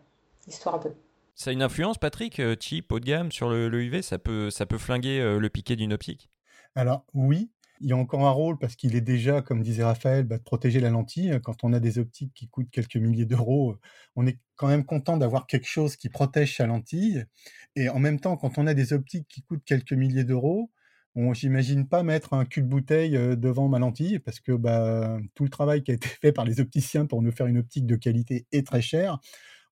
histoire 0.47 0.75
un 0.75 0.79
peu. 0.79 0.93
Ça 1.37 1.51
a 1.51 1.53
une 1.53 1.61
influence, 1.61 1.99
Patrick, 1.99 2.41
euh, 2.41 2.57
cheap, 2.59 2.91
haut 2.91 2.99
de 2.99 3.05
gamme 3.05 3.31
sur 3.31 3.51
le, 3.51 3.71
UV 3.83 4.01
ça 4.01 4.19
peut, 4.19 4.49
ça 4.49 4.65
peut 4.65 4.79
flinguer 4.79 5.21
euh, 5.21 5.39
le 5.39 5.51
piqué 5.51 5.77
d'une 5.77 5.93
optique? 5.93 6.31
Alors 6.75 7.05
oui, 7.13 7.51
Il 7.83 7.91
y 7.91 7.93
a 7.93 7.97
encore 7.97 8.27
un 8.27 8.31
rôle 8.31 8.59
parce 8.59 8.75
qu'il 8.75 8.97
est 8.97 9.03
déjà, 9.03 9.43
comme 9.43 9.63
disait 9.63 9.85
Raphaël, 9.85 10.25
bah, 10.25 10.39
de 10.39 10.43
protéger 10.43 10.81
la 10.81 10.89
lentille. 10.89 11.39
Quand 11.45 11.63
on 11.63 11.75
a 11.75 11.79
des 11.79 11.99
optiques 11.99 12.33
qui 12.33 12.49
coûtent 12.49 12.71
quelques 12.71 12.97
milliers 12.97 13.27
d'euros, 13.27 13.77
on 14.17 14.27
est 14.27 14.39
quand 14.55 14.67
même 14.67 14.87
content 14.87 15.19
d'avoir 15.19 15.47
quelque 15.47 15.69
chose 15.69 15.97
qui 15.97 16.09
protège 16.09 16.57
sa 16.57 16.67
lentille. 16.67 17.27
Et 17.75 17.91
en 17.91 17.99
même 17.99 18.19
temps, 18.19 18.39
quand 18.39 18.57
on 18.57 18.67
a 18.67 18.73
des 18.73 18.95
optiques 18.95 19.29
qui 19.29 19.43
coûtent 19.43 19.65
quelques 19.67 19.93
milliers 19.93 20.25
d'euros, 20.25 20.71
on 21.17 21.35
j'imagine 21.35 21.87
pas 21.87 22.03
mettre 22.03 22.33
un 22.33 22.47
cul 22.47 22.63
de 22.63 22.69
bouteille 22.69 23.13
devant 23.37 23.69
ma 23.69 23.79
lentille 23.79 24.19
parce 24.21 24.41
que 24.41 24.53
bah, 24.53 25.19
tout 25.35 25.45
le 25.45 25.51
travail 25.51 25.83
qui 25.83 25.91
a 25.91 25.95
été 25.95 26.09
fait 26.23 26.33
par 26.33 26.47
les 26.47 26.61
opticiens 26.61 27.05
pour 27.05 27.21
nous 27.21 27.31
faire 27.31 27.47
une 27.47 27.59
optique 27.59 27.85
de 27.85 27.97
qualité 27.97 28.47
est 28.53 28.67
très 28.67 28.81
cher. 28.81 29.19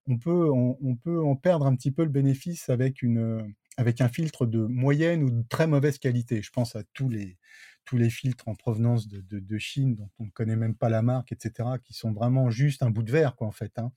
On 0.07 0.19
peut, 0.19 0.51
on, 0.51 0.97
peut 0.97 1.23
en 1.23 1.35
perdre 1.35 1.67
un 1.67 1.75
petit 1.75 1.91
peu 1.91 2.03
le 2.03 2.11
bénéfice 2.11 2.69
avec, 2.69 3.03
une, 3.03 3.55
avec 3.77 4.01
un 4.01 4.09
filtre 4.09 4.45
de 4.45 4.59
moyenne 4.67 5.23
ou 5.23 5.31
de 5.31 5.43
très 5.49 5.67
mauvaise 5.67 5.99
qualité. 5.99 6.43
Je 6.43 6.51
pense 6.51 6.77
à 6.77 6.83
tous 6.93 7.09
les, 7.09 7.39
tous 7.85 7.97
les 7.97 8.11
filtres 8.11 8.49
en 8.49 8.55
provenance 8.55 9.09
de, 9.09 9.21
de, 9.21 9.59
Chine 9.59 9.95
dont 9.95 10.11
on 10.19 10.25
ne 10.25 10.31
connaît 10.31 10.57
même 10.57 10.75
pas 10.75 10.89
la 10.89 11.03
marque, 11.03 11.33
etc., 11.33 11.69
qui 11.83 11.95
sont 11.95 12.13
vraiment 12.13 12.51
juste 12.51 12.83
un 12.83 12.91
bout 12.91 13.03
de 13.03 13.13
verre, 13.13 13.37
quoi, 13.37 13.47
en 13.47 13.53
fait. 13.53 13.79
Hein. 13.79 13.93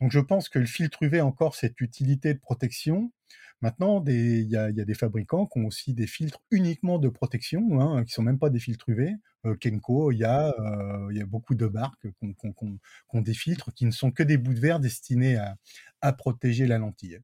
Donc 0.00 0.10
je 0.10 0.20
pense 0.20 0.48
que 0.48 0.58
le 0.58 0.66
filtre 0.66 1.02
UV 1.02 1.20
a 1.20 1.26
encore 1.26 1.54
cette 1.54 1.80
utilité 1.80 2.34
de 2.34 2.38
protection. 2.38 3.12
Maintenant, 3.60 4.04
il 4.06 4.42
y 4.42 4.56
a, 4.56 4.70
des 4.72 4.94
fabricants 4.94 5.46
qui 5.46 5.58
ont 5.58 5.66
aussi 5.66 5.94
des 5.94 6.06
filtres 6.06 6.42
uniquement 6.50 6.98
de 6.98 7.08
protection, 7.08 7.80
hein, 7.80 8.04
qui 8.04 8.12
sont 8.12 8.22
même 8.22 8.38
pas 8.38 8.50
des 8.50 8.58
filtres 8.58 8.88
UV. 8.88 9.14
Euh, 9.46 9.56
Kenko, 9.56 10.12
il 10.12 10.18
y, 10.18 10.24
euh, 10.24 11.12
y 11.12 11.20
a 11.20 11.26
beaucoup 11.26 11.54
de 11.54 11.66
marques 11.66 12.06
qui 12.12 12.36
ont, 13.08 13.20
des 13.20 13.34
filtres 13.34 13.72
qui 13.72 13.86
ne 13.86 13.90
sont 13.90 14.10
que 14.10 14.22
des 14.22 14.36
bouts 14.36 14.54
de 14.54 14.60
verre 14.60 14.80
destinés 14.80 15.38
à, 16.02 16.12
protéger 16.12 16.66
la 16.66 16.78
lentille. 16.78 17.20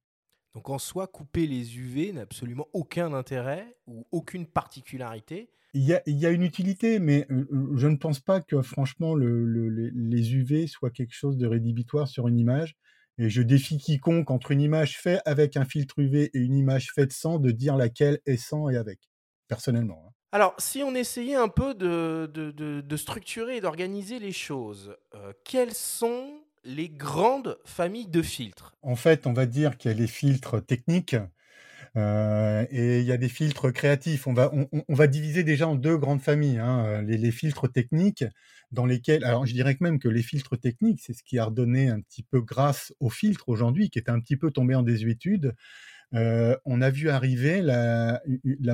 Donc 0.55 0.70
en 0.70 0.79
soi, 0.79 1.07
couper 1.07 1.46
les 1.46 1.77
UV 1.77 2.12
n'a 2.12 2.23
absolument 2.23 2.68
aucun 2.73 3.12
intérêt 3.12 3.77
ou 3.87 4.07
aucune 4.11 4.46
particularité. 4.46 5.51
Il 5.72 5.85
y, 5.85 6.26
a, 6.26 6.30
une 6.30 6.42
utilité, 6.42 6.98
mais 6.98 7.28
je 7.28 7.87
ne 7.87 7.96
pense 7.96 8.18
pas 8.18 8.40
que 8.40 8.61
franchement 8.61 9.14
les 9.14 10.35
UV 10.35 10.66
soient 10.66 10.90
quelque 10.90 11.14
chose 11.14 11.37
de 11.37 11.46
rédhibitoire 11.46 12.09
sur 12.09 12.26
une 12.26 12.38
image. 12.38 12.76
Et 13.18 13.28
je 13.28 13.42
défie 13.42 13.78
quiconque 13.78 14.30
entre 14.30 14.50
une 14.50 14.62
image 14.62 14.98
faite 14.98 15.20
avec 15.26 15.56
un 15.56 15.64
filtre 15.64 15.98
UV 15.98 16.30
et 16.33 16.38
une 16.38 16.56
image 16.56 16.90
faite 16.92 17.12
sans 17.12 17.38
de 17.38 17.50
dire 17.50 17.76
laquelle 17.76 18.18
est 18.26 18.38
sans 18.38 18.68
et 18.70 18.76
avec, 18.76 18.98
personnellement. 19.46 20.02
Hein. 20.09 20.12
Alors, 20.33 20.54
si 20.59 20.83
on 20.83 20.94
essayait 20.94 21.35
un 21.35 21.48
peu 21.48 21.74
de, 21.74 22.96
structurer 22.96 23.56
et 23.56 23.61
d'organiser 23.61 24.20
les 24.20 24.33
choses, 24.33 24.96
euh, 25.14 25.33
quelles 25.44 25.74
sont 25.74 26.40
les 26.64 26.88
grandes 26.88 27.59
familles 27.64 28.06
de 28.06 28.22
filtres? 28.22 28.76
En 28.83 28.94
fait, 28.94 29.26
on 29.26 29.33
va 29.33 29.46
dire 29.46 29.76
qu'il 29.76 29.90
y 29.90 29.94
a 29.94 29.96
les 29.96 30.06
filtres 30.06 30.64
techniques 30.64 31.16
euh, 31.96 32.64
et 32.70 33.00
il 33.00 33.07
y 33.07 33.12
a 33.12 33.16
des 33.16 33.29
filtres 33.29 33.72
créatifs. 33.72 34.26
On 34.26 34.33
va, 34.33 34.53
on, 34.53 34.94
va 34.94 35.07
diviser 35.07 35.42
déjà 35.42 35.68
en 35.68 35.74
deux 35.74 35.96
grandes 35.96 36.20
familles. 36.20 36.59
Hein. 36.59 37.03
Les, 37.03 37.18
les, 37.18 37.31
filtres 37.33 37.70
techniques, 37.70 38.24
dans 38.70 38.87
lesquels, 38.87 39.24
alors 39.24 39.46
je 39.46 39.53
dirais 39.53 39.74
que 39.74 39.83
même 39.83 39.98
que 39.98 40.09
les 40.09 40.22
filtres 40.22 40.59
techniques, 40.59 41.00
c'est 41.03 41.12
ce 41.12 41.22
qui 41.22 41.38
a 41.38 41.46
redonné 41.46 41.88
un 41.88 42.00
petit 42.00 42.22
peu 42.22 42.40
grâce 42.40 42.94
aux 43.00 43.11
filtres 43.11 43.48
aujourd'hui, 43.48 43.90
qui 43.90 43.98
était 43.98 44.11
un 44.11 44.20
petit 44.20 44.37
peu 44.37 44.50
tombé 44.50 44.74
en 44.74 44.83
désuétude. 44.83 45.55
Euh, 46.14 46.57
on 46.64 46.83
a 46.83 46.90
vu 46.90 47.09
arriver 47.09 47.62
la, 47.62 48.20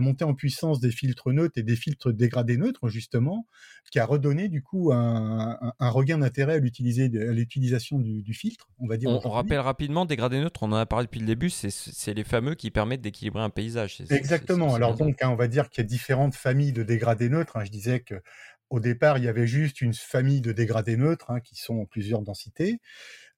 montée 0.01 0.25
en 0.25 0.35
puissance 0.35 0.81
des 0.81 0.91
filtres 0.91 1.33
neutres 1.33 1.59
et 1.59 1.63
des 1.63 1.77
filtres 1.77 2.13
dégradés 2.13 2.57
neutres, 2.57 2.89
justement, 2.89 3.47
qui 3.91 3.99
a 3.99 4.07
redonné 4.07 4.49
du 4.49 4.63
coup 4.63 4.91
un, 4.93 5.75
regain 5.81 6.19
d'intérêt 6.19 6.55
à 6.55 6.59
l'utilisation 6.59 7.99
du, 7.99 8.35
filtre, 8.35 8.69
on 8.79 8.87
va 8.87 8.97
dire. 8.97 9.11
On, 9.11 9.31
rappelle 9.31 9.61
rapidement, 9.61 10.07
dégradés 10.07 10.41
neutres, 10.41 10.63
on 10.63 10.73
en 10.73 10.77
a 10.77 10.87
parlé 10.87 11.07
depuis 11.07 11.21
le 11.21 11.27
début, 11.27 11.51
c'est 11.51 12.15
les 12.15 12.25
fameux 12.25 12.55
qui 12.55 12.71
permettent 12.71 13.03
d'équilibrer 13.03 13.43
un 13.43 13.51
paysage. 13.51 14.03
Exactement. 14.11 14.75
Alors 14.75 14.95
donc, 14.95 15.23
hein, 15.23 15.29
on 15.29 15.37
va 15.37 15.49
dire 15.49 15.69
qu'il 15.69 15.83
y 15.83 15.87
a 15.87 15.89
différentes 15.89 16.35
familles 16.35 16.73
de 16.73 16.83
dégradés 16.83 17.29
neutres. 17.29 17.57
Hein. 17.57 17.65
Je 17.65 17.71
disais 17.71 18.01
que 18.01 18.23
au 18.69 18.81
départ, 18.81 19.19
il 19.19 19.25
y 19.25 19.29
avait 19.29 19.47
juste 19.47 19.81
une 19.81 19.95
famille 19.95 20.41
de 20.41 20.51
dégradés 20.51 20.97
neutres 20.97 21.31
hein, 21.31 21.41
qui 21.41 21.55
sont 21.55 21.77
en 21.77 21.85
plusieurs 21.85 22.23
densités. 22.23 22.81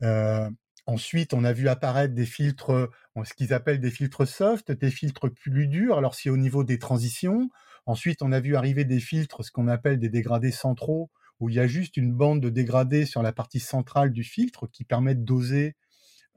Euh, 0.02 0.48
Ensuite, 0.88 1.34
on 1.34 1.44
a 1.44 1.52
vu 1.52 1.68
apparaître 1.68 2.14
des 2.14 2.24
filtres, 2.24 2.88
ce 3.24 3.34
qu'ils 3.34 3.52
appellent 3.52 3.80
des 3.80 3.90
filtres 3.90 4.26
soft, 4.26 4.72
des 4.72 4.90
filtres 4.90 5.32
plus 5.32 5.66
durs. 5.66 5.98
Alors, 5.98 6.14
c'est 6.14 6.30
au 6.30 6.36
niveau 6.36 6.64
des 6.64 6.78
transitions. 6.78 7.50
Ensuite, 7.86 8.22
on 8.22 8.32
a 8.32 8.40
vu 8.40 8.56
arriver 8.56 8.84
des 8.84 9.00
filtres, 9.00 9.44
ce 9.44 9.50
qu'on 9.50 9.68
appelle 9.68 9.98
des 9.98 10.08
dégradés 10.08 10.50
centraux, 10.50 11.10
où 11.40 11.48
il 11.48 11.54
y 11.54 11.60
a 11.60 11.66
juste 11.66 11.96
une 11.96 12.12
bande 12.12 12.40
de 12.40 12.50
dégradés 12.50 13.06
sur 13.06 13.22
la 13.22 13.32
partie 13.32 13.60
centrale 13.60 14.12
du 14.12 14.24
filtre 14.24 14.66
qui 14.66 14.84
permet 14.84 15.14
de 15.14 15.24
doser 15.24 15.74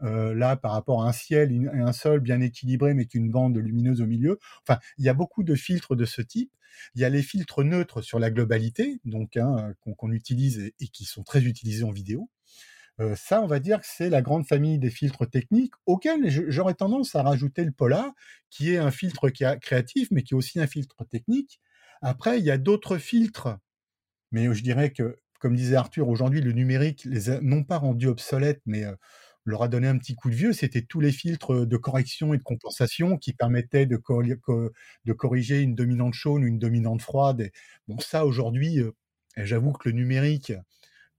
euh, 0.03 0.33
là 0.33 0.55
par 0.55 0.71
rapport 0.71 1.03
à 1.03 1.09
un 1.09 1.11
ciel 1.11 1.51
et 1.51 1.67
un 1.67 1.93
sol 1.93 2.21
bien 2.21 2.41
équilibré, 2.41 2.93
mais 2.93 3.05
qu'une 3.05 3.29
bande 3.29 3.57
lumineuse 3.57 4.01
au 4.01 4.07
milieu. 4.07 4.39
Enfin, 4.65 4.79
il 4.97 5.05
y 5.05 5.09
a 5.09 5.13
beaucoup 5.13 5.43
de 5.43 5.55
filtres 5.55 5.95
de 5.95 6.05
ce 6.05 6.21
type. 6.21 6.51
Il 6.95 7.01
y 7.01 7.05
a 7.05 7.09
les 7.09 7.21
filtres 7.21 7.63
neutres 7.63 8.01
sur 8.01 8.17
la 8.17 8.31
globalité, 8.31 8.99
donc 9.05 9.37
hein, 9.37 9.73
qu'on 9.97 10.11
utilise 10.11 10.71
et, 10.79 10.87
qui 10.87 11.05
sont 11.05 11.23
très 11.23 11.43
utilisés 11.43 11.83
en 11.83 11.91
vidéo. 11.91 12.29
Euh, 12.99 13.15
ça, 13.15 13.41
on 13.41 13.47
va 13.47 13.59
dire 13.59 13.79
que 13.79 13.87
c'est 13.87 14.09
la 14.09 14.21
grande 14.21 14.45
famille 14.45 14.77
des 14.77 14.89
filtres 14.89 15.29
techniques 15.29 15.73
auxquels 15.85 16.29
j'aurais 16.49 16.73
tendance 16.73 17.15
à 17.15 17.23
rajouter 17.23 17.63
le 17.63 17.71
Polar, 17.71 18.11
qui 18.49 18.73
est 18.73 18.77
un 18.77 18.91
filtre 18.91 19.29
créatif, 19.29 20.09
mais 20.11 20.23
qui 20.23 20.33
est 20.33 20.37
aussi 20.37 20.59
un 20.59 20.67
filtre 20.67 21.03
technique. 21.05 21.59
Après, 22.01 22.39
il 22.39 22.45
y 22.45 22.51
a 22.51 22.57
d'autres 22.57 22.97
filtres, 22.97 23.57
mais 24.31 24.53
je 24.53 24.63
dirais 24.63 24.91
que, 24.91 25.17
comme 25.39 25.55
disait 25.55 25.75
Arthur, 25.75 26.09
aujourd'hui, 26.09 26.41
le 26.41 26.51
numérique 26.51 27.05
les 27.05 27.29
a 27.29 27.41
non 27.41 27.63
pas 27.63 27.77
rendus 27.77 28.07
obsolètes, 28.07 28.61
mais 28.65 28.85
euh, 28.85 28.95
leur 29.45 29.63
a 29.63 29.67
donné 29.67 29.87
un 29.87 29.97
petit 29.97 30.15
coup 30.15 30.29
de 30.29 30.35
vieux. 30.35 30.53
C'était 30.53 30.81
tous 30.83 30.99
les 30.99 31.11
filtres 31.11 31.65
de 31.65 31.77
correction 31.77 32.33
et 32.33 32.37
de 32.37 32.43
compensation 32.43 33.17
qui 33.17 33.33
permettaient 33.33 33.85
de, 33.85 33.97
corriger 35.13 35.61
une 35.61 35.75
dominante 35.75 36.13
chaude 36.13 36.43
ou 36.43 36.47
une 36.47 36.59
dominante 36.59 37.01
froide. 37.01 37.51
bon, 37.87 37.99
ça, 37.99 38.25
aujourd'hui, 38.25 38.79
euh, 38.79 38.91
j'avoue 39.37 39.71
que 39.73 39.89
le 39.89 39.95
numérique 39.95 40.53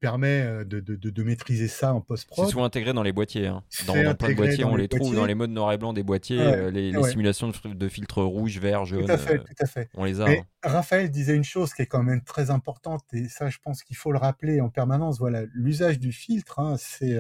permet 0.03 0.65
de, 0.65 0.81
de, 0.81 0.97
de, 0.97 1.23
maîtriser 1.23 1.69
ça 1.69 1.95
en 1.95 2.01
post-prod. 2.01 2.45
C'est 2.45 2.51
souvent 2.51 2.65
intégré 2.65 2.93
dans 2.93 3.05
les 3.05 3.13
boîtiers. 3.13 3.47
Hein. 3.47 3.63
Dans, 3.87 3.95
plein 4.15 4.31
de 4.31 4.35
boîtiers, 4.35 4.65
on 4.65 4.75
les, 4.75 4.89
trouve 4.89 5.15
dans 5.15 5.25
les 5.25 5.37
modes 5.37 5.51
noir 5.51 5.73
et 5.73 5.79
blanc 5.79 5.93
des 5.93 6.03
boîtiers, 6.03 6.71
les, 6.71 6.93
simulations 7.05 7.53
de, 7.65 7.89
filtres 7.89 8.19
rouge, 8.19 8.59
vert, 8.59 8.85
jaune. 8.85 9.07
Tout 9.07 9.13
à 9.13 9.17
fait, 9.17 9.39
tout 9.39 9.45
à 9.61 9.67
fait. 9.67 9.89
On 9.95 10.05
les 10.05 10.21
a. 10.21 10.29
Hein. 10.29 10.43
Raphaël 10.65 11.11
disait 11.11 11.37
une 11.37 11.45
chose 11.45 11.73
qui 11.73 11.83
est 11.83 11.87
quand 11.87 12.03
même 12.03 12.23
très 12.23 12.51
importante, 12.51 13.03
et 13.13 13.29
ça, 13.29 13.49
je 13.49 13.59
pense 13.63 13.83
qu'il 13.85 13.97
faut 13.97 14.13
le 14.13 14.19
rappeler 14.19 14.61
en 14.61 14.69
permanence. 14.69 15.19
Voilà, 15.19 15.45
l'usage 15.55 16.01
du 16.01 16.13
filtre, 16.13 16.59
hein, 16.59 16.75
c'est 16.79 17.17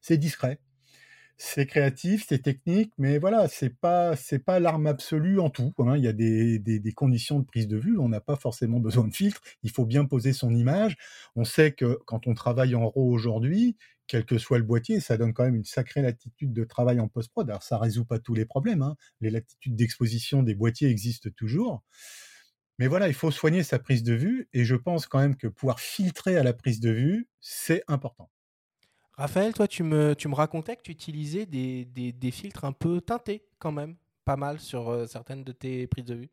c'est 0.00 0.16
discret 0.16 0.60
c'est 1.42 1.64
créatif, 1.64 2.26
c'est 2.28 2.42
technique, 2.42 2.92
mais 2.98 3.18
voilà, 3.18 3.48
c'est 3.48 3.70
pas 3.70 4.14
c'est 4.14 4.38
pas 4.40 4.60
l'arme 4.60 4.86
absolue 4.86 5.40
en 5.40 5.48
tout. 5.48 5.72
Hein. 5.78 5.96
Il 5.96 6.04
y 6.04 6.08
a 6.08 6.12
des, 6.12 6.58
des, 6.58 6.92
conditions 6.92 7.38
de 7.40 7.46
prise 7.46 7.66
de 7.66 7.78
vue. 7.78 7.98
On 7.98 8.10
n'a 8.10 8.20
pas 8.20 8.36
forcément 8.36 8.78
besoin 8.78 9.08
de 9.08 9.14
filtre. 9.14 9.40
Il 9.62 9.70
faut 9.70 9.86
bien 9.86 10.04
poser 10.04 10.34
son 10.34 10.54
image. 10.54 10.96
On 11.36 11.44
sait 11.44 11.72
que 11.72 11.98
quand 12.04 12.26
on 12.26 12.34
travaille 12.34 12.74
en 12.74 12.86
RAW 12.90 13.10
aujourd'hui, 13.10 13.78
quel 14.06 14.26
que 14.26 14.36
soit 14.36 14.58
le 14.58 14.64
boîtier, 14.64 15.00
ça 15.00 15.16
donne 15.16 15.32
quand 15.32 15.44
même 15.44 15.56
une 15.56 15.64
sacrée 15.64 16.02
latitude 16.02 16.52
de 16.52 16.64
travail 16.64 17.00
en 17.00 17.08
post-prod. 17.08 17.48
Alors 17.48 17.62
ça 17.62 17.78
résout 17.78 18.04
pas 18.04 18.18
tous 18.18 18.34
les 18.34 18.44
problèmes. 18.44 18.82
Hein. 18.82 18.96
Les 19.22 19.30
latitudes 19.30 19.76
d'exposition 19.76 20.42
des 20.42 20.54
boîtiers 20.54 20.90
existent 20.90 21.30
toujours. 21.34 21.82
Mais 22.78 22.86
voilà, 22.86 23.08
il 23.08 23.14
faut 23.14 23.30
soigner 23.30 23.62
sa 23.62 23.78
prise 23.78 24.02
de 24.02 24.12
vue 24.12 24.48
et 24.52 24.66
je 24.66 24.76
pense 24.76 25.06
quand 25.06 25.20
même 25.20 25.36
que 25.36 25.46
pouvoir 25.46 25.80
filtrer 25.80 26.36
à 26.36 26.42
la 26.42 26.52
prise 26.52 26.80
de 26.80 26.90
vue, 26.90 27.28
c'est 27.40 27.82
important. 27.88 28.30
Raphaël, 29.20 29.52
toi, 29.52 29.68
tu 29.68 29.82
me, 29.82 30.14
racontais 30.34 30.76
que 30.76 30.80
tu 30.80 30.92
utilisais 30.92 31.44
des, 31.44 32.30
filtres 32.32 32.64
un 32.64 32.72
peu 32.72 33.02
teintés 33.02 33.42
quand 33.58 33.70
même, 33.70 33.96
pas 34.24 34.36
mal 34.36 34.58
sur 34.58 34.88
euh, 34.88 35.04
certaines 35.04 35.44
de 35.44 35.52
tes 35.52 35.86
prises 35.86 36.06
de 36.06 36.14
vue. 36.14 36.30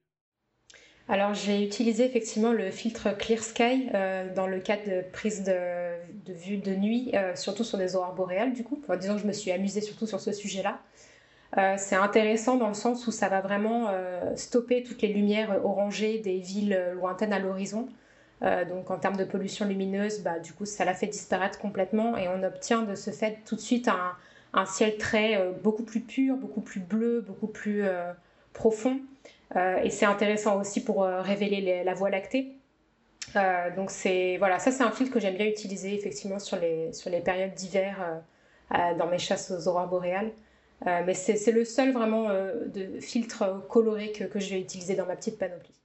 Alors 1.10 1.34
j'ai 1.34 1.66
utilisé 1.66 2.06
effectivement 2.06 2.54
le 2.54 2.72
filtre 2.72 3.10
Clear 3.18 3.44
Sky 3.44 3.90
euh, 3.94 4.34
dans 4.34 4.48
le 4.48 4.60
cadre 4.60 4.84
de 4.86 5.04
prise 5.12 5.44
de, 5.44 6.32
vue 6.32 6.60
de 6.60 6.76
nuit, 6.76 7.12
euh, 7.14 7.36
surtout 7.36 7.66
sur 7.66 7.78
des 7.78 7.98
aurores 7.98 8.16
boréales 8.16 8.54
du 8.54 8.64
coup. 8.64 8.82
disons 8.98 9.16
que 9.16 9.22
je 9.22 9.28
me 9.28 9.34
suis 9.34 9.52
amusée 9.52 9.82
surtout 9.82 10.08
sur 10.08 10.22
ce 10.22 10.32
sujet-là. 10.32 10.80
c'est 11.78 11.96
intéressant 11.96 12.56
dans 12.56 12.70
le 12.70 12.74
sens 12.74 13.06
où 13.06 13.12
ça 13.12 13.28
va 13.28 13.42
vraiment 13.42 13.92
stopper 14.38 14.84
toutes 14.84 15.02
les 15.02 15.10
lumières 15.10 15.60
orangées 15.66 16.20
des 16.20 16.40
villes 16.40 16.94
lointaines 16.96 17.34
à 17.34 17.40
l'horizon. 17.40 17.90
Euh, 18.44 18.66
donc 18.66 18.92
en 18.92 18.98
termes 19.00 19.18
de 19.18 19.24
pollution 19.24 19.66
lumineuse, 19.66 20.22
bah, 20.22 20.40
du 20.40 20.54
coup 20.54 20.66
ça 20.66 20.86
la 20.86 20.94
fait 20.94 21.08
disparaître 21.08 21.58
complètement 21.58 22.18
et 22.18 22.28
on 22.28 22.44
obtient 22.44 22.84
de 22.84 22.94
ce 22.94 23.10
fait 23.10 23.40
tout 23.46 23.56
de 23.56 23.62
suite 23.62 23.88
un, 24.54 24.66
ciel 24.66 24.98
très 24.98 25.38
euh, 25.38 25.52
beaucoup 25.52 25.84
plus 25.84 26.02
pur, 26.02 26.36
beaucoup 26.36 26.62
plus 26.62 26.80
bleu, 26.80 27.22
beaucoup 27.22 27.48
plus 27.48 27.84
euh, 27.84 28.12
profond. 28.54 29.00
et 29.56 29.90
c'est 29.90 30.06
intéressant 30.06 30.60
aussi 30.60 30.84
pour 30.84 31.04
révéler 31.04 31.84
la 31.84 31.94
Voie 31.94 32.10
lactée. 32.10 32.54
donc 33.76 33.92
c'est 33.92 34.38
voilà, 34.38 34.60
ça 34.60 34.72
c'est 34.72 34.84
un 34.84 34.92
filtre 34.92 35.14
que 35.14 35.20
j'aime 35.20 35.36
bien 35.36 35.46
utiliser 35.46 35.94
effectivement 35.96 36.40
sur 36.40 36.58
les, 36.60 36.92
sur 36.94 37.10
les 37.10 37.22
périodes 37.22 37.54
d'hiver 37.54 38.22
dans 38.72 39.08
mes 39.08 39.20
chasses 39.20 39.52
aux 39.52 39.68
aurores 39.68 39.88
boréales. 39.88 40.32
mais 40.86 41.14
c'est 41.14 41.52
le 41.52 41.66
seul 41.66 41.94
vraiment 41.94 42.30
de 42.30 43.00
filtre 43.00 43.66
coloré 43.70 44.12
que, 44.12 44.26
que 44.26 44.40
je 44.40 44.50
vais 44.56 44.60
utiliser 44.60 44.96
dans 44.96 45.06
ma 45.06 45.16
petite 45.16 45.38
panoplie. 45.40 45.78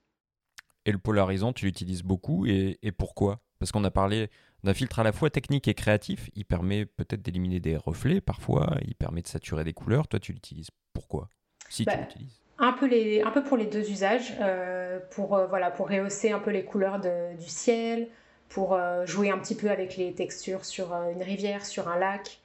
Et 0.84 0.92
le 0.92 0.98
polarisant, 0.98 1.52
tu 1.52 1.66
l'utilises 1.66 2.02
beaucoup. 2.02 2.46
Et, 2.46 2.78
pourquoi? 2.96 3.40
Parce 3.58 3.70
qu'on 3.72 3.84
a 3.84 3.90
parlé 3.90 4.30
d'un 4.64 4.74
filtre 4.74 4.98
à 4.98 5.02
la 5.02 5.12
fois 5.12 5.30
technique 5.30 5.68
et 5.68 5.74
créatif. 5.74 6.30
Il 6.34 6.44
permet 6.44 6.86
peut-être 6.86 7.22
d'éliminer 7.22 7.60
des 7.60 7.76
reflets 7.76 8.20
parfois. 8.20 8.76
Il 8.84 8.94
permet 8.94 9.22
de 9.22 9.28
saturer 9.28 9.64
des 9.64 9.72
couleurs. 9.72 10.08
Toi, 10.08 10.18
tu 10.18 10.32
l'utilises 10.32 10.70
pourquoi? 10.92 11.28
Si 11.68 11.84
tu 11.84 11.90
bah, 11.90 12.00
l'utilises. 12.00 12.40
un 12.58 12.72
peu, 12.72 12.86
les, 12.86 13.22
un 13.22 13.30
peu 13.30 13.42
pour 13.42 13.56
les 13.56 13.66
deux 13.66 13.88
usages, 13.90 14.34
pour, 15.10 15.40
voilà, 15.48 15.70
pour 15.70 15.88
rehausser 15.88 16.32
un 16.32 16.40
peu 16.40 16.50
les 16.50 16.64
couleurs 16.64 17.00
du 17.00 17.48
ciel, 17.48 18.08
pour 18.48 18.78
jouer 19.04 19.30
un 19.30 19.38
petit 19.38 19.54
peu 19.54 19.70
avec 19.70 19.96
les 19.96 20.12
textures 20.12 20.64
sur 20.64 20.92
une 20.92 21.22
rivière, 21.22 21.64
sur 21.64 21.88
un 21.88 21.98
lac, 21.98 22.40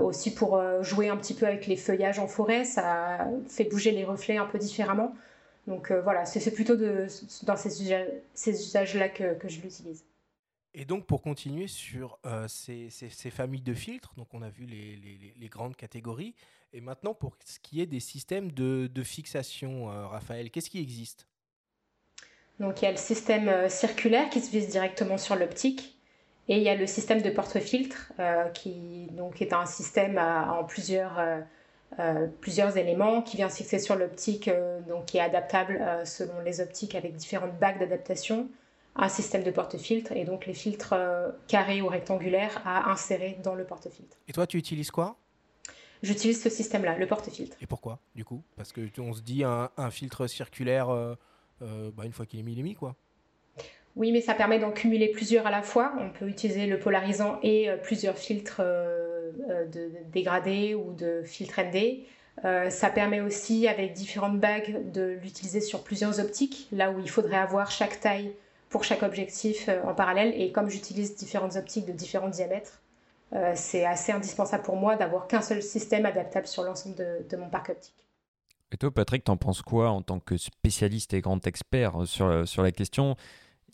aussi 0.00 0.34
pour 0.34 0.60
jouer 0.82 1.08
un 1.08 1.16
petit 1.16 1.34
peu 1.34 1.46
avec 1.46 1.66
les 1.66 1.76
feuillages 1.76 2.18
en 2.18 2.26
forêt, 2.26 2.64
ça 2.64 3.28
fait 3.48 3.64
bouger 3.64 3.92
les 3.92 4.04
reflets 4.04 4.36
un 4.36 4.46
peu 4.46 4.58
différemment. 4.58 5.14
Donc 5.66 5.90
voilà, 5.92 6.26
c'est 6.26 6.52
plutôt 6.52 6.76
de, 6.76 7.06
dans 7.44 7.56
ces, 7.56 7.82
usages-là 7.82 9.08
que, 9.08 9.34
que 9.34 9.48
je 9.48 9.60
l'utilise. 9.60 10.04
Et 10.76 10.84
donc, 10.84 11.06
pour 11.06 11.22
continuer 11.22 11.68
sur 11.68 12.18
euh, 12.26 12.48
ces, 12.48 12.90
familles 13.30 13.62
de 13.62 13.74
filtres, 13.74 14.12
donc 14.16 14.34
on 14.34 14.42
a 14.42 14.48
vu 14.48 14.66
les, 14.66 15.48
grandes 15.48 15.76
catégories. 15.76 16.34
Et 16.72 16.80
maintenant, 16.80 17.14
pour 17.14 17.36
ce 17.44 17.60
qui 17.60 17.80
est 17.80 17.86
des 17.86 18.00
systèmes 18.00 18.50
de, 18.50 19.02
fixation, 19.04 19.90
euh, 19.90 20.08
Raphaël, 20.08 20.50
qu'est-ce 20.50 20.68
qui 20.68 20.80
existe? 20.80 21.28
Donc, 22.58 22.82
il 22.82 22.86
y 22.86 22.88
a 22.88 22.90
le 22.90 22.96
système 22.96 23.48
euh, 23.48 23.68
circulaire 23.68 24.28
qui 24.30 24.40
se 24.40 24.50
vise 24.50 24.68
directement 24.68 25.16
sur 25.16 25.36
l'optique. 25.36 25.96
Et 26.48 26.56
il 26.56 26.62
y 26.62 26.68
a 26.68 26.74
le 26.74 26.86
système 26.86 27.22
de 27.22 27.30
porte-filtre 27.30 28.12
qui 28.52 29.06
donc, 29.12 29.40
est 29.40 29.54
un 29.54 29.64
système 29.64 30.18
en 30.18 30.62
plusieurs, 30.64 31.18
plusieurs 32.40 32.76
éléments 32.76 33.22
qui 33.22 33.36
vient 33.36 33.48
fixer 33.48 33.78
sur 33.78 33.96
l'optique, 33.96 34.50
donc 34.88 35.06
qui 35.06 35.18
est 35.18 35.20
adaptable 35.20 35.80
selon 36.04 36.40
les 36.44 36.60
optiques 36.60 36.94
avec 36.94 37.14
différentes 37.16 37.58
bagues 37.58 37.78
d'adaptation 37.78 38.48
un 38.96 39.08
système 39.08 39.42
de 39.42 39.50
porte-filtre 39.50 40.12
et 40.12 40.24
donc 40.24 40.46
les 40.46 40.54
filtres 40.54 40.92
euh, 40.92 41.30
carrés 41.48 41.82
ou 41.82 41.88
rectangulaires 41.88 42.62
à 42.64 42.90
insérer 42.90 43.38
dans 43.42 43.54
le 43.54 43.64
porte-filtre. 43.64 44.16
Et 44.28 44.32
toi, 44.32 44.46
tu 44.46 44.56
utilises 44.56 44.90
quoi? 44.90 45.16
J'utilise 46.02 46.42
ce 46.42 46.50
système-là, 46.50 46.98
le 46.98 47.06
porte-filtre. 47.06 47.56
Et 47.60 47.66
pourquoi, 47.66 47.98
du 48.14 48.24
coup? 48.24 48.42
Parce 48.56 48.72
que 48.72 48.82
on 49.00 49.14
se 49.14 49.22
dit 49.22 49.42
un, 49.42 49.90
filtre 49.90 50.26
circulaire, 50.26 50.90
euh, 50.90 51.14
euh, 51.62 51.90
bah, 51.96 52.04
une 52.04 52.12
fois 52.12 52.26
qu'il 52.26 52.38
est 52.40 52.42
mis, 52.42 52.52
il 52.52 52.60
est 52.60 52.62
mis, 52.62 52.74
quoi. 52.74 52.94
Oui, 53.96 54.12
mais 54.12 54.20
ça 54.20 54.34
permet 54.34 54.58
d'en 54.58 54.72
cumuler 54.72 55.08
plusieurs 55.08 55.46
à 55.46 55.50
la 55.50 55.62
fois. 55.62 55.94
On 55.98 56.10
peut 56.10 56.28
utiliser 56.28 56.66
le 56.66 56.78
polarisant 56.78 57.38
et 57.42 57.70
plusieurs 57.84 58.18
filtres 58.18 58.60
de, 59.72 59.90
dégradés 60.12 60.74
ou 60.74 60.92
de 60.92 61.22
filtres 61.24 61.60
ND. 61.60 62.04
ça 62.70 62.90
permet 62.90 63.20
aussi, 63.20 63.68
avec 63.68 63.92
différentes 63.92 64.40
bagues, 64.40 64.90
de 64.92 65.18
l'utiliser 65.22 65.60
sur 65.60 65.82
plusieurs 65.82 66.20
optiques, 66.20 66.68
là 66.72 66.90
où 66.90 66.98
il 66.98 67.08
faudrait 67.08 67.36
avoir 67.36 67.70
chaque 67.70 68.00
taille 68.00 68.34
pour 68.74 68.82
chaque 68.82 69.04
objectif 69.04 69.68
euh, 69.68 69.84
en 69.84 69.94
parallèle. 69.94 70.34
Et 70.36 70.50
comme 70.50 70.68
j'utilise 70.68 71.14
différentes 71.14 71.54
optiques 71.54 71.86
de 71.86 71.92
différents 71.92 72.28
diamètres, 72.28 72.82
euh, 73.32 73.52
c'est 73.54 73.86
assez 73.86 74.10
indispensable 74.10 74.64
pour 74.64 74.74
moi 74.74 74.96
d'avoir 74.96 75.28
qu'un 75.28 75.42
seul 75.42 75.62
système 75.62 76.06
adaptable 76.06 76.48
sur 76.48 76.64
l'ensemble 76.64 76.96
de, 76.96 77.36
mon 77.36 77.48
parc 77.48 77.68
optique. 77.68 78.08
Et 78.72 78.76
toi, 78.76 78.92
Patrick, 78.92 79.22
t'en 79.22 79.36
penses 79.36 79.62
quoi 79.62 79.90
en 79.90 80.02
tant 80.02 80.18
que 80.18 80.36
spécialiste 80.36 81.14
et 81.14 81.20
grand 81.20 81.46
expert 81.46 82.02
euh, 82.02 82.04
sur, 82.04 82.48
sur 82.48 82.64
la 82.64 82.72
question? 82.72 83.14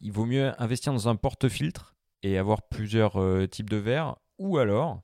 Il 0.02 0.12
vaut 0.12 0.26
mieux 0.26 0.52
investir 0.58 0.92
dans 0.92 1.08
un 1.08 1.16
porte-filtre 1.16 1.94
et 2.22 2.36
avoir 2.36 2.61
plusieurs 2.61 3.18
types 3.48 3.70
de 3.70 3.78
verres, 3.78 4.16
ou 4.38 4.58
alors, 4.58 5.00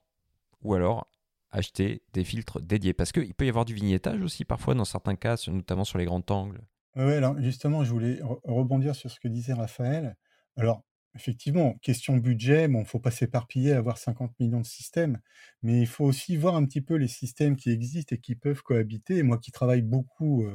ou 0.61 0.73
alors 0.73 1.09
acheter 1.51 2.03
des 2.13 2.23
filtres 2.23 2.61
dédiés 2.61 2.93
Parce 2.93 3.11
qu'il 3.11 3.33
peut 3.33 3.45
y 3.45 3.49
avoir 3.49 3.65
du 3.65 3.73
vignettage 3.73 4.21
aussi 4.21 4.45
parfois 4.45 4.75
dans 4.75 4.85
certains 4.85 5.15
cas, 5.15 5.41
notamment 5.47 5.85
sur 5.85 5.97
les 5.97 6.05
grands 6.05 6.23
angles. 6.29 6.61
Oui, 6.95 7.13
alors 7.13 7.39
justement, 7.39 7.83
je 7.83 7.91
voulais 7.91 8.19
rebondir 8.43 8.95
sur 8.95 9.11
ce 9.11 9.19
que 9.19 9.27
disait 9.27 9.53
Raphaël. 9.53 10.15
Alors, 10.55 10.83
effectivement, 11.15 11.75
question 11.81 12.17
budget, 12.17 12.67
bon, 12.67 12.83
faut 12.85 12.99
pas 12.99 13.11
s'éparpiller 13.11 13.73
à 13.73 13.77
avoir 13.77 13.97
50 13.97 14.39
millions 14.39 14.61
de 14.61 14.65
systèmes, 14.65 15.19
mais 15.61 15.79
il 15.79 15.87
faut 15.87 16.05
aussi 16.05 16.35
voir 16.37 16.55
un 16.55 16.65
petit 16.65 16.81
peu 16.81 16.95
les 16.95 17.07
systèmes 17.07 17.55
qui 17.55 17.69
existent 17.69 18.15
et 18.15 18.19
qui 18.19 18.35
peuvent 18.35 18.63
cohabiter. 18.63 19.21
moi 19.23 19.37
qui 19.37 19.51
travaille 19.51 19.83
beaucoup 19.83 20.45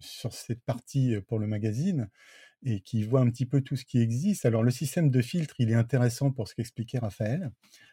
sur 0.00 0.32
cette 0.32 0.62
partie 0.64 1.16
pour 1.28 1.38
le 1.38 1.46
magazine 1.46 2.08
et 2.64 2.80
qui 2.80 3.04
vois 3.04 3.20
un 3.20 3.30
petit 3.30 3.46
peu 3.46 3.60
tout 3.60 3.76
ce 3.76 3.84
qui 3.84 4.00
existe, 4.00 4.44
alors 4.46 4.62
le 4.62 4.70
système 4.70 5.10
de 5.10 5.20
filtre, 5.22 5.54
il 5.58 5.70
est 5.70 5.74
intéressant 5.74 6.30
pour 6.30 6.48
ce 6.48 6.54
qu'expliquait 6.54 6.98
Raphaël. 6.98 7.50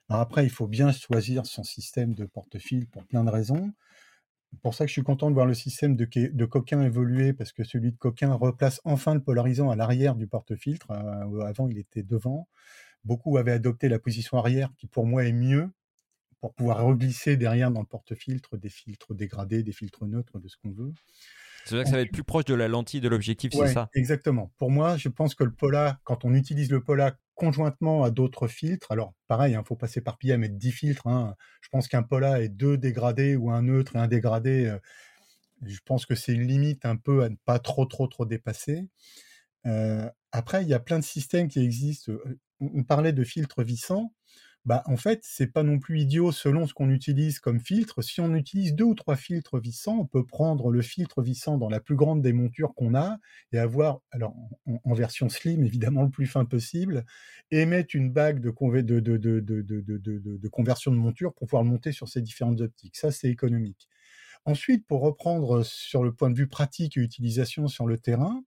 Alors 0.10 0.22
après, 0.22 0.46
il 0.46 0.50
faut 0.50 0.68
bien 0.68 0.92
choisir 0.92 1.46
son 1.46 1.64
système 1.64 2.14
de 2.14 2.26
porte-filtre 2.26 2.90
pour 2.92 3.06
plein 3.06 3.24
de 3.24 3.30
raisons 3.30 3.74
pour 4.62 4.74
ça 4.74 4.86
que 4.86 4.90
je 4.90 4.94
suis 4.94 5.04
content 5.04 5.30
de 5.30 5.36
voir 5.36 5.46
le 5.46 5.54
système 5.54 5.96
de, 5.96 6.06
de 6.06 6.46
Coquin 6.46 6.82
évoluer, 6.82 7.34
parce 7.34 7.52
que 7.52 7.64
celui 7.64 7.92
de 7.92 7.98
Coquin 7.98 8.34
replace 8.34 8.82
enfin 8.84 9.14
le 9.14 9.22
polarisant 9.22 9.70
à 9.70 9.76
l'arrière 9.76 10.16
du 10.16 10.28
porte-filtre. 10.28 10.92
Euh, 10.92 11.42
avant, 11.42 11.68
il 11.68 11.78
était 11.78 12.04
devant. 12.04 12.48
Beaucoup 13.04 13.38
avaient 13.38 13.52
adopté 13.52 13.90
la 13.90 14.00
position 14.00 14.38
arrière, 14.38 14.70
qui 14.78 14.88
pour 14.88 15.06
moi 15.06 15.26
est 15.26 15.34
mieux, 15.34 15.70
pour 16.42 16.54
pouvoir 16.54 16.84
reglisser 16.84 17.38
derrière 17.38 17.72
dans 17.72 17.82
le 17.82 17.86
porte-filtre 17.86 18.58
des 18.58 18.70
filtres 18.70 19.14
dégradés, 19.14 19.64
des 19.64 19.72
filtres 19.72 20.06
neutres, 20.06 20.40
de 20.40 20.48
ce 20.48 20.58
qu'on 20.58 20.72
veut. 20.72 20.94
C'est 21.66 21.76
vrai 21.76 21.84
que 21.84 21.90
ça 21.90 21.96
va 21.98 22.02
être 22.02 22.12
plus 22.12 22.24
proche 22.24 22.46
de 22.46 22.54
la 22.54 22.68
lentille 22.68 23.02
de 23.02 23.10
l'objectif, 23.10 23.52
c'est 23.54 23.74
ça? 23.74 23.90
Exactement. 23.94 24.52
Pour 24.58 24.72
moi, 24.72 24.98
je 24.98 25.10
pense 25.10 25.36
que 25.36 25.44
le 25.44 25.54
Pola, 25.54 26.00
quand 26.04 26.26
on 26.26 26.34
utilise 26.34 26.72
le 26.72 26.84
Pola 26.84 27.16
conjointement 27.36 28.04
à 28.04 28.12
d'autres 28.12 28.48
filtres, 28.48 28.92
alors 28.92 29.14
pareil, 29.28 29.54
il 29.54 29.56
hein, 29.56 29.64
faut 29.66 29.76
pas 29.76 29.88
s'éparpiller 29.88 30.34
à 30.34 30.38
mettre 30.38 30.56
10 30.56 30.72
filtres. 30.72 31.08
Hein. 31.08 31.36
Je 31.62 31.70
pense 31.70 31.88
qu'un 31.88 32.04
Pola 32.04 32.42
est 32.42 32.50
deux 32.50 32.78
dégradés 32.78 33.36
ou 33.36 33.52
un 33.52 33.62
neutre 33.62 33.96
et 33.96 34.00
un 34.00 34.08
dégradé. 34.08 34.66
Euh, 34.66 34.80
je 35.66 35.80
pense 35.86 36.06
que 36.06 36.16
c'est 36.16 36.34
une 36.34 36.48
limite 36.48 36.86
un 36.86 36.96
peu 36.96 37.24
à 37.24 37.30
ne 37.30 37.36
pas 37.46 37.60
trop, 37.60 37.86
trop, 37.86 38.08
trop 38.08 38.26
dépasser. 38.26 38.88
Euh, 39.66 40.10
après, 40.32 40.64
il 40.64 40.70
y 40.70 40.74
a 40.74 40.80
plein 40.80 41.00
de 41.00 41.04
systèmes 41.04 41.48
qui 41.48 41.60
existent. 41.60 42.12
Euh, 42.12 42.40
on 42.60 42.84
parlait 42.84 43.14
de 43.14 43.24
filtres 43.24 43.64
vissants 43.64 44.14
bah, 44.70 44.84
en 44.86 44.98
fait, 44.98 45.22
c'est 45.24 45.48
pas 45.48 45.64
non 45.64 45.80
plus 45.80 46.02
idiot 46.02 46.32
selon 46.32 46.68
ce 46.68 46.76
qu'on 46.76 46.92
utilise 46.92 47.40
comme 47.40 47.60
filtre. 47.60 48.04
Si 48.04 48.22
on 48.22 48.36
utilise 48.36 48.76
deux 48.76 48.84
ou 48.84 48.94
trois 48.94 49.16
filtres 49.16 49.60
vissants, 49.60 49.98
on 49.98 50.06
peut 50.06 50.24
prendre 50.24 50.70
le 50.70 50.84
filtre 50.84 51.24
vissant 51.24 51.58
dans 51.58 51.70
la 51.70 51.80
plus 51.80 51.96
grande 51.96 52.22
des 52.22 52.34
montures 52.34 52.76
qu'on 52.76 52.94
a 52.94 53.18
et 53.52 53.58
avoir, 53.58 54.02
alors 54.12 54.36
en, 54.84 54.94
version 54.94 55.28
slim, 55.28 55.64
évidemment 55.64 56.04
le 56.04 56.12
plus 56.12 56.28
fin 56.28 56.46
possible, 56.46 57.04
et 57.50 57.66
mettre 57.66 57.96
une 57.96 58.12
bague 58.12 58.42
de, 58.42 58.52
de, 58.52 60.48
conversion 60.50 60.92
de 60.92 60.98
monture 60.98 61.34
pour 61.34 61.48
pouvoir 61.48 61.64
monter 61.64 61.92
sur 61.92 62.08
ces 62.08 62.22
différentes 62.22 62.62
optiques. 62.62 62.96
Ça, 62.96 63.10
c'est 63.10 63.30
économique. 63.30 63.90
Ensuite, 64.46 64.86
pour 64.86 65.02
reprendre 65.02 65.66
sur 65.66 66.04
le 66.04 66.14
point 66.14 66.30
de 66.30 66.38
vue 66.38 66.48
pratique 66.48 66.96
et 66.96 67.02
utilisation 67.02 67.68
sur 67.68 67.88
le 67.88 67.98
terrain, 67.98 68.44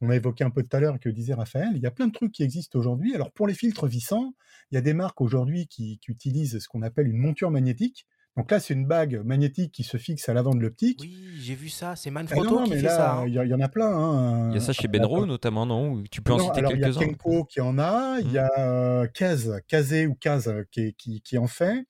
on 0.00 0.10
a 0.10 0.16
évoqué 0.16 0.44
un 0.44 0.50
peu 0.50 0.62
tout 0.62 0.76
à 0.76 0.80
l'heure 0.80 0.98
que 1.00 1.08
disait 1.08 1.34
Raphaël, 1.34 1.70
il 1.74 1.82
y 1.82 1.86
a 1.86 1.90
plein 1.90 2.06
de 2.06 2.12
trucs 2.12 2.32
qui 2.32 2.42
existent 2.42 2.78
aujourd'hui. 2.78 3.14
Alors 3.14 3.32
pour 3.32 3.46
les 3.46 3.54
filtres 3.54 3.86
vissants, 3.86 4.34
il 4.70 4.74
y 4.74 4.78
a 4.78 4.80
des 4.80 4.94
marques 4.94 5.20
aujourd'hui 5.20 5.66
qui, 5.66 6.00
utilisent 6.08 6.58
ce 6.58 6.68
qu'on 6.68 6.82
appelle 6.82 7.08
une 7.08 7.18
monture 7.18 7.50
magnétique. 7.50 8.06
Donc 8.36 8.52
là, 8.52 8.60
c'est 8.60 8.72
une 8.72 8.86
bague 8.86 9.20
magnétique 9.24 9.72
qui 9.72 9.82
se 9.82 9.96
fixe 9.96 10.28
à 10.28 10.34
l'avant 10.34 10.54
de 10.54 10.60
l'optique. 10.60 11.00
Oui, 11.02 11.18
j'ai 11.40 11.56
vu 11.56 11.68
ça. 11.68 11.96
C'est 11.96 12.10
ah 12.10 12.12
Manfrotto 12.12 12.62
qui 12.64 12.78
fait 12.78 12.88
ça. 12.88 13.16
Hein. 13.16 13.24
Il 13.26 13.34
y, 13.34 13.54
en 13.54 13.60
a 13.60 13.68
plein. 13.68 13.90
Hein. 13.90 14.50
Il 14.50 14.54
y 14.54 14.58
a 14.58 14.60
ça 14.60 14.72
chez 14.72 14.86
Benro 14.86 15.26
notamment, 15.26 15.66
non? 15.66 16.04
Tu 16.08 16.22
peux 16.22 16.32
en 16.32 16.38
citer 16.38 16.62
quelques-uns. 16.62 17.00
Il 17.00 17.00
y 17.00 17.04
a 17.04 17.06
Kenko 17.08 17.44
qui 17.44 17.60
en 17.60 17.78
a. 17.80 18.20
Il 18.20 18.30
y 18.30 18.38
mmh. 18.38 18.50
a 18.56 19.08
Kaz, 19.08 19.60
Kazé 19.66 20.06
ou 20.06 20.14
Kaz 20.14 20.54
qui, 20.70 20.94
qui, 20.94 21.20
qui 21.20 21.36
en 21.36 21.48
fait. 21.48 21.84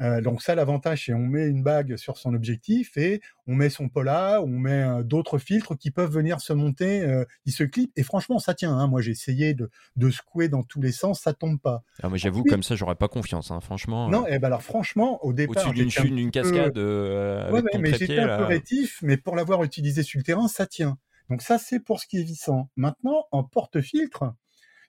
Euh, 0.00 0.20
donc 0.20 0.42
ça, 0.42 0.54
l'avantage, 0.54 1.06
c'est 1.06 1.12
on 1.12 1.18
met 1.18 1.46
une 1.46 1.62
bague 1.62 1.96
sur 1.96 2.16
son 2.16 2.34
objectif 2.34 2.96
et 2.96 3.20
on 3.46 3.54
met 3.54 3.68
son 3.68 3.88
pola, 3.88 4.40
on 4.42 4.58
met 4.58 4.82
euh, 4.82 5.02
d'autres 5.02 5.38
filtres 5.38 5.76
qui 5.76 5.90
peuvent 5.90 6.10
venir 6.10 6.40
se 6.40 6.52
monter, 6.52 7.02
euh, 7.02 7.24
ils 7.44 7.52
se 7.52 7.64
clipent 7.64 7.92
et 7.96 8.02
franchement, 8.02 8.38
ça 8.38 8.54
tient. 8.54 8.72
Hein. 8.72 8.86
Moi, 8.86 9.02
j'ai 9.02 9.10
essayé 9.10 9.52
de, 9.52 9.70
de 9.96 10.10
secouer 10.10 10.48
dans 10.48 10.62
tous 10.62 10.80
les 10.80 10.92
sens, 10.92 11.20
ça 11.20 11.34
tombe 11.34 11.60
pas. 11.60 11.82
Ah, 12.02 12.08
mais 12.08 12.18
j'avoue, 12.18 12.44
comme 12.44 12.62
ça, 12.62 12.76
j'aurais 12.76 12.94
pas 12.94 13.08
confiance, 13.08 13.50
hein, 13.50 13.60
franchement. 13.60 14.08
Non, 14.08 14.26
et 14.26 14.32
eh 14.34 14.38
ben 14.38 14.46
alors 14.46 14.62
franchement, 14.62 15.22
au 15.24 15.32
départ, 15.32 15.68
au-dessus 15.68 15.74
d'une 15.74 15.90
chute, 15.90 16.14
d'une 16.14 16.30
cascade, 16.30 16.78
ouais, 16.78 17.62
mais 17.78 17.92
j'étais 17.92 18.18
un 18.18 18.38
peu 18.38 18.44
rétif, 18.44 19.00
mais 19.02 19.16
pour 19.16 19.36
l'avoir 19.36 19.62
utilisé 19.64 20.02
sur 20.02 20.18
le 20.18 20.24
terrain, 20.24 20.48
ça 20.48 20.66
tient. 20.66 20.96
Donc 21.28 21.42
ça, 21.42 21.58
c'est 21.58 21.78
pour 21.78 22.00
ce 22.00 22.06
qui 22.06 22.18
est 22.18 22.24
vissant. 22.24 22.70
Maintenant, 22.76 23.26
en 23.30 23.44
porte-filtre, 23.44 24.32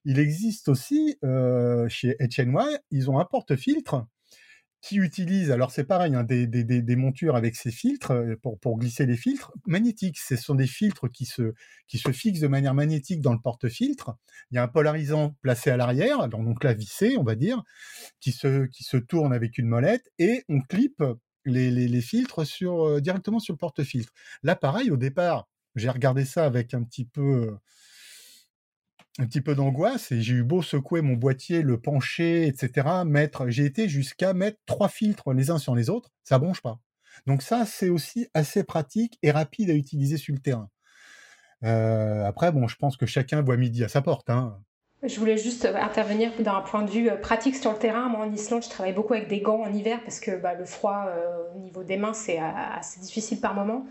il 0.05 0.20
existe 0.20 0.70
aussi 0.70 1.18
chez 1.89 2.16
HNY, 2.20 2.78
ils 2.91 3.12
ont 3.12 3.20
un 3.20 3.26
porte-filtre 3.26 4.05
qui 4.82 4.97
utilisent, 4.97 5.51
alors 5.51 5.71
c'est 5.71 5.84
pareil, 5.84 6.15
hein, 6.15 6.23
des, 6.23 6.47
des, 6.47 6.95
montures 6.95 7.36
avec 7.36 7.55
ces 7.55 7.71
filtres 7.71 8.11
euh, 8.11 8.36
pour, 8.41 8.59
pour 8.59 8.79
glisser 8.79 9.05
les 9.05 9.15
filtres 9.15 9.53
magnétiques. 9.67 10.17
Ce 10.17 10.36
sont 10.36 10.55
des 10.55 10.65
filtres 10.65 11.09
qui 11.11 11.25
se, 11.25 11.53
qui 11.88 11.99
se 11.99 12.11
fixent 12.11 12.39
de 12.39 12.47
manière 12.47 12.73
magnétique 12.73 13.21
dans 13.21 13.34
le 13.34 13.39
porte-filtre. 13.39 14.15
Il 14.49 14.55
y 14.55 14.57
a 14.57 14.63
un 14.63 14.67
polarisant 14.67 15.36
placé 15.41 15.69
à 15.69 15.77
l'arrière, 15.77 16.27
donc 16.29 16.63
là 16.63 16.73
vissé, 16.73 17.15
on 17.17 17.23
va 17.23 17.36
dire, 17.36 17.63
qui 18.19 18.32
se, 18.32 18.65
qui 18.65 18.84
se 18.84 18.97
tourne 18.97 19.34
avec 19.34 19.59
une 19.59 19.67
molette 19.67 20.11
et 20.17 20.43
on 20.49 20.61
clip 20.61 21.03
les, 21.45 21.69
les, 21.69 21.88
les 21.88 22.01
filtres 22.01 22.45
sur, 22.45 22.88
euh, 22.88 23.01
directement 23.01 23.39
sur 23.39 23.53
le 23.53 23.57
porte-filtre. 23.57 24.11
Là, 24.41 24.55
pareil, 24.55 24.89
au 24.89 24.97
départ, 24.97 25.47
j'ai 25.75 25.89
regardé 25.89 26.25
ça 26.25 26.45
avec 26.45 26.73
un 26.73 26.84
petit 26.84 27.05
peu 27.05 27.55
un 29.20 29.26
petit 29.26 29.41
peu 29.41 29.55
d'angoisse 29.55 30.12
et 30.12 30.22
j'ai 30.22 30.36
eu 30.36 30.43
beau 30.43 30.62
secouer 30.62 31.01
mon 31.01 31.14
boîtier, 31.14 31.62
le 31.62 31.80
pencher, 31.80 32.47
etc. 32.47 32.88
Mettre, 33.05 33.49
j'ai 33.49 33.66
été 33.66 33.89
jusqu'à 33.89 34.34
mettre 34.34 34.57
trois 34.66 34.89
filtres 34.89 35.34
les 35.34 35.49
uns 35.49 35.57
sur 35.57 35.76
les 35.76 35.89
autres, 35.89 36.09
ça 36.24 36.39
bronche 36.39 36.62
pas. 36.62 36.80
Donc 37.26 37.41
ça, 37.41 37.66
c'est 37.66 37.89
aussi 37.89 38.28
assez 38.34 38.64
pratique 38.64 39.18
et 39.22 39.32
rapide 39.32 39.70
à 39.70 39.74
utiliser 39.74 40.18
sur 40.18 40.34
le 40.34 40.39
terrain. 40.39 40.70
Euh, 41.64 42.26
après, 42.26 42.51
bon, 42.51 42.68
je 42.68 42.76
pense 42.76 42.97
que 42.97 43.05
chacun 43.05 43.41
voit 43.41 43.57
midi 43.57 43.84
à 43.84 43.89
sa 43.89 44.01
porte. 44.01 44.30
Hein. 44.30 44.57
Je 45.03 45.20
voulais 45.20 45.38
juste 45.38 45.66
intervenir 45.66 46.32
d'un 46.39 46.62
point 46.62 46.84
de 46.84 46.89
vue 46.89 47.09
euh, 47.09 47.16
pratique 47.16 47.55
sur 47.55 47.72
le 47.72 47.78
terrain. 47.78 48.07
Moi, 48.07 48.26
en 48.26 48.32
Islande, 48.32 48.64
je 48.64 48.70
travaille 48.70 48.93
beaucoup 48.93 49.14
avec 49.14 49.28
des 49.28 49.41
gants 49.41 49.62
en 49.62 49.74
hiver 49.74 49.99
parce 50.03 50.20
que 50.20 50.39
bah, 50.39 50.53
le 50.53 50.66
froid 50.66 51.05
euh, 51.07 51.43
au 51.55 51.59
niveau 51.59 51.84
des 51.84 51.97
mains, 51.97 52.14
c'est 52.14 52.39
assez 52.39 52.99
difficile 52.99 53.39
par 53.39 53.53
moment. 53.53 53.86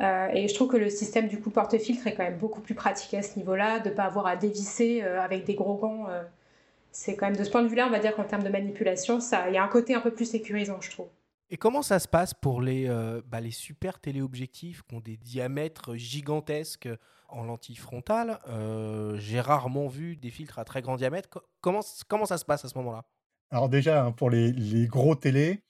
Euh, 0.00 0.28
et 0.32 0.46
je 0.46 0.54
trouve 0.54 0.68
que 0.68 0.76
le 0.76 0.90
système 0.90 1.26
du 1.26 1.40
coup 1.40 1.50
porte-filtre 1.50 2.06
est 2.06 2.14
quand 2.14 2.22
même 2.22 2.38
beaucoup 2.38 2.60
plus 2.60 2.74
pratique 2.74 3.14
à 3.14 3.22
ce 3.22 3.36
niveau-là, 3.36 3.80
de 3.80 3.88
ne 3.88 3.94
pas 3.94 4.04
avoir 4.04 4.26
à 4.26 4.36
dévisser 4.36 5.02
euh, 5.02 5.20
avec 5.20 5.44
des 5.44 5.54
gros 5.54 5.76
gants. 5.76 6.08
Euh. 6.08 6.22
c'est 6.92 7.16
quand 7.16 7.26
même 7.26 7.36
de 7.36 7.44
ce 7.44 7.50
point 7.50 7.62
de 7.62 7.68
vue-là, 7.68 7.86
on 7.86 7.90
va 7.90 7.98
dire 7.98 8.14
qu'en 8.14 8.24
termes 8.24 8.44
de 8.44 8.48
manipulation, 8.48 9.18
il 9.48 9.54
y 9.54 9.56
a 9.56 9.62
un 9.62 9.68
côté 9.68 9.94
un 9.94 10.00
peu 10.00 10.12
plus 10.12 10.26
sécurisant, 10.26 10.80
je 10.80 10.90
trouve. 10.90 11.08
Et 11.50 11.56
comment 11.56 11.82
ça 11.82 11.98
se 11.98 12.06
passe 12.06 12.34
pour 12.34 12.60
les, 12.60 12.86
bah, 13.26 13.40
les 13.40 13.50
super 13.50 14.00
téléobjectifs 14.00 14.82
qui 14.82 14.94
ont 14.94 15.00
des 15.00 15.16
diamètres 15.16 15.96
gigantesques 15.96 16.90
en 17.30 17.42
lentille 17.42 17.76
frontale? 17.76 18.38
J'ai 19.14 19.40
rarement 19.40 19.88
vu 19.88 20.16
des 20.16 20.30
filtres 20.30 20.58
à 20.58 20.66
très 20.66 20.82
grand 20.82 20.96
diamètre. 20.96 21.42
Comment, 21.62 21.80
comment 22.06 22.26
ça 22.26 22.36
se 22.36 22.44
passe 22.44 22.66
à 22.66 22.68
ce 22.68 22.76
moment-là? 22.76 23.04
Alors 23.50 23.70
déjà, 23.70 24.04
hein, 24.04 24.12
pour 24.12 24.28
les, 24.28 24.52
les 24.52 24.86
gros 24.88 25.14
télés, 25.14 25.62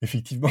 effectivement, 0.00 0.48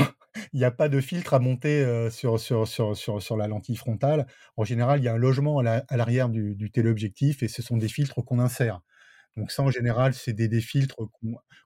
il 0.53 0.59
n'y 0.59 0.65
a 0.65 0.71
pas 0.71 0.89
de 0.89 0.99
filtre 1.01 1.33
à 1.33 1.39
monter 1.39 2.09
sur, 2.11 2.39
sur, 2.39 2.67
sur, 2.67 2.95
sur, 2.95 3.37
la 3.37 3.47
lentille 3.47 3.75
frontale. 3.75 4.27
En 4.57 4.63
général, 4.63 4.99
il 4.99 5.03
y 5.03 5.07
a 5.07 5.13
un 5.13 5.17
logement 5.17 5.59
à 5.59 5.97
l'arrière 5.97 6.29
du, 6.29 6.55
du, 6.55 6.71
téléobjectif 6.71 7.43
et 7.43 7.47
ce 7.47 7.61
sont 7.61 7.77
des 7.77 7.87
filtres 7.87 8.23
qu'on 8.23 8.39
insère. 8.39 8.81
Donc 9.37 9.51
ça, 9.51 9.63
en 9.63 9.69
général, 9.69 10.13
c'est 10.13 10.31
des, 10.31 10.47
des, 10.47 10.61
filtres 10.61 10.95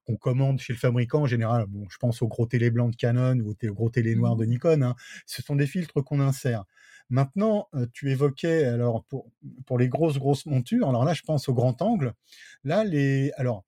qu'on 0.06 0.16
commande 0.16 0.60
chez 0.60 0.74
le 0.74 0.80
fabricant. 0.80 1.22
En 1.22 1.28
général, 1.28 1.66
bon, 1.68 1.86
je 1.90 1.98
pense 1.98 2.22
aux 2.22 2.28
gros 2.28 2.48
télé 2.48 2.72
blancs 2.72 2.92
de 2.92 2.96
Canon 2.96 3.38
ou 3.40 3.52
aux 3.52 3.74
gros 3.74 3.90
télé 3.90 4.16
noirs 4.16 4.36
de 4.36 4.46
mmh. 4.46 4.50
Nikon. 4.50 4.82
Hein. 4.82 4.96
Ce 5.28 5.44
sont 5.44 5.56
des 5.56 5.68
filtres 5.68 6.04
qu'on 6.04 6.20
insère. 6.20 6.64
Maintenant, 7.12 7.70
tu 7.94 8.12
évoquais 8.12 8.66
alors 8.66 9.04
pour, 9.06 9.32
pour 9.66 9.78
les 9.78 9.88
grosses 9.88 10.18
grosses 10.18 10.46
montures. 10.46 10.90
Alors 10.90 11.06
là, 11.06 11.14
je 11.14 11.22
pense 11.22 11.48
au 11.50 11.54
grand 11.54 11.82
angle. 11.82 12.14
Là, 12.64 12.84
les 12.84 13.32
alors 13.38 13.66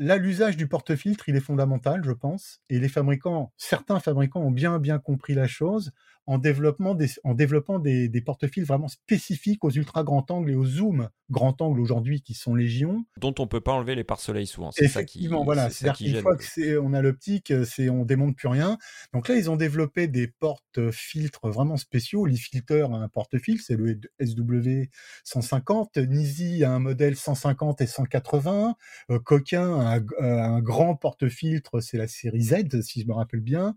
Là, 0.00 0.16
l'usage 0.16 0.56
du 0.56 0.66
porte-filtre, 0.68 1.28
il 1.28 1.36
est 1.36 1.40
fondamental, 1.40 2.02
je 2.04 2.12
pense. 2.12 2.60
Et 2.68 2.78
les 2.80 2.88
fabricants, 2.88 3.52
certains 3.56 4.00
fabricants 4.00 4.40
ont 4.42 4.50
bien, 4.50 4.78
bien 4.78 4.98
compris 4.98 5.34
la 5.34 5.46
chose 5.48 5.92
en, 6.28 6.38
développement 6.38 6.94
des, 6.94 7.08
en 7.24 7.34
développant 7.34 7.78
des, 7.78 8.08
des 8.08 8.24
filtres 8.52 8.68
vraiment 8.68 8.88
spécifiques 8.88 9.64
aux 9.64 9.70
ultra 9.70 10.04
grand 10.04 10.30
angle 10.30 10.50
et 10.50 10.54
aux 10.54 10.66
zoom 10.66 11.08
grand 11.30 11.60
angle 11.60 11.80
aujourd'hui 11.80 12.22
qui 12.22 12.34
sont 12.34 12.54
légion. 12.54 13.04
Dont 13.18 13.34
on 13.38 13.46
peut 13.46 13.60
pas 13.60 13.72
enlever 13.72 13.94
les 13.94 14.04
pare-soleil 14.04 14.46
souvent. 14.46 14.70
Effectivement, 14.78 15.44
voilà. 15.44 15.70
C'est-à-dire 15.70 15.98
qu'une 15.98 16.22
fois 16.22 16.36
qu'on 16.36 16.94
a 16.94 17.02
l'optique, 17.02 17.52
c'est 17.64 17.88
on 17.88 18.04
démonte 18.04 18.36
plus 18.36 18.48
rien. 18.48 18.78
Donc 19.12 19.28
là, 19.28 19.36
ils 19.36 19.50
ont 19.50 19.56
développé 19.56 20.06
des 20.06 20.28
porte-filtres 20.28 21.48
vraiment 21.48 21.76
spéciaux. 21.76 22.26
Filter 22.26 22.86
a 22.92 22.96
un 22.96 23.08
porte-filtre, 23.08 23.64
c'est 23.66 23.76
le 23.76 23.98
SW 24.20 24.88
150. 25.24 25.96
Nisi 25.98 26.64
a 26.64 26.72
un 26.72 26.78
modèle 26.78 27.16
150 27.16 27.80
et 27.80 27.86
180. 27.86 28.74
Euh, 29.10 29.18
Coquin 29.18 29.80
a 29.80 29.96
un, 29.96 30.04
un 30.20 30.60
grand 30.60 30.94
porte-filtre, 30.94 31.80
c'est 31.80 31.98
la 31.98 32.08
série 32.08 32.42
Z, 32.42 32.82
si 32.82 33.02
je 33.02 33.06
me 33.06 33.12
rappelle 33.12 33.40
bien. 33.40 33.74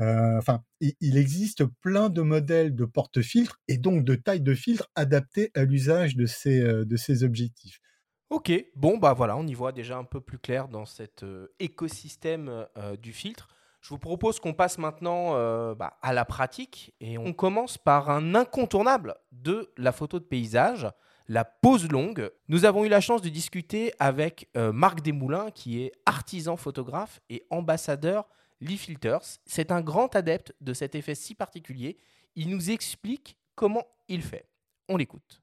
Euh, 0.00 0.38
enfin, 0.38 0.62
il 1.00 1.16
existe 1.16 1.64
plein 1.64 1.91
de 1.92 2.22
modèles 2.22 2.74
de 2.74 2.84
porte-filtres 2.84 3.60
et 3.68 3.78
donc 3.78 4.04
de 4.04 4.14
taille 4.14 4.40
de 4.40 4.54
filtre 4.54 4.88
adaptées 4.94 5.50
à 5.54 5.64
l'usage 5.64 6.16
de 6.16 6.26
ces, 6.26 6.60
euh, 6.60 6.84
de 6.84 6.96
ces 6.96 7.24
objectifs. 7.24 7.80
Ok, 8.30 8.52
bon 8.76 8.96
bah 8.96 9.12
voilà, 9.12 9.36
on 9.36 9.46
y 9.46 9.52
voit 9.52 9.72
déjà 9.72 9.98
un 9.98 10.04
peu 10.04 10.20
plus 10.20 10.38
clair 10.38 10.68
dans 10.68 10.86
cet 10.86 11.22
euh, 11.22 11.48
écosystème 11.60 12.66
du 13.02 13.12
filtre. 13.12 13.48
Je 13.82 13.90
vous 13.90 13.98
propose 13.98 14.40
qu'on 14.40 14.54
passe 14.54 14.78
maintenant 14.78 15.32
bah, 15.74 15.98
à 16.02 16.12
la 16.12 16.24
pratique 16.24 16.94
et 17.00 17.18
on 17.18 17.32
commence 17.32 17.78
par 17.78 18.10
un 18.10 18.36
incontournable 18.36 19.16
de 19.32 19.72
la 19.76 19.90
photo 19.90 20.20
de 20.20 20.24
paysage, 20.24 20.86
la 21.26 21.44
pose 21.44 21.90
longue. 21.90 22.30
Nous 22.46 22.64
avons 22.64 22.84
eu 22.84 22.88
la 22.88 23.00
chance 23.00 23.22
de 23.22 23.28
discuter 23.28 23.92
avec 23.98 24.48
Marc 24.54 25.02
Desmoulins 25.02 25.50
qui 25.50 25.82
est 25.82 25.92
artisan 26.06 26.56
photographe 26.56 27.20
et 27.28 27.44
ambassadeur 27.50 28.28
Lee 28.62 28.78
Filters. 28.78 29.40
C'est 29.44 29.72
un 29.72 29.82
grand 29.82 30.14
adepte 30.14 30.54
de 30.60 30.72
cet 30.72 30.94
effet 30.94 31.14
si 31.14 31.34
particulier. 31.34 31.96
Il 32.36 32.48
nous 32.48 32.70
explique 32.70 33.36
comment 33.56 33.86
il 34.08 34.22
fait. 34.22 34.46
On 34.88 34.96
l'écoute. 34.96 35.42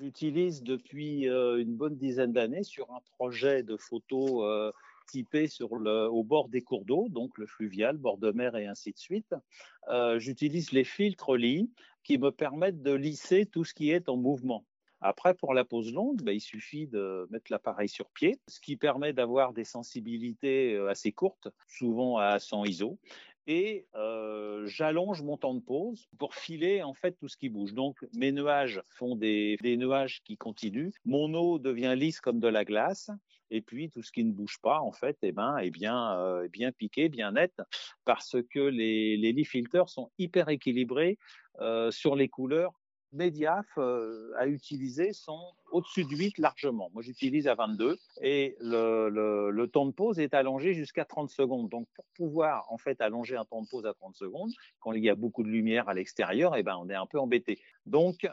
J'utilise 0.00 0.64
depuis 0.64 1.28
euh, 1.28 1.60
une 1.60 1.76
bonne 1.76 1.96
dizaine 1.96 2.32
d'années 2.32 2.64
sur 2.64 2.90
un 2.90 3.00
projet 3.16 3.62
de 3.62 3.76
photos 3.76 4.42
euh, 4.42 4.72
typé 5.06 5.46
sur 5.46 5.76
le, 5.76 6.08
au 6.08 6.24
bord 6.24 6.48
des 6.48 6.62
cours 6.62 6.84
d'eau, 6.84 7.08
donc 7.08 7.38
le 7.38 7.46
fluvial, 7.46 7.96
bord 7.96 8.18
de 8.18 8.32
mer 8.32 8.56
et 8.56 8.66
ainsi 8.66 8.90
de 8.90 8.98
suite. 8.98 9.32
Euh, 9.88 10.18
j'utilise 10.18 10.72
les 10.72 10.82
filtres 10.82 11.36
Lee 11.36 11.70
qui 12.02 12.18
me 12.18 12.32
permettent 12.32 12.82
de 12.82 12.92
lisser 12.92 13.46
tout 13.46 13.64
ce 13.64 13.72
qui 13.72 13.90
est 13.90 14.08
en 14.08 14.16
mouvement. 14.16 14.66
Après, 15.06 15.34
pour 15.34 15.52
la 15.52 15.66
pose 15.66 15.92
longue, 15.92 16.22
bah, 16.22 16.32
il 16.32 16.40
suffit 16.40 16.86
de 16.86 17.28
mettre 17.28 17.52
l'appareil 17.52 17.90
sur 17.90 18.08
pied, 18.08 18.40
ce 18.48 18.58
qui 18.58 18.78
permet 18.78 19.12
d'avoir 19.12 19.52
des 19.52 19.64
sensibilités 19.64 20.72
euh, 20.72 20.88
assez 20.88 21.12
courtes, 21.12 21.48
souvent 21.68 22.16
à 22.16 22.38
100 22.38 22.64
ISO. 22.64 22.98
Et 23.46 23.86
euh, 23.96 24.64
j'allonge 24.64 25.20
mon 25.20 25.36
temps 25.36 25.52
de 25.52 25.60
pause 25.60 26.08
pour 26.18 26.34
filer 26.34 26.82
en 26.82 26.94
fait 26.94 27.12
tout 27.20 27.28
ce 27.28 27.36
qui 27.36 27.50
bouge. 27.50 27.74
Donc 27.74 27.98
mes 28.14 28.32
nuages 28.32 28.80
font 28.88 29.14
des, 29.14 29.58
nuages 29.62 30.22
qui 30.24 30.38
continuent. 30.38 30.92
Mon 31.04 31.34
eau 31.34 31.58
devient 31.58 31.92
lisse 31.94 32.22
comme 32.22 32.40
de 32.40 32.48
la 32.48 32.64
glace. 32.64 33.10
Et 33.50 33.60
puis 33.60 33.90
tout 33.90 34.02
ce 34.02 34.10
qui 34.10 34.24
ne 34.24 34.32
bouge 34.32 34.58
pas, 34.62 34.80
en 34.80 34.92
fait, 34.92 35.18
eh 35.20 35.32
ben, 35.32 35.58
est 35.58 35.70
bien, 35.70 36.18
euh, 36.18 36.48
bien 36.48 36.72
piqué, 36.72 37.10
bien 37.10 37.32
net, 37.32 37.52
parce 38.06 38.36
que 38.50 38.58
les, 38.58 39.18
les 39.18 39.32
leaf 39.32 39.50
filters 39.50 39.90
sont 39.90 40.10
hyper 40.18 40.48
équilibrés 40.48 41.18
sur 41.90 42.16
les 42.16 42.28
couleurs 42.28 42.72
Mediaf 43.14 43.66
euh, 43.78 44.32
à 44.36 44.46
utiliser 44.46 45.12
sont 45.12 45.52
au-dessus 45.70 46.04
de 46.04 46.16
8 46.16 46.38
largement. 46.38 46.90
Moi, 46.92 47.02
j'utilise 47.02 47.48
à 47.48 47.54
22 47.54 47.96
et 48.20 48.56
le, 48.60 49.66
temps 49.72 49.86
de 49.86 49.92
pause 49.92 50.18
est 50.18 50.34
allongé 50.34 50.74
jusqu'à 50.74 51.04
30 51.04 51.30
secondes. 51.30 51.68
Donc, 51.68 51.86
pour 51.94 52.04
pouvoir 52.16 52.66
en 52.70 52.78
fait 52.78 53.00
allonger 53.00 53.36
un 53.36 53.44
temps 53.44 53.62
de 53.62 53.68
pause 53.68 53.86
à 53.86 53.94
30 53.94 54.16
secondes, 54.16 54.50
quand 54.80 54.92
il 54.92 55.02
y 55.02 55.10
a 55.10 55.14
beaucoup 55.14 55.42
de 55.42 55.48
lumière 55.48 55.88
à 55.88 55.94
l'extérieur, 55.94 56.56
eh 56.56 56.62
ben, 56.62 56.76
on 56.78 56.88
est 56.88 56.94
un 56.94 57.06
peu 57.06 57.18
embêté. 57.18 57.58
Donc, 57.86 58.28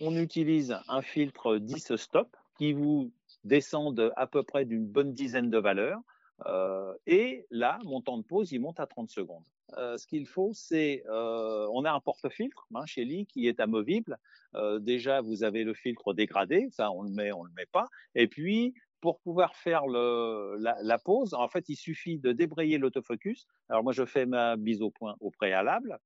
on 0.00 0.16
utilise 0.16 0.76
un 0.88 1.02
filtre 1.02 1.58
10 1.58 1.96
stop 1.96 2.36
qui 2.58 2.72
vous 2.72 3.12
descend 3.44 4.12
à 4.16 4.26
peu 4.26 4.42
près 4.42 4.64
d'une 4.64 4.86
bonne 4.86 5.12
dizaine 5.12 5.50
de 5.50 5.58
valeurs. 5.58 6.00
Euh, 6.46 6.94
et 7.06 7.46
là, 7.50 7.78
mon 7.84 8.00
temps 8.00 8.18
de 8.18 8.24
pause, 8.24 8.52
il 8.52 8.60
monte 8.60 8.80
à 8.80 8.86
30 8.86 9.10
secondes. 9.10 9.44
Euh, 9.76 9.96
ce 9.96 10.06
qu'il 10.06 10.26
faut, 10.26 10.52
c'est, 10.54 11.04
euh, 11.08 11.66
on 11.72 11.84
a 11.84 11.92
un 11.92 12.00
porte-filtre 12.00 12.66
hein, 12.74 12.86
chez 12.86 13.04
Lee 13.04 13.26
qui 13.26 13.48
est 13.48 13.60
amovible. 13.60 14.18
Euh, 14.54 14.78
déjà, 14.78 15.20
vous 15.20 15.42
avez 15.42 15.64
le 15.64 15.74
filtre 15.74 16.14
dégradé, 16.14 16.68
ça, 16.70 16.90
on 16.92 17.02
le 17.02 17.10
met, 17.10 17.32
on 17.32 17.42
le 17.42 17.50
met 17.56 17.66
pas. 17.66 17.86
Et 18.14 18.28
puis, 18.28 18.74
pour 19.00 19.20
pouvoir 19.20 19.56
faire 19.56 19.86
la, 19.86 20.76
la, 20.80 20.98
pause, 20.98 21.34
en 21.34 21.48
fait, 21.48 21.68
il 21.68 21.76
suffit 21.76 22.18
de 22.18 22.32
débrayer 22.32 22.78
l'autofocus. 22.78 23.46
Alors 23.68 23.82
moi, 23.82 23.92
je 23.92 24.04
fais 24.04 24.26
ma 24.26 24.56
mise 24.56 24.80
au 24.80 24.90
point 24.90 25.16
au 25.20 25.30
préalable. 25.30 25.98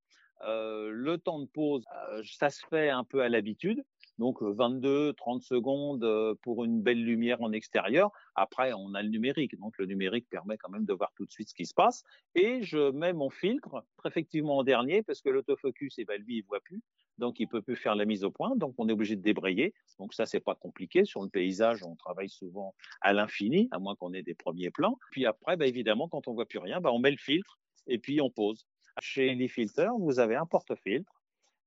Le 0.43 1.17
temps 1.17 1.39
de 1.39 1.47
pause, 1.47 1.85
ça 2.25 2.51
se 2.51 2.65
fait 2.67 2.91
un 2.91 3.05
peu 3.05 3.23
à 3.23 3.29
l'habitude. 3.29 3.85
Donc 4.19 4.43
22, 4.43 5.13
30 5.15 5.43
secondes 5.43 6.05
euh, 6.05 6.35
pour 6.43 6.65
une 6.65 6.83
belle 6.83 7.05
lumière 7.05 7.41
en 7.43 7.53
extérieur. 7.53 8.11
Après, 8.35 8.73
on 8.73 8.95
a 8.95 9.03
le 9.03 9.09
numérique. 9.09 9.59
Donc 9.59 9.79
le 9.79 9.87
numérique 9.87 10.29
permet 10.29 10.59
quand 10.59 10.71
même 10.71 10.85
de 10.85 10.93
voir 10.93 11.13
tout 11.15 11.25
de 11.25 11.31
suite 11.31 11.49
ce 11.49 11.55
qui 11.55 11.67
se 11.67 11.75
passe. 11.75 12.05
Et 12.35 12.63
je 12.63 12.91
mets 12.91 13.13
mon 13.13 13.31
filtre 13.31 13.85
effectivement 14.05 14.59
en 14.59 14.65
dernier 14.65 15.03
parce 15.03 15.21
que 15.23 15.29
l'autofocus, 15.29 15.95
eh 15.99 16.05
ben, 16.05 16.21
lui, 16.21 16.39
il 16.39 16.43
voit 16.43 16.61
plus. 16.61 16.83
Donc 17.19 17.41
il 17.41 17.47
peut 17.47 17.63
plus 17.63 17.77
faire 17.77 17.95
la 17.95 18.05
mise 18.05 18.25
au 18.25 18.31
point. 18.31 18.57
Donc 18.57 18.75
on 18.79 18.89
est 18.89 18.93
obligé 18.93 19.17
de 19.17 19.23
débrayer. 19.23 19.75
Donc 19.99 20.15
ça, 20.15 20.27
c'est 20.27 20.41
pas 20.41 20.55
compliqué. 20.55 21.05
Sur 21.05 21.23
le 21.23 21.29
paysage, 21.29 21.83
on 21.85 21.95
travaille 21.97 22.29
souvent 22.29 22.75
à 23.01 23.13
l'infini, 23.13 23.69
à 23.71 23.79
moins 23.79 23.95
qu'on 23.97 24.13
ait 24.13 24.23
des 24.23 24.35
premiers 24.35 24.71
plans. 24.71 24.99
Puis 25.11 25.27
après, 25.27 25.57
ben, 25.57 25.69
évidemment, 25.69 26.09
quand 26.09 26.29
on 26.29 26.35
voit 26.35 26.47
plus 26.47 26.59
rien, 26.59 26.81
ben, 26.81 26.91
on 26.91 26.99
met 26.99 27.11
le 27.11 27.17
filtre 27.17 27.59
et 27.87 27.99
puis 27.99 28.21
on 28.21 28.31
pose. 28.31 28.67
Chez 29.01 29.35
les 29.35 29.49
filters, 29.49 29.93
vous 29.99 30.19
avez 30.19 30.35
un 30.35 30.47
porte-filtre, 30.47 31.18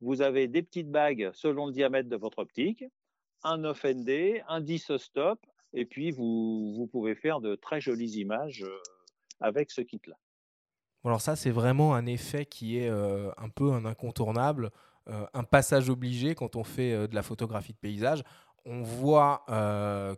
vous 0.01 0.21
avez 0.21 0.47
des 0.47 0.63
petites 0.63 0.89
bagues 0.89 1.29
selon 1.33 1.67
le 1.67 1.71
diamètre 1.71 2.09
de 2.09 2.15
votre 2.15 2.39
optique, 2.39 2.83
un 3.43 3.59
9ND, 3.59 4.43
un 4.47 4.61
10 4.61 4.97
stop, 4.97 5.39
et 5.73 5.85
puis 5.85 6.11
vous, 6.11 6.89
pouvez 6.91 7.15
faire 7.15 7.39
de 7.39 7.55
très 7.55 7.79
jolies 7.79 8.19
images 8.19 8.63
euh, 8.63 8.77
avec 9.39 9.71
ce 9.71 9.81
kit-là. 9.81 10.15
Alors 11.03 11.21
ça, 11.21 11.35
c'est 11.35 11.51
vraiment 11.51 11.95
un 11.95 12.05
effet 12.05 12.45
qui 12.45 12.77
est 12.77 12.89
euh, 12.89 13.31
un 13.37 13.49
peu 13.49 13.71
un 13.71 13.85
incontournable, 13.85 14.71
euh, 15.07 15.25
un 15.33 15.43
passage 15.43 15.89
obligé 15.89 16.35
quand 16.35 16.55
on 16.55 16.63
fait 16.63 17.07
de 17.07 17.15
la 17.15 17.23
photographie 17.23 17.73
de 17.73 17.77
paysage. 17.77 18.23
On 18.65 18.83
voit 18.83 19.43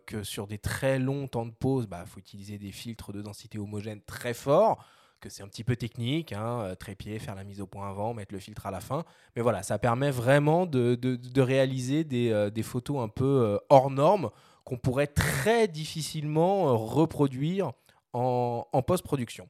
que 0.04 0.22
sur 0.22 0.46
des 0.46 0.58
très 0.58 0.98
longs 0.98 1.28
temps 1.28 1.46
de 1.46 1.50
pause, 1.50 1.84
il 1.84 1.88
bah, 1.88 2.04
faut 2.04 2.20
utiliser 2.20 2.58
des 2.58 2.72
filtres 2.72 3.10
de 3.10 3.22
densité 3.22 3.58
homogène 3.58 4.02
très 4.02 4.34
forts 4.34 4.84
que 5.24 5.30
c'est 5.30 5.42
un 5.42 5.48
petit 5.48 5.64
peu 5.64 5.74
technique, 5.74 6.34
hein, 6.34 6.60
euh, 6.60 6.74
trépied, 6.74 7.18
faire 7.18 7.34
la 7.34 7.44
mise 7.44 7.62
au 7.62 7.66
point 7.66 7.88
avant, 7.88 8.12
mettre 8.12 8.34
le 8.34 8.38
filtre 8.38 8.66
à 8.66 8.70
la 8.70 8.80
fin. 8.80 9.04
Mais 9.34 9.40
voilà, 9.40 9.62
ça 9.62 9.78
permet 9.78 10.10
vraiment 10.10 10.66
de, 10.66 10.96
de, 10.96 11.40
réaliser 11.40 12.04
des, 12.04 12.30
euh, 12.30 12.50
des, 12.50 12.62
photos 12.62 13.00
un 13.00 13.08
peu 13.08 13.24
euh, 13.24 13.58
hors 13.70 13.90
normes 13.90 14.30
qu'on 14.64 14.76
pourrait 14.76 15.06
très 15.06 15.66
difficilement 15.66 16.76
reproduire 16.76 17.72
en, 18.12 18.66
en 18.70 18.82
post-production. 18.82 19.48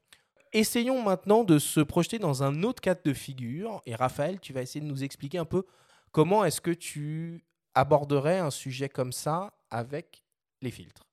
Essayons 0.53 1.03
maintenant 1.03 1.43
de 1.43 1.59
se 1.59 1.81
projeter 1.81 2.21
dans 2.21 2.45
un 2.45 2.63
autre 2.63 2.81
cadre 2.81 3.01
de 3.05 3.13
figure. 3.13 3.83
Et 3.85 3.97
Raphaël, 3.97 4.39
tu 4.39 4.53
vas 4.53 4.63
essayer 4.63 4.81
de 4.81 4.89
nous 4.89 5.03
expliquer 5.03 5.39
un 5.39 5.45
peu 5.45 5.65
comment 6.13 6.45
est-ce 6.45 6.61
que 6.61 6.71
tu 6.71 7.45
aborderais 7.75 8.39
un 8.39 8.51
sujet 8.51 8.89
comme 8.89 9.11
ça 9.11 9.53
avec 9.71 10.23
les 10.63 10.71
filtres. 10.71 11.05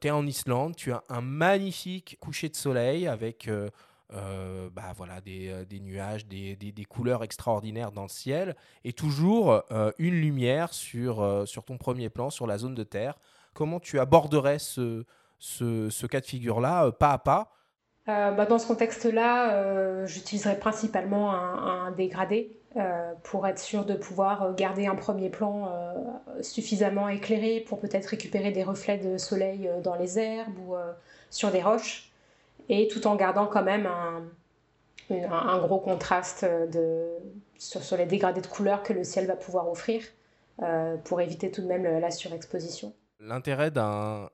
tu 0.00 0.08
es 0.08 0.10
en 0.10 0.26
Islande, 0.26 0.74
tu 0.74 0.90
as 0.90 1.04
un 1.10 1.20
magnifique 1.20 2.16
coucher 2.18 2.48
de 2.48 2.56
soleil 2.56 3.06
avec 3.06 3.46
bah, 4.10 4.92
voilà, 4.96 5.20
des, 5.20 5.80
nuages, 5.80 6.26
des, 6.26 6.86
couleurs 6.88 7.22
extraordinaires 7.22 7.92
dans 7.92 8.02
le 8.02 8.08
ciel, 8.08 8.56
et 8.84 8.92
toujours 8.92 9.62
une 9.98 10.14
lumière 10.14 10.72
sur, 10.72 11.44
sur 11.46 11.64
ton 11.64 11.78
premier 11.78 12.08
plan, 12.08 12.30
sur 12.30 12.46
la 12.46 12.58
zone 12.58 12.74
de 12.74 12.84
terre. 12.84 13.18
Comment 13.54 13.80
tu 13.80 13.98
aborderais 13.98 14.58
ce, 14.58 15.04
ce, 15.38 16.06
cas 16.06 16.20
de 16.20 16.26
figure-là, 16.26 16.90
pas 16.92 17.10
à 17.10 17.18
pas? 17.18 17.52
Bah, 18.06 18.46
Dans 18.46 18.58
ce 18.58 18.66
contexte-là, 18.66 20.06
j'utiliserais 20.06 20.58
principalement 20.58 21.32
un 21.32 21.90
dégradé. 21.92 22.60
Euh, 22.76 23.14
pour 23.24 23.48
être 23.48 23.58
sûr 23.58 23.84
de 23.84 23.94
pouvoir 23.94 24.54
garder 24.54 24.86
un 24.86 24.94
premier 24.94 25.28
plan 25.28 25.68
euh, 25.72 26.40
suffisamment 26.40 27.08
éclairé 27.08 27.64
pour 27.66 27.80
peut-être 27.80 28.06
récupérer 28.06 28.52
des 28.52 28.62
reflets 28.62 28.98
de 28.98 29.18
soleil 29.18 29.66
euh, 29.66 29.80
dans 29.80 29.96
les 29.96 30.20
herbes 30.20 30.56
ou 30.60 30.76
sur 31.30 31.50
des 31.50 31.62
roches, 31.62 32.09
et 32.68 32.88
tout 32.88 33.06
en 33.06 33.16
gardant 33.16 33.46
quand 33.46 33.62
même 33.62 33.86
un, 33.86 34.22
un, 35.10 35.58
gros 35.58 35.78
contraste 35.78 36.44
de, 36.44 37.08
sur, 37.58 37.82
sur, 37.82 37.96
les 37.96 38.06
dégradés 38.06 38.40
de 38.40 38.46
couleurs 38.46 38.82
que 38.82 38.92
le 38.92 39.04
ciel 39.04 39.26
va 39.26 39.36
pouvoir 39.36 39.68
offrir 39.68 40.02
pour 41.04 41.22
éviter 41.22 41.50
tout 41.50 41.62
de 41.62 41.66
même 41.66 41.84
la 41.84 42.10
surexposition. 42.10 42.92
L'intérêt 43.22 43.70
d'un 43.70 44.30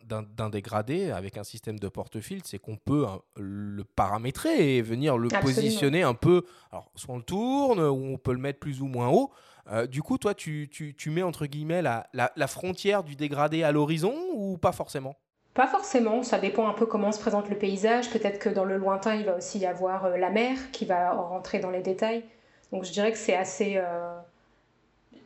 dégradé 0.50 1.10
avec 1.10 1.38
un 1.38 1.44
système 1.44 1.78
de 1.78 1.88
porte-filtre, 1.88 2.48
c'est 2.48 2.60
qu'on 2.60 2.76
peut 2.76 3.04
hein, 3.04 3.20
le 3.36 3.82
paramétrer 3.82 4.76
et 4.76 4.82
venir 4.82 5.18
le 5.18 5.28
positionner 5.28 6.04
un 6.04 6.14
peu. 6.14 6.42
Alors, 6.70 6.92
soit 6.94 7.14
on 7.14 7.18
le 7.18 7.24
tourne, 7.24 7.80
ou 7.80 8.12
on 8.14 8.16
peut 8.16 8.32
le 8.32 8.38
mettre 8.38 8.60
plus 8.60 8.82
ou 8.82 8.86
moins 8.86 9.08
haut. 9.08 9.32
Euh, 9.72 9.88
du 9.88 10.02
coup, 10.02 10.18
toi, 10.18 10.34
tu, 10.34 10.68
tu, 10.68 11.10
mets 11.10 11.22
entre 11.22 11.46
guillemets 11.46 11.82
la, 11.82 12.06
la, 12.12 12.46
frontière 12.46 13.02
du 13.02 13.16
dégradé 13.16 13.64
à 13.64 13.72
l'horizon 13.72 14.14
ou 14.34 14.56
pas 14.56 14.70
forcément? 14.70 15.16
Pas 15.56 15.66
forcément, 15.66 16.22
ça 16.22 16.38
dépend 16.38 16.68
un 16.68 16.74
peu 16.74 16.84
comment 16.84 17.12
se 17.12 17.18
présente 17.18 17.48
le 17.48 17.56
paysage. 17.56 18.10
Peut-être 18.10 18.38
que 18.38 18.50
dans 18.50 18.66
le 18.66 18.76
lointain, 18.76 19.14
il 19.14 19.24
va 19.24 19.36
aussi 19.38 19.58
y 19.58 19.64
avoir 19.64 20.04
euh, 20.04 20.18
la 20.18 20.28
mer 20.28 20.58
qui 20.70 20.84
va 20.84 21.12
rentrer 21.12 21.60
dans 21.60 21.70
les 21.70 21.80
détails. 21.80 22.24
Donc, 22.72 22.84
je 22.84 22.92
dirais 22.92 23.10
que 23.10 23.18
c'est 23.18 23.34
assez. 23.34 23.74
Euh, 23.78 24.14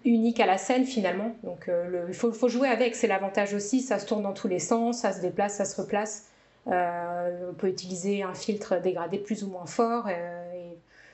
unique 0.07 0.41
à 0.41 0.47
la 0.47 0.57
scène 0.57 0.87
finalement. 0.87 1.37
Donc 1.43 1.68
euh, 1.68 2.07
il 2.09 2.14
faut, 2.14 2.49
jouer 2.49 2.68
avec, 2.68 2.97
c'est 2.97 3.07
l'avantage 3.07 3.53
aussi, 3.53 3.83
ça 3.83 3.99
se 3.99 4.07
tourne 4.07 4.22
dans 4.22 4.33
tous 4.33 4.49
les 4.49 4.59
sens, 4.59 5.01
ça 5.01 5.12
se 5.12 5.20
déplace, 5.20 5.57
ça 5.57 5.66
se 5.66 5.78
replace. 5.78 6.31
On 6.64 7.55
peut 7.59 7.68
utiliser 7.68 8.22
un 8.22 8.33
filtre 8.33 8.81
dégradé 8.81 9.18
plus 9.18 9.45
ou 9.45 9.49
moins 9.49 9.66
fort. 9.66 10.09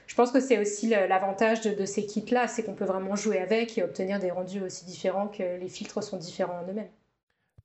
Je 0.07 0.14
pense 0.14 0.31
que 0.31 0.39
c'est 0.39 0.59
aussi 0.59 0.89
l'avantage 0.89 1.62
de, 1.62 1.85
ces 1.85 2.07
kits-là, 2.07 2.47
c'est 2.47 2.62
qu'on 2.62 2.75
peut 2.75 2.85
vraiment 2.85 3.17
jouer 3.17 3.39
avec 3.39 3.77
et 3.77 3.83
obtenir 3.83 4.21
des 4.21 4.31
rendus 4.31 4.62
aussi 4.62 4.85
différents 4.85 5.27
que 5.27 5.59
les 5.59 5.69
filtres 5.69 6.05
sont 6.05 6.17
différents 6.17 6.61
en 6.64 6.71
eux-mêmes. 6.71 6.87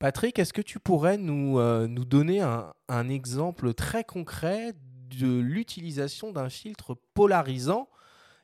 Patrick, 0.01 0.39
est-ce 0.39 0.51
que 0.51 0.63
tu 0.63 0.79
pourrais 0.79 1.19
nous, 1.19 1.61
nous 1.87 2.05
donner 2.05 2.41
un, 2.41 2.73
un, 2.89 3.07
exemple 3.07 3.75
très 3.75 4.03
concret 4.03 4.73
de 5.19 5.39
l'utilisation 5.39 6.31
d'un 6.31 6.49
filtre 6.49 6.97
polarisant 7.13 7.87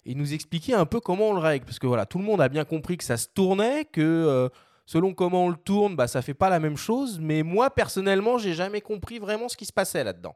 et 0.06 0.14
nous 0.14 0.36
expliquer 0.36 0.76
un 0.76 0.86
peu 0.86 1.00
comment 1.00 1.30
on 1.30 1.34
le 1.34 1.40
règle? 1.40 1.66
Parce 1.66 1.80
que 1.80 1.88
voilà, 1.88 2.06
tout 2.06 2.20
le 2.20 2.26
monde 2.26 2.42
a 2.42 2.48
bien 2.48 2.64
compris 2.64 2.96
que 2.96 3.04
ça 3.04 3.18
se 3.18 3.28
tournait, 3.28 3.86
que 3.86 4.02
euh, 4.02 4.50
selon 4.86 5.16
comment 5.16 5.46
on 5.46 5.50
le 5.50 5.56
tourne, 5.56 5.96
bah, 5.96 6.06
ça 6.06 6.22
fait 6.22 6.36
pas 6.36 6.50
la 6.52 6.60
même 6.60 6.78
chose. 6.78 7.20
Mais 7.20 7.42
moi, 7.42 7.72
personnellement, 7.72 8.38
j'ai 8.38 8.54
jamais 8.54 8.82
compris 8.82 9.18
vraiment 9.18 9.50
ce 9.50 9.58
qui 9.58 9.66
se 9.66 9.74
passait 9.74 10.04
là-dedans. 10.04 10.36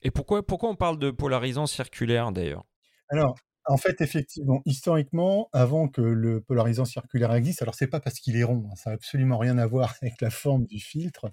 Et 0.00 0.10
pourquoi, 0.10 0.42
pourquoi 0.42 0.70
on 0.70 0.76
parle 0.76 0.98
de 0.98 1.10
polarisant 1.10 1.66
circulaire 1.66 2.32
d'ailleurs? 2.32 2.64
Alors, 3.10 3.36
en 3.68 3.76
fait, 3.76 4.00
effectivement, 4.00 4.62
historiquement, 4.64 5.48
avant 5.52 5.88
que 5.88 6.00
le 6.00 6.40
polarisant 6.40 6.86
circulaire 6.86 7.34
existe, 7.34 7.62
alors 7.62 7.74
c'est 7.74 7.86
pas 7.86 8.00
parce 8.00 8.18
qu'il 8.18 8.36
est 8.36 8.42
rond, 8.42 8.66
hein, 8.70 8.74
ça 8.76 8.90
n'a 8.90 8.94
absolument 8.94 9.38
rien 9.38 9.58
à 9.58 9.66
voir 9.66 9.94
avec 10.02 10.20
la 10.20 10.30
forme 10.30 10.66
du 10.66 10.80
filtre. 10.80 11.30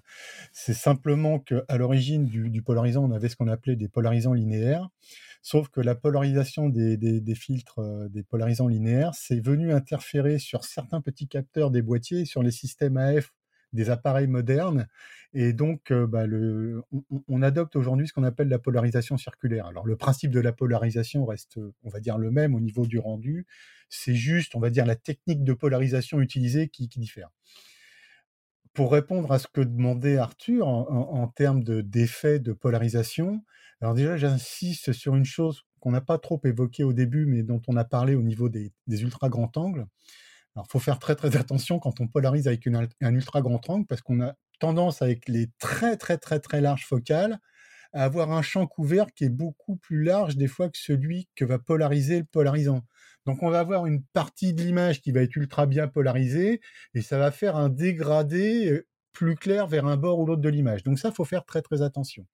C'est 0.52 0.74
simplement 0.74 1.38
qu'à 1.38 1.76
l'origine 1.76 2.26
du, 2.26 2.62
polarisant, 2.62 3.04
on 3.04 3.10
avait 3.10 3.28
ce 3.28 3.36
qu'on 3.36 3.48
appelait 3.48 3.76
des 3.76 3.88
polarisants 3.88 4.34
linéaires. 4.34 4.88
Sauf 5.42 5.68
que 5.68 5.80
la 5.80 5.94
polarisation 5.94 6.68
des, 6.68 7.34
filtres, 7.34 7.78
euh, 7.78 8.08
des 8.08 8.22
polarisants 8.22 8.68
linéaires, 8.68 9.12
c'est 9.14 9.40
venu 9.40 9.72
interférer 9.72 10.38
sur 10.38 10.64
certains 10.64 11.00
petits 11.00 11.28
capteurs 11.28 11.70
des 11.70 11.82
boîtiers, 11.82 12.24
sur 12.24 12.42
les 12.42 12.50
systèmes 12.50 12.96
AF 12.96 13.32
des 13.72 13.90
appareils 13.90 14.26
modernes. 14.26 14.86
Et 15.32 15.52
donc, 15.52 15.92
bah, 15.92 16.24
on, 17.28 17.42
adopte 17.42 17.76
aujourd'hui 17.76 18.08
ce 18.08 18.12
qu'on 18.12 18.22
appelle 18.22 18.48
la 18.48 18.58
polarisation 18.58 19.18
circulaire. 19.18 19.66
Alors, 19.66 19.86
le 19.86 19.96
principe 19.96 20.30
de 20.30 20.40
la 20.40 20.52
polarisation 20.52 21.26
reste, 21.26 21.58
on 21.84 21.90
va 21.90 22.00
dire, 22.00 22.16
le 22.16 22.30
même 22.30 22.54
au 22.54 22.60
niveau 22.60 22.86
du 22.86 22.98
rendu. 22.98 23.46
C'est 23.88 24.14
juste, 24.14 24.54
on 24.54 24.60
va 24.60 24.70
dire, 24.70 24.86
la 24.86 24.96
technique 24.96 25.44
de 25.44 25.52
polarisation 25.52 26.20
utilisée 26.20 26.68
qui, 26.68 26.88
diffère. 26.88 27.28
Pour 28.72 28.92
répondre 28.92 29.30
à 29.32 29.38
ce 29.38 29.46
que 29.46 29.60
demandait 29.60 30.16
Arthur 30.16 30.66
en, 30.66 31.28
termes 31.28 31.62
d'effet 31.64 32.38
de 32.38 32.52
polarisation, 32.52 33.42
alors 33.80 33.94
déjà, 33.94 34.16
j'insiste 34.16 34.92
sur 34.92 35.16
une 35.16 35.24
chose 35.24 35.62
qu'on 35.80 35.90
n'a 35.90 36.00
pas 36.00 36.18
trop 36.18 36.40
évoquée 36.44 36.84
au 36.84 36.92
début, 36.92 37.26
mais 37.26 37.42
dont 37.42 37.60
on 37.68 37.76
a 37.76 37.84
parlé 37.84 38.14
au 38.14 38.22
niveau 38.22 38.48
des, 38.48 38.72
ultra 38.88 39.28
grands 39.28 39.52
angles. 39.56 39.86
Alors, 40.56 40.66
il 40.68 40.72
faut 40.72 40.78
faire 40.78 40.98
très 40.98 41.14
très 41.14 41.36
attention 41.36 41.78
quand 41.78 42.00
on 42.00 42.08
polarise 42.08 42.48
avec 42.48 42.66
un 42.66 43.14
ultra 43.14 43.42
grand 43.42 43.68
angle, 43.68 43.86
parce 43.86 44.00
qu'on 44.00 44.20
a 44.22 44.34
tendance 44.58 45.02
avec 45.02 45.28
les 45.28 45.48
très 45.58 45.96
très 45.98 46.16
très 46.16 46.40
très 46.40 46.62
larges 46.62 46.86
focales 46.86 47.38
à 47.92 48.04
avoir 48.04 48.32
un 48.32 48.42
champ 48.42 48.66
couvert 48.66 49.06
qui 49.14 49.24
est 49.24 49.30
beaucoup 49.30 49.76
plus 49.76 50.02
large 50.02 50.36
des 50.36 50.48
fois 50.48 50.68
que 50.68 50.78
celui 50.78 51.28
que 51.34 51.44
va 51.44 51.58
polariser 51.58 52.20
le 52.20 52.24
polarisant. 52.24 52.82
Donc 53.26 53.42
on 53.42 53.50
va 53.50 53.60
avoir 53.60 53.86
une 53.86 54.02
partie 54.02 54.54
de 54.54 54.62
l'image 54.62 55.02
qui 55.02 55.12
va 55.12 55.20
être 55.22 55.36
ultra 55.36 55.66
bien 55.66 55.88
polarisée 55.88 56.60
et 56.94 57.02
ça 57.02 57.18
va 57.18 57.30
faire 57.30 57.56
un 57.56 57.68
dégradé 57.68 58.70
euh, 58.70 58.86
plus 59.12 59.34
clair 59.34 59.66
vers 59.66 59.86
un 59.86 59.96
bord 59.96 60.18
ou 60.18 60.26
l'autre 60.26 60.42
de 60.42 60.48
l'image. 60.48 60.82
Donc 60.82 60.98
ça, 60.98 61.12
faut 61.12 61.24
faire 61.24 61.44
très 61.44 61.62
très 61.62 61.82
attention 61.82 62.26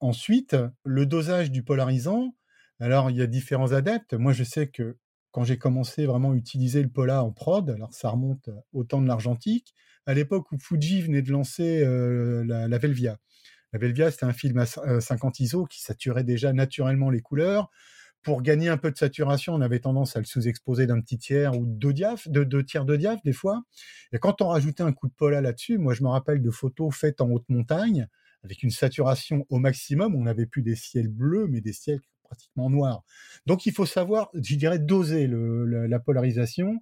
ensuite, 0.00 0.56
le 0.84 1.06
dosage 1.06 1.50
du 1.50 1.62
polarisant. 1.62 2.34
Alors, 2.78 3.10
il 3.10 3.16
y 3.16 3.22
a 3.22 3.26
différents 3.26 3.72
adeptes. 3.72 4.14
Moi, 4.14 4.32
je 4.32 4.44
sais 4.44 4.68
que 4.68 4.96
quand 5.30 5.44
j'ai 5.44 5.58
commencé 5.58 6.06
vraiment 6.06 6.32
à 6.32 6.34
utiliser 6.34 6.82
le 6.82 6.88
Pola 6.88 7.22
en 7.22 7.30
prod, 7.30 7.68
alors 7.70 7.92
ça 7.92 8.10
remonte 8.10 8.50
au 8.72 8.84
temps 8.84 9.00
de 9.00 9.06
l'argentique, 9.06 9.74
à 10.06 10.14
l'époque 10.14 10.50
où 10.52 10.58
Fuji 10.58 11.02
venait 11.02 11.22
de 11.22 11.30
lancer 11.30 11.84
la, 11.84 12.78
Velvia. 12.78 13.18
La 13.72 13.78
Velvia, 13.78 14.10
c'était 14.10 14.24
un 14.24 14.32
film 14.32 14.58
à 14.58 14.66
50 14.66 15.40
ISO 15.40 15.66
qui 15.66 15.80
saturait 15.80 16.24
déjà 16.24 16.52
naturellement 16.52 17.10
les 17.10 17.20
couleurs. 17.20 17.70
Pour 18.22 18.42
gagner 18.42 18.68
un 18.68 18.76
peu 18.76 18.90
de 18.90 18.96
saturation, 18.96 19.54
on 19.54 19.62
avait 19.62 19.78
tendance 19.78 20.14
à 20.14 20.18
le 20.18 20.26
sous-exposer 20.26 20.86
d'un 20.86 21.00
petit 21.00 21.16
tiers 21.16 21.58
ou 21.58 21.64
deux, 21.64 21.94
deux 22.26 22.64
tiers 22.64 22.84
de 22.84 22.96
diaph 22.96 23.22
des 23.24 23.32
fois. 23.32 23.62
Et 24.12 24.18
quand 24.18 24.42
on 24.42 24.48
rajoutait 24.48 24.82
un 24.82 24.92
coup 24.92 25.08
de 25.08 25.14
Pola 25.14 25.40
là-dessus, 25.40 25.78
moi 25.78 25.94
je 25.94 26.02
me 26.02 26.08
rappelle 26.08 26.42
de 26.42 26.50
photos 26.50 26.94
faites 26.94 27.22
en 27.22 27.30
haute 27.30 27.48
montagne, 27.48 28.08
avec 28.42 28.62
une 28.62 28.70
saturation 28.70 29.46
au 29.48 29.58
maximum. 29.58 30.14
On 30.14 30.24
n'avait 30.24 30.46
plus 30.46 30.62
des 30.62 30.76
ciels 30.76 31.08
bleus, 31.08 31.46
mais 31.48 31.62
des 31.62 31.72
ciels 31.72 32.00
pratiquement 32.30 32.70
noirs. 32.70 33.02
Donc 33.46 33.66
il 33.66 33.72
faut 33.72 33.86
savoir, 33.86 34.30
je 34.34 34.54
dirais, 34.54 34.78
doser 34.78 35.28
la, 35.28 35.98
polarisation. 35.98 36.80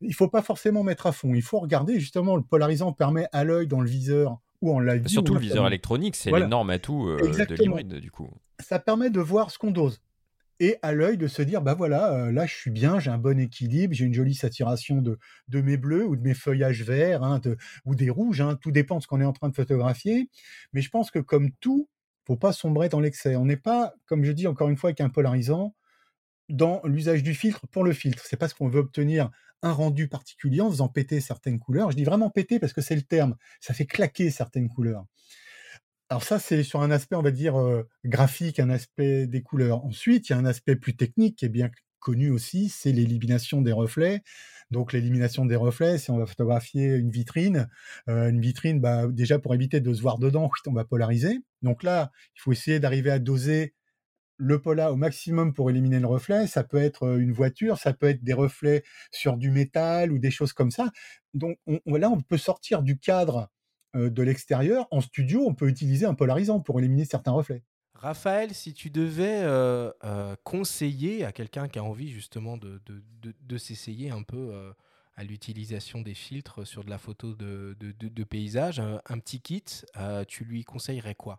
Il 0.00 0.08
ne 0.08 0.14
faut 0.14 0.28
pas 0.28 0.42
forcément 0.42 0.82
mettre 0.82 1.06
à 1.06 1.12
fond. 1.12 1.34
Il 1.34 1.42
faut 1.42 1.58
regarder, 1.58 1.98
justement, 1.98 2.36
le 2.36 2.42
polarisant 2.42 2.92
permet 2.92 3.26
à 3.32 3.44
l'œil 3.44 3.66
dans 3.66 3.80
le 3.80 3.88
viseur 3.88 4.38
ou 4.60 4.72
en 4.72 4.80
live. 4.80 5.06
Surtout 5.08 5.34
le 5.34 5.40
viseur 5.40 5.66
électronique, 5.66 6.16
c'est 6.16 6.30
voilà. 6.30 6.46
l'énorme 6.46 6.70
atout 6.70 7.08
euh, 7.08 7.18
de 7.20 7.54
l'hybride, 7.54 7.94
du 7.94 8.10
coup. 8.10 8.28
Ça 8.60 8.78
permet 8.78 9.10
de 9.10 9.20
voir 9.20 9.50
ce 9.50 9.58
qu'on 9.58 9.70
dose 9.70 10.00
et 10.60 10.76
à 10.82 10.92
l'œil 10.92 11.16
de 11.16 11.26
se 11.26 11.42
dire 11.42 11.60
bah 11.60 11.74
voilà 11.74 12.12
euh, 12.14 12.32
là 12.32 12.46
je 12.46 12.54
suis 12.54 12.70
bien 12.70 13.00
j'ai 13.00 13.10
un 13.10 13.18
bon 13.18 13.38
équilibre 13.40 13.94
j'ai 13.94 14.04
une 14.04 14.14
jolie 14.14 14.34
saturation 14.34 15.02
de, 15.02 15.18
de 15.48 15.60
mes 15.60 15.76
bleus 15.76 16.06
ou 16.06 16.14
de 16.14 16.22
mes 16.22 16.34
feuillages 16.34 16.84
verts 16.84 17.24
hein, 17.24 17.40
ou 17.84 17.96
des 17.96 18.10
rouges 18.10 18.40
hein, 18.40 18.56
tout 18.60 18.70
dépend 18.70 18.98
de 18.98 19.02
ce 19.02 19.08
qu'on 19.08 19.20
est 19.20 19.24
en 19.24 19.32
train 19.32 19.48
de 19.48 19.54
photographier 19.54 20.30
mais 20.72 20.80
je 20.80 20.88
pense 20.88 21.10
que 21.10 21.18
comme 21.18 21.50
tout 21.60 21.88
faut 22.26 22.36
pas 22.36 22.52
sombrer 22.52 22.88
dans 22.88 23.00
l'excès. 23.00 23.36
On 23.36 23.44
n'est 23.44 23.56
pas 23.56 23.94
comme 24.06 24.24
je 24.24 24.32
dis 24.32 24.46
encore 24.46 24.68
une 24.68 24.76
fois 24.76 24.90
avec 24.90 25.00
un 25.00 25.08
polarisant 25.08 25.74
dans 26.48 26.80
l'usage 26.84 27.22
du 27.22 27.34
filtre 27.34 27.66
pour 27.68 27.84
le 27.84 27.92
filtre. 27.92 28.24
C'est 28.26 28.36
parce 28.36 28.54
qu'on 28.54 28.68
veut 28.68 28.80
obtenir 28.80 29.30
un 29.62 29.72
rendu 29.72 30.08
particulier 30.08 30.60
en 30.60 30.70
faisant 30.70 30.88
péter 30.88 31.20
certaines 31.20 31.58
couleurs. 31.58 31.90
Je 31.90 31.96
dis 31.96 32.04
vraiment 32.04 32.30
péter 32.30 32.58
parce 32.58 32.72
que 32.72 32.80
c'est 32.80 32.96
le 32.96 33.02
terme. 33.02 33.36
Ça 33.60 33.74
fait 33.74 33.86
claquer 33.86 34.30
certaines 34.30 34.68
couleurs. 34.68 35.04
Alors 36.10 36.24
ça, 36.24 36.38
c'est 36.38 36.62
sur 36.62 36.82
un 36.82 36.90
aspect, 36.90 37.16
on 37.16 37.22
va 37.22 37.30
dire, 37.30 37.54
graphique, 38.04 38.60
un 38.60 38.68
aspect 38.68 39.26
des 39.26 39.42
couleurs. 39.42 39.84
Ensuite, 39.84 40.28
il 40.28 40.32
y 40.32 40.34
a 40.34 40.38
un 40.38 40.44
aspect 40.44 40.76
plus 40.76 40.94
technique 40.94 41.36
qui 41.36 41.46
est 41.46 41.48
bien 41.48 41.70
connu 42.00 42.30
aussi, 42.30 42.68
c'est 42.68 42.92
l'élimination 42.92 43.62
des 43.62 43.72
reflets. 43.72 44.22
Donc 44.72 44.92
l'élimination 44.92 45.44
des 45.44 45.56
reflets, 45.56 45.98
si 45.98 46.10
on 46.10 46.18
va 46.18 46.26
photographier 46.26 46.94
une 46.94 47.10
vitrine, 47.10 47.68
une 48.08 48.40
vitrine, 48.40 48.80
bah, 48.80 49.06
déjà 49.06 49.38
pour 49.38 49.54
éviter 49.54 49.80
de 49.80 49.92
se 49.92 50.02
voir 50.02 50.18
dedans, 50.18 50.50
on 50.66 50.72
va 50.72 50.84
polariser. 50.84 51.38
Donc 51.60 51.82
là, 51.82 52.10
il 52.36 52.40
faut 52.40 52.52
essayer 52.52 52.80
d'arriver 52.80 53.10
à 53.10 53.18
doser 53.18 53.74
le 54.38 54.60
pola 54.60 54.92
au 54.92 54.96
maximum 54.96 55.54
pour 55.54 55.70
éliminer 55.70 56.00
le 56.00 56.06
reflet. 56.06 56.46
Ça 56.46 56.64
peut 56.64 56.78
être 56.78 57.18
une 57.18 57.32
voiture, 57.32 57.78
ça 57.78 57.92
peut 57.92 58.08
être 58.08 58.24
des 58.24 58.32
reflets 58.32 58.82
sur 59.12 59.36
du 59.36 59.50
métal 59.50 60.10
ou 60.10 60.18
des 60.18 60.30
choses 60.30 60.52
comme 60.52 60.70
ça. 60.70 60.90
Donc 61.34 61.58
là, 61.86 62.10
on 62.10 62.20
peut 62.20 62.38
sortir 62.38 62.82
du 62.82 62.98
cadre 62.98 63.50
euh, 63.94 64.10
de 64.10 64.22
l'extérieur, 64.22 64.86
en 64.90 65.00
studio, 65.00 65.44
on 65.46 65.54
peut 65.54 65.68
utiliser 65.68 66.06
un 66.06 66.14
polarisant 66.14 66.60
pour 66.60 66.78
éliminer 66.78 67.04
certains 67.04 67.32
reflets. 67.32 67.62
Raphaël, 68.02 68.52
si 68.52 68.74
tu 68.74 68.90
devais 68.90 69.42
euh, 69.44 69.92
euh, 70.02 70.34
conseiller 70.42 71.24
à 71.24 71.30
quelqu'un 71.30 71.68
qui 71.68 71.78
a 71.78 71.84
envie 71.84 72.10
justement 72.10 72.56
de, 72.56 72.80
de, 72.84 73.58
s'essayer 73.58 74.10
un 74.10 74.24
peu 74.24 74.52
à 75.16 75.22
l'utilisation 75.22 76.00
des 76.00 76.14
filtres 76.14 76.66
sur 76.66 76.82
de 76.82 76.90
la 76.90 76.98
photo 76.98 77.34
de, 77.34 78.24
paysage, 78.24 78.80
un, 78.80 79.18
petit 79.20 79.40
kit, 79.40 79.64
tu 80.26 80.44
lui 80.44 80.64
conseillerais 80.64 81.14
quoi? 81.14 81.38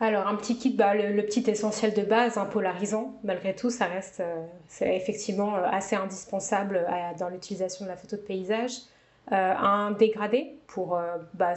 Alors, 0.00 0.26
un 0.26 0.34
petit 0.34 0.58
kit, 0.58 0.74
bah, 0.74 0.94
le, 0.94 1.22
petit 1.24 1.48
essentiel 1.48 1.94
de 1.94 2.02
base, 2.02 2.36
un 2.36 2.46
polarisant, 2.46 3.14
malgré 3.22 3.54
tout, 3.54 3.70
ça 3.70 3.86
reste 3.86 4.24
c'est 4.66 4.96
effectivement 4.96 5.54
assez 5.54 5.94
indispensable 5.94 6.84
dans 7.20 7.28
l'utilisation 7.28 7.84
de 7.84 7.90
la 7.90 7.96
photo 7.96 8.16
de 8.16 8.22
paysage. 8.22 8.72
un 9.30 9.92
dégradé 9.92 10.56
pour, 10.66 10.98
bah, 11.34 11.54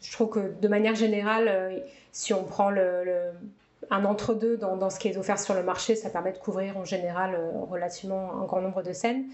je 0.00 0.12
trouve 0.12 0.30
que 0.30 0.54
de 0.62 0.68
manière 0.68 0.94
générale, 0.94 1.82
si 2.12 2.32
on 2.32 2.44
prend 2.44 2.70
le, 2.70 3.32
un 3.90 4.04
entre-deux 4.04 4.56
dans, 4.56 4.90
ce 4.90 4.98
qui 4.98 5.08
est 5.08 5.16
offert 5.16 5.38
sur 5.38 5.54
le 5.54 5.62
marché, 5.62 5.96
ça 5.96 6.10
permet 6.10 6.32
de 6.32 6.38
couvrir 6.38 6.76
en 6.76 6.84
général 6.84 7.38
relativement 7.70 8.42
un 8.42 8.44
grand 8.44 8.60
nombre 8.60 8.82
de 8.82 8.92
scènes. 8.92 9.26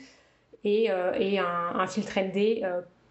Et, 0.65 0.91
un, 0.91 1.87
filtre 1.87 2.19
ND 2.21 2.63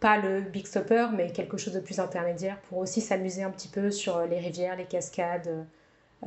pas 0.02 0.18
le 0.18 0.42
big 0.42 0.66
stopper, 0.66 1.08
mais 1.16 1.32
quelque 1.32 1.58
chose 1.58 1.74
de 1.74 1.80
plus 1.80 2.00
intermédiaire 2.00 2.60
pour 2.64 2.80
aussi 2.80 3.02
s'amuser 3.02 3.44
un 3.44 3.52
petit 3.52 3.68
peu 3.68 3.92
sur 3.92 4.26
les 4.26 4.40
rivières, 4.40 4.76
les 4.76 4.86
cascades, 4.86 5.66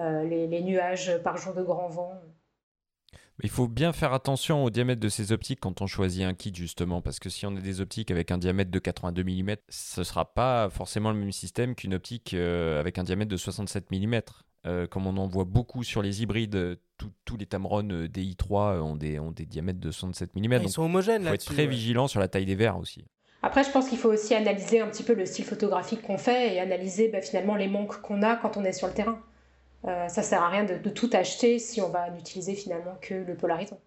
euh, 0.01 0.25
les, 0.25 0.61
nuages 0.63 1.19
par 1.23 1.37
jour 1.37 1.55
de 1.55 1.63
grand 1.63 1.89
vent. 1.89 2.21
Il 3.43 3.51
faut 3.51 3.69
bien 3.69 3.93
faire 3.93 4.13
attention 4.13 4.65
au 4.65 4.71
diamètre 4.71 5.01
de 5.01 5.09
ces 5.09 5.33
optiques 5.33 5.61
quand 5.61 5.83
on 5.83 5.87
choisit 5.89 6.23
un 6.25 6.35
kit 6.35 6.53
justement, 6.55 7.03
parce 7.03 7.19
que 7.19 7.29
si 7.29 7.47
on 7.47 7.57
a 7.57 7.61
des 7.61 7.81
optiques 7.81 8.11
avec 8.13 8.31
un 8.31 8.39
diamètre 8.39 8.71
de 8.71 8.79
82 8.79 9.25
mm, 9.25 9.57
ce 9.69 10.01
ne 10.01 10.05
sera 10.05 10.35
pas 10.35 10.69
forcément 10.71 11.11
le 11.11 11.19
même 11.19 11.33
système 11.33 11.75
qu'une 11.75 11.95
optique 11.95 12.35
euh, 12.35 12.79
avec 12.81 12.99
un 12.99 13.03
diamètre 13.03 13.31
de 13.31 13.37
67 13.37 13.91
mm. 13.91 14.21
Euh, 14.67 14.87
comme 14.87 15.07
on 15.07 15.17
en 15.19 15.27
voit 15.27 15.45
beaucoup 15.45 15.85
sur 15.85 16.01
les 16.01 16.23
hybrides, 16.23 16.79
tous 17.25 17.37
les 17.37 17.47
Tamron 17.47 17.83
DI3 17.83 18.81
ont 18.81 18.97
des, 18.97 19.19
ont 19.19 19.31
des 19.31 19.45
diamètres 19.45 19.81
de 19.81 19.91
67 19.91 20.35
mm. 20.35 20.53
ils 20.62 20.69
sont 20.71 20.83
homogènes 20.83 21.25
là. 21.25 21.31
Il 21.31 21.33
faut 21.33 21.35
être 21.35 21.45
très 21.45 21.67
vigilant 21.67 22.09
sur 22.09 22.21
la 22.21 22.29
taille 22.29 22.47
des 22.47 22.55
verres 22.55 22.79
aussi. 22.79 23.05
Après, 23.43 23.62
je 23.62 23.71
pense 23.71 23.91
qu'il 23.91 23.99
faut 23.99 24.11
aussi 24.11 24.35
analyser 24.35 24.81
un 24.81 24.89
petit 24.89 25.03
peu 25.03 25.12
le 25.12 25.27
style 25.27 25.45
photographique 25.45 26.01
qu'on 26.01 26.17
fait 26.17 26.55
et 26.55 26.61
analyser 26.61 27.09
bah, 27.09 27.21
finalement 27.21 27.57
les 27.57 27.69
manques 27.69 28.01
qu'on 28.01 28.23
a 28.23 28.37
quand 28.37 28.57
on 28.57 28.65
est 28.65 28.73
sur 28.73 28.87
le 28.87 28.95
terrain. 28.95 29.21
Euh, 29.85 30.09
ça 30.09 30.23
sert 30.23 30.43
à 30.43 30.49
rien 30.49 30.65
de, 30.65 30.89
tout 30.89 31.11
acheter 31.12 31.59
si 31.59 31.83
on 31.83 31.91
va 31.91 32.09
n'utiliser 32.11 32.55
finalement 32.55 32.97
que 33.03 33.12
le 33.12 33.37
polarisant. 33.37 33.79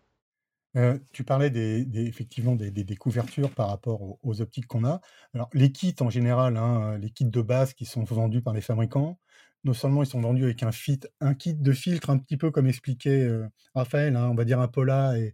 Euh, 0.75 0.99
tu 1.11 1.23
parlais 1.23 1.49
des, 1.49 1.87
effectivement 2.07 2.55
des, 2.55 2.95
couvertures 2.97 3.49
par 3.49 3.69
rapport 3.69 4.19
aux, 4.21 4.41
optiques 4.41 4.67
qu'on 4.67 4.85
a. 4.85 5.01
Alors, 5.33 5.49
les 5.53 5.71
kits 5.71 5.95
en 6.01 6.11
général, 6.11 6.55
hein, 6.55 6.99
les 6.99 7.09
kits 7.09 7.25
de 7.25 7.41
base 7.41 7.73
qui 7.73 7.85
sont 7.85 8.03
vendus 8.03 8.43
par 8.43 8.53
les 8.53 8.61
fabricants, 8.61 9.17
non 9.63 9.73
seulement 9.73 10.03
ils 10.03 10.07
sont 10.07 10.21
vendus 10.21 10.45
avec 10.45 10.63
un, 10.63 10.71
fit, 10.71 10.99
un 11.19 11.33
kit 11.33 11.53
de 11.53 11.71
filtre 11.71 12.09
un 12.09 12.17
petit 12.17 12.37
peu 12.37 12.51
comme 12.51 12.67
expliquait 12.67 13.23
euh, 13.23 13.47
Raphaël, 13.75 14.15
hein, 14.15 14.29
on 14.29 14.35
va 14.35 14.45
dire 14.45 14.59
un 14.59 14.67
pola 14.67 15.17
et, 15.17 15.33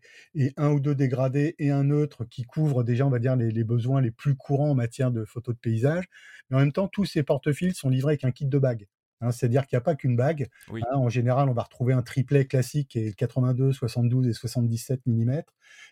un 0.58 0.72
ou 0.72 0.80
deux 0.80 0.96
dégradés 0.96 1.56
et 1.60 1.72
un 1.72 1.84
neutre 1.84 2.26
qui 2.26 2.44
couvrent 2.44 2.84
déjà, 2.84 3.06
on 3.06 3.10
va 3.10 3.20
dire, 3.20 3.36
les, 3.36 3.64
besoins 3.64 4.02
les 4.02 4.12
plus 4.12 4.36
courants 4.36 4.72
en 4.72 4.76
matière 4.76 5.12
de 5.12 5.26
photos 5.26 5.56
de 5.56 5.60
paysage. 5.60 6.06
Mais 6.50 6.58
en 6.58 6.60
même 6.60 6.72
temps, 6.72 6.88
tous 6.88 7.06
ces 7.06 7.24
porte-fils 7.24 7.76
sont 7.78 7.90
livrés 7.90 8.14
avec 8.14 8.24
un 8.24 8.32
kit 8.32 8.46
de 8.46 8.58
bague. 8.58 8.88
Hein, 9.22 9.32
c'est-à-dire 9.32 9.66
qu'il 9.68 9.78
n'y 9.78 9.82
a 9.82 9.82
pas 9.82 9.96
qu'une 9.96 10.16
bague. 10.16 10.48
Hein. 10.70 10.96
en 10.96 11.10
général, 11.10 11.48
on 11.48 11.54
va 11.54 11.64
retrouver 11.64 11.94
un 11.94 12.02
triplet 12.02 12.46
classique 12.46 12.96
est 12.96 13.16
82, 13.16 13.72
72 13.72 14.28
et 14.28 14.34
77 14.34 15.02
mm. 15.06 15.42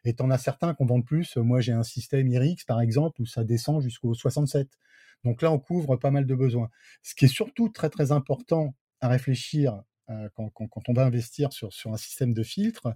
Et 0.03 0.13
tu 0.13 0.23
en 0.23 0.29
as 0.31 0.37
certains 0.37 0.73
qu'on 0.73 0.85
vend 0.85 1.01
plus. 1.01 1.37
Moi, 1.37 1.61
j'ai 1.61 1.71
un 1.71 1.83
système 1.83 2.27
IRIX, 2.27 2.63
par 2.65 2.81
exemple, 2.81 3.21
où 3.21 3.25
ça 3.25 3.43
descend 3.43 3.81
jusqu'au 3.81 4.13
67. 4.13 4.67
Donc 5.23 5.41
là, 5.41 5.51
on 5.51 5.59
couvre 5.59 5.95
pas 5.95 6.11
mal 6.11 6.25
de 6.25 6.35
besoins. 6.35 6.69
Ce 7.03 7.15
qui 7.15 7.25
est 7.25 7.33
surtout 7.33 7.69
très 7.69 7.89
très 7.89 8.11
important 8.11 8.75
à 9.01 9.07
réfléchir 9.07 9.81
euh, 10.09 10.29
quand, 10.35 10.89
on 10.89 10.93
va 10.93 11.05
investir 11.05 11.53
sur, 11.53 11.69
un 11.85 11.97
système 11.97 12.33
de 12.33 12.43
filtre, 12.43 12.95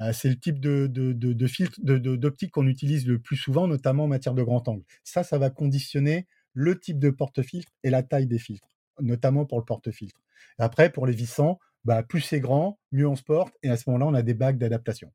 euh, 0.00 0.12
c'est 0.12 0.28
le 0.28 0.38
type 0.38 0.60
de, 0.60 1.46
filtre 1.46 1.80
d'optique 1.80 2.52
qu'on 2.52 2.66
utilise 2.66 3.06
le 3.06 3.18
plus 3.18 3.36
souvent, 3.36 3.66
notamment 3.66 4.04
en 4.04 4.08
matière 4.08 4.34
de 4.34 4.42
grand 4.42 4.66
angle. 4.68 4.84
Ça, 5.02 5.24
ça 5.24 5.38
va 5.38 5.50
conditionner 5.50 6.26
le 6.52 6.78
type 6.78 6.98
de 6.98 7.10
porte-filtre 7.10 7.72
et 7.82 7.90
la 7.90 8.02
taille 8.02 8.26
des 8.26 8.38
filtres, 8.38 8.68
notamment 9.00 9.46
pour 9.46 9.58
le 9.58 9.64
porte-filtre. 9.64 10.20
Après, 10.58 10.90
pour 10.90 11.06
les 11.06 11.14
vissants, 11.14 11.58
bah, 11.84 12.02
plus 12.02 12.20
c'est 12.20 12.40
grand, 12.40 12.78
mieux 12.92 13.08
on 13.08 13.16
se 13.16 13.22
porte, 13.22 13.54
et 13.62 13.70
à 13.70 13.76
ce 13.76 13.88
moment-là, 13.90 14.06
on 14.06 14.14
a 14.14 14.22
des 14.22 14.34
bagues 14.34 14.58
d'adaptation. 14.58 15.12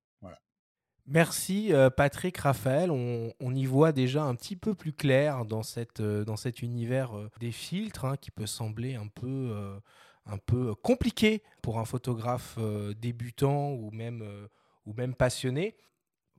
Merci 1.09 1.73
euh, 1.73 1.89
Patrick, 1.89 2.37
Raphaël. 2.37 2.91
On, 2.91 3.55
y 3.55 3.65
voit 3.65 3.93
déjà 3.93 4.23
un 4.23 4.35
petit 4.35 4.57
peu 4.57 4.75
plus 4.75 4.91
clair 4.91 5.45
dans, 5.45 5.61
euh, 5.77 6.35
cet 6.35 6.61
univers 6.61 7.17
euh, 7.17 7.29
des 7.39 7.53
filtres 7.53 8.03
hein, 8.03 8.17
qui 8.17 8.29
peut 8.29 8.45
sembler 8.45 8.95
un 8.95 9.07
peu, 9.07 9.79
un 10.25 10.37
peu 10.37 10.75
compliqué 10.75 11.43
pour 11.61 11.79
un 11.79 11.85
photographe 11.85 12.59
débutant 12.99 13.71
ou 13.71 13.89
même, 13.91 14.21
ou 14.85 14.93
même 14.93 15.15
passionné. 15.15 15.77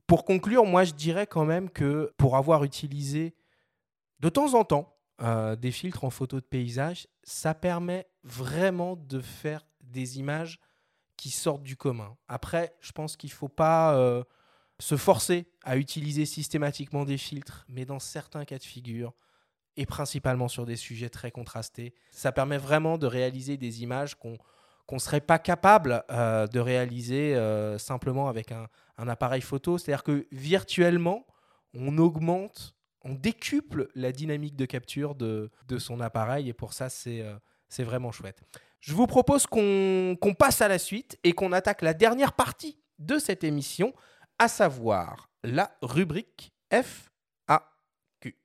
Pour 0.05 0.23
conclure, 0.23 0.65
moi 0.65 0.83
je 0.83 0.93
dirais 0.93 1.25
quand 1.25 1.45
même 1.45 1.71
que 1.71 2.13
pour 2.17 2.37
avoir 2.37 2.63
utilisé 2.63 3.35
de 4.19 4.29
temps 4.29 4.53
en 4.53 4.63
temps 4.63 4.95
des 5.57 5.71
filtres 5.71 6.03
en 6.03 6.11
photo 6.11 6.39
de 6.39 6.45
paysage, 6.45 7.07
ça 7.23 7.55
permet 7.55 8.07
vraiment 8.23 8.95
de 8.95 9.19
faire 9.19 9.65
des 9.81 10.19
images 10.19 10.59
qui 11.17 11.31
sortent 11.31 11.63
du 11.63 11.75
commun. 11.75 12.15
Après, 12.27 12.75
je 12.81 12.91
pense 12.91 13.17
qu'il 13.17 13.29
ne 13.29 13.35
faut 13.35 13.49
pas 13.49 14.25
se 14.79 14.95
forcer 14.95 15.45
à 15.63 15.77
utiliser 15.77 16.25
systématiquement 16.25 17.05
des 17.05 17.17
filtres, 17.17 17.65
mais 17.67 17.85
dans 17.85 17.99
certains 17.99 18.45
cas 18.45 18.57
de 18.57 18.63
figure, 18.63 19.13
et 19.75 19.85
principalement 19.85 20.47
sur 20.47 20.65
des 20.65 20.75
sujets 20.75 21.09
très 21.09 21.31
contrastés, 21.31 21.93
ça 22.11 22.31
permet 22.31 22.57
vraiment 22.57 22.97
de 22.97 23.07
réaliser 23.07 23.57
des 23.57 23.83
images 23.83 24.15
qu'on 24.15 24.37
ne 24.91 24.99
serait 24.99 25.21
pas 25.21 25.39
capable 25.39 26.03
euh, 26.11 26.47
de 26.47 26.59
réaliser 26.59 27.35
euh, 27.35 27.77
simplement 27.77 28.27
avec 28.27 28.51
un, 28.51 28.67
appareil 28.97 29.41
photo. 29.41 29.77
C'est-à-dire 29.77 30.03
que 30.03 30.27
virtuellement, 30.31 31.25
on 31.73 31.97
augmente, 31.97 32.75
on 33.03 33.13
décuple 33.13 33.87
la 33.95 34.11
dynamique 34.11 34.57
de 34.57 34.65
capture 34.65 35.15
de, 35.15 35.49
son 35.77 36.01
appareil, 36.01 36.49
et 36.49 36.53
pour 36.53 36.73
ça, 36.73 36.89
c'est 36.89 37.21
euh, 37.21 37.35
vraiment 37.85 38.11
chouette. 38.11 38.43
Je 38.81 38.93
vous 38.93 39.07
propose 39.07 39.45
qu'on 39.45 40.35
passe 40.37 40.61
à 40.61 40.67
la 40.67 40.79
suite 40.79 41.17
et 41.23 41.33
qu'on 41.33 41.51
attaque 41.51 41.81
la 41.81 41.93
dernière 41.93 42.33
partie 42.33 42.79
de 42.97 43.17
cette 43.17 43.43
émission 43.43 43.93
à 44.39 44.47
savoir 44.47 45.29
la 45.43 45.69
rubrique 45.81 46.53
FAQ. 46.71 48.37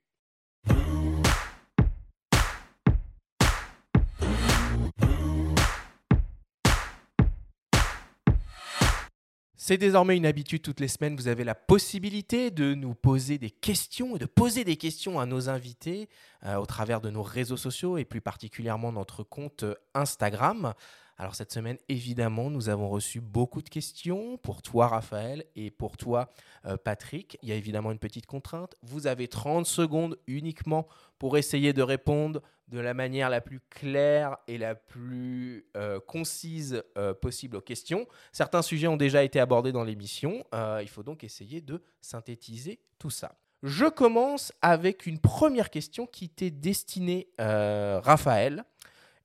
C'est 9.57 9.79
désormais 9.79 10.17
une 10.17 10.27
habitude 10.27 10.61
toutes 10.61 10.81
les 10.81 10.89
semaines. 10.89 11.17
Vous 11.17 11.29
avez 11.29 11.45
la 11.45 11.55
possibilité 11.55 12.51
de 12.51 12.75
nous 12.75 12.95
poser 12.95 13.39
des 13.39 13.51
questions 13.51 14.17
et 14.17 14.19
de 14.19 14.27
poser 14.27 14.65
des 14.65 14.77
questions 14.77 15.21
à 15.21 15.27
nos 15.27 15.49
invités 15.49 16.11
euh, 16.45 16.57
au 16.57 16.67
travers 16.67 17.01
de 17.01 17.09
nos 17.09 17.23
réseaux 17.23 17.57
sociaux 17.57 17.97
et 17.97 18.05
plus 18.05 18.21
particulièrement 18.21 18.93
notre 18.93 19.23
compte 19.23 19.65
Instagram. 19.95 20.75
Alors 21.17 21.37
cette 21.37 21.53
semaine, 21.53 21.79
évidemment, 21.89 22.51
nous 22.51 22.69
avons 22.69 22.89
reçu 22.89 23.21
beaucoup 23.21 23.63
de 23.63 23.69
questions 23.69 24.37
pour 24.39 24.63
toi, 24.63 24.89
Raphaël, 24.89 25.45
et 25.55 25.71
pour 25.71 25.97
toi, 25.97 26.33
euh, 26.67 26.77
Patrick. 26.77 27.39
Il 27.43 27.49
y 27.49 27.53
a 27.53 27.55
évidemment 27.55 27.93
une 27.93 28.01
petite 28.01 28.27
contrainte. 28.27 28.75
Vous 28.83 29.07
avez 29.07 29.29
30 29.29 29.65
secondes 29.65 30.19
uniquement 30.27 30.89
pour 31.21 31.39
essayer 31.39 31.73
de 31.73 31.83
répondre 31.83 32.43
de 32.67 32.81
la 32.81 32.95
manière 32.95 33.31
la 33.31 33.41
plus 33.41 33.61
claire 33.71 34.39
et 34.49 34.59
la 34.59 34.75
plus 34.75 35.67
euh, 35.77 36.01
concise 36.01 36.83
euh, 36.99 37.15
possible 37.15 37.57
aux 37.57 37.61
questions. 37.61 38.09
Certains 38.33 38.63
sujets 38.63 38.89
ont 38.89 38.97
déjà 38.97 39.23
été 39.23 39.39
abordés 39.39 39.71
dans 39.71 39.85
l'émission. 39.85 40.45
il 40.81 40.89
faut 40.89 41.05
donc 41.05 41.23
essayer 41.23 41.61
de 41.61 41.81
synthétiser 42.01 42.81
tout 42.99 43.11
ça. 43.11 43.37
Je 43.63 43.87
commence 43.87 44.53
avec 44.63 45.07
une 45.07 45.21
première 45.21 45.71
question 45.71 46.07
qui 46.07 46.29
t'est 46.29 46.51
destinée, 46.51 47.29
Raphaël 47.39 48.65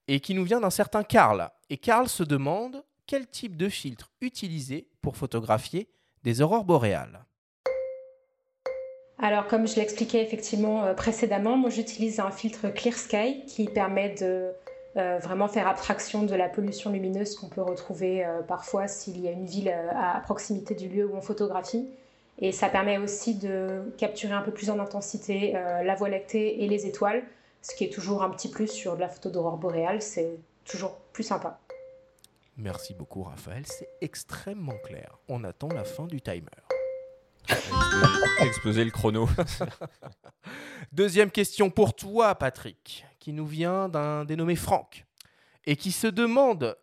et 0.08 0.20
qui 0.20 0.34
nous 0.34 0.44
vient 0.44 0.60
d'un 0.60 0.72
certain 0.72 1.04
Karl. 1.04 1.50
Et 1.72 1.78
Karl 1.78 2.08
se 2.10 2.24
demande 2.24 2.84
quel 3.06 3.28
type 3.28 3.56
de 3.56 3.70
filtre 3.70 4.12
utiliser 4.22 4.88
pour 5.02 5.16
photographier 5.16 5.88
des 6.24 6.42
aurores 6.42 6.64
boréales. 6.64 7.26
Alors, 9.20 9.48
comme 9.48 9.68
je 9.68 9.76
l'expliquais 9.76 10.24
effectivement 10.24 10.86
euh, 10.86 10.94
précédemment, 10.94 11.58
moi 11.58 11.70
j'utilise 11.70 12.20
un 12.20 12.32
filtre 12.32 12.70
Clear 12.70 12.96
Sky 12.96 13.44
qui 13.46 13.66
permet 13.66 14.16
de 14.16 14.52
euh, 14.98 15.20
vraiment 15.20 15.48
faire 15.48 15.68
abstraction 15.68 16.24
de 16.24 16.34
la 16.34 16.50
pollution 16.50 16.92
lumineuse 16.92 17.36
qu'on 17.36 17.50
peut 17.50 17.62
retrouver 17.62 18.26
euh, 18.26 18.42
parfois 18.42 18.88
s'il 18.88 19.22
y 19.22 19.28
a 19.28 19.32
une 19.32 19.46
ville 19.46 19.70
à 19.70 20.20
proximité 20.22 20.74
du 20.74 20.88
lieu 20.88 21.06
où 21.06 21.16
on 21.16 21.22
photographie. 21.22 21.88
Et 22.40 22.52
ça 22.52 22.70
permet 22.70 22.98
aussi 22.98 23.36
de 23.36 23.94
capturer 23.98 24.34
un 24.34 24.42
peu 24.42 24.52
plus 24.52 24.70
en 24.70 24.80
intensité 24.80 25.52
la 25.52 25.94
voie 25.96 26.08
lactée 26.08 26.64
et 26.64 26.70
les 26.70 26.86
étoiles 26.88 27.22
ce 27.62 27.76
qui 27.76 27.84
est 27.84 27.90
toujours 27.90 28.24
un 28.24 28.30
petit 28.30 28.50
plus 28.50 28.68
sur 28.68 28.96
de 28.96 29.02
la 29.02 29.10
photo 29.10 29.30
d'aurore 29.30 29.58
boréale, 29.58 30.02
toujours 30.70 30.98
plus 31.12 31.24
sympa. 31.24 31.60
Merci 32.56 32.94
beaucoup 32.94 33.24
Raphaël, 33.24 33.64
c'est 33.66 33.90
extrêmement 34.02 34.78
clair. 34.84 35.18
On 35.28 35.44
attend 35.44 35.70
la 35.70 35.84
fin 35.84 36.06
du 36.06 36.22
timer. 36.22 36.46
Exploser 38.42 38.84
le 38.84 38.92
chrono. 38.92 39.28
Deuxième 40.92 41.32
question 41.32 41.70
pour 41.70 41.96
toi 41.96 42.36
Patrick, 42.36 43.06
qui 43.20 43.34
nous 43.34 43.48
vient 43.48 43.90
d'un 43.90 44.26
dénommé 44.26 44.56
Franck 44.56 45.06
et 45.66 45.76
qui 45.76 45.92
se 45.92 46.08
demande 46.08 46.78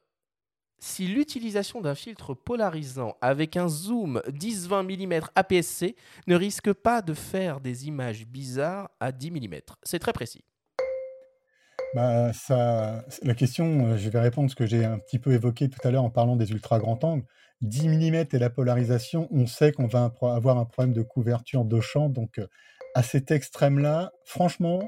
si 0.79 1.07
l'utilisation 1.07 1.81
d'un 1.81 1.95
filtre 1.95 2.35
polarisant 2.35 3.17
avec 3.21 3.57
un 3.57 3.69
zoom 3.69 4.21
10-20 4.29 4.83
mm 4.83 5.29
APS-C 5.35 5.97
ne 6.27 6.35
risque 6.37 6.73
pas 6.73 7.03
de 7.03 7.15
faire 7.15 7.61
des 7.61 7.87
images 7.87 8.27
bizarres 8.27 8.91
à 9.01 9.13
10 9.13 9.31
mm. 9.31 9.61
C'est 9.83 9.99
très 9.99 10.13
précis. 10.13 10.45
Bah, 11.95 12.33
la 13.23 13.35
question, 13.35 13.87
euh, 13.87 13.97
je 13.97 14.11
vais 14.11 14.21
répondre 14.21 14.51
ce 14.51 14.57
que 14.57 14.67
j'ai 14.67 14.85
un 14.85 14.99
petit 14.99 15.19
peu 15.19 15.33
évoqué 15.33 15.69
tout 15.69 15.79
à 15.87 15.91
l'heure 15.91 16.05
en 16.05 16.11
parlant 16.11 16.37
des 16.37 16.51
ultra 16.51 16.79
grands 16.79 16.99
angles. 17.03 17.25
10 17.63 17.89
mm 17.89 18.15
et 18.33 18.39
la 18.39 18.51
polarisation, 18.51 19.29
on 19.31 19.47
sait 19.47 19.73
qu'on 19.73 19.87
va 19.87 20.13
avoir 20.23 20.59
un 20.59 20.67
problème 20.67 20.93
de 20.93 21.03
couverture 21.03 21.65
de 21.65 21.81
champ. 21.81 22.11
Donc, 22.11 22.39
euh, 22.39 22.47
à 22.95 23.03
cet 23.03 23.31
extrême-là, 23.31 24.13
franchement, 24.25 24.83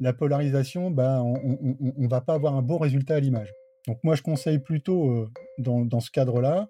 la 0.00 0.12
polarisation, 0.12 0.90
bah, 0.90 1.22
on 1.22 1.76
ne 1.96 2.08
va 2.08 2.20
pas 2.20 2.34
avoir 2.34 2.56
un 2.56 2.62
beau 2.62 2.78
résultat 2.78 3.16
à 3.16 3.20
l'image. 3.20 3.52
Donc, 3.86 3.98
moi, 4.02 4.14
je 4.14 4.22
conseille 4.22 4.58
plutôt, 4.58 5.10
euh, 5.10 5.30
dans, 5.58 6.00
ce 6.00 6.10
cadre-là, 6.10 6.68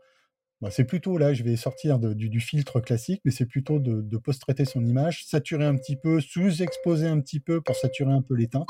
bah, 0.61 0.71
c'est 0.71 0.85
plutôt 0.85 1.17
là, 1.17 1.33
je 1.33 1.43
vais 1.43 1.57
sortir 1.57 1.99
du, 1.99 2.41
filtre 2.41 2.81
classique, 2.81 3.23
mais 3.25 3.31
c'est 3.31 3.47
plutôt 3.47 3.79
de, 3.79 4.03
de 4.03 4.19
post-traiter 4.19 4.67
son 4.67 4.85
image, 4.85 5.25
saturer 5.25 5.65
un 5.65 5.77
petit 5.77 5.97
peu, 5.97 6.21
sous-exposer 6.21 7.07
un 7.07 7.21
petit 7.21 7.41
peu 7.41 7.63
pour 7.63 7.77
saturer 7.77 8.13
un 8.13 8.23
peu 8.23 8.35
les 8.35 8.49
teintes. 8.49 8.69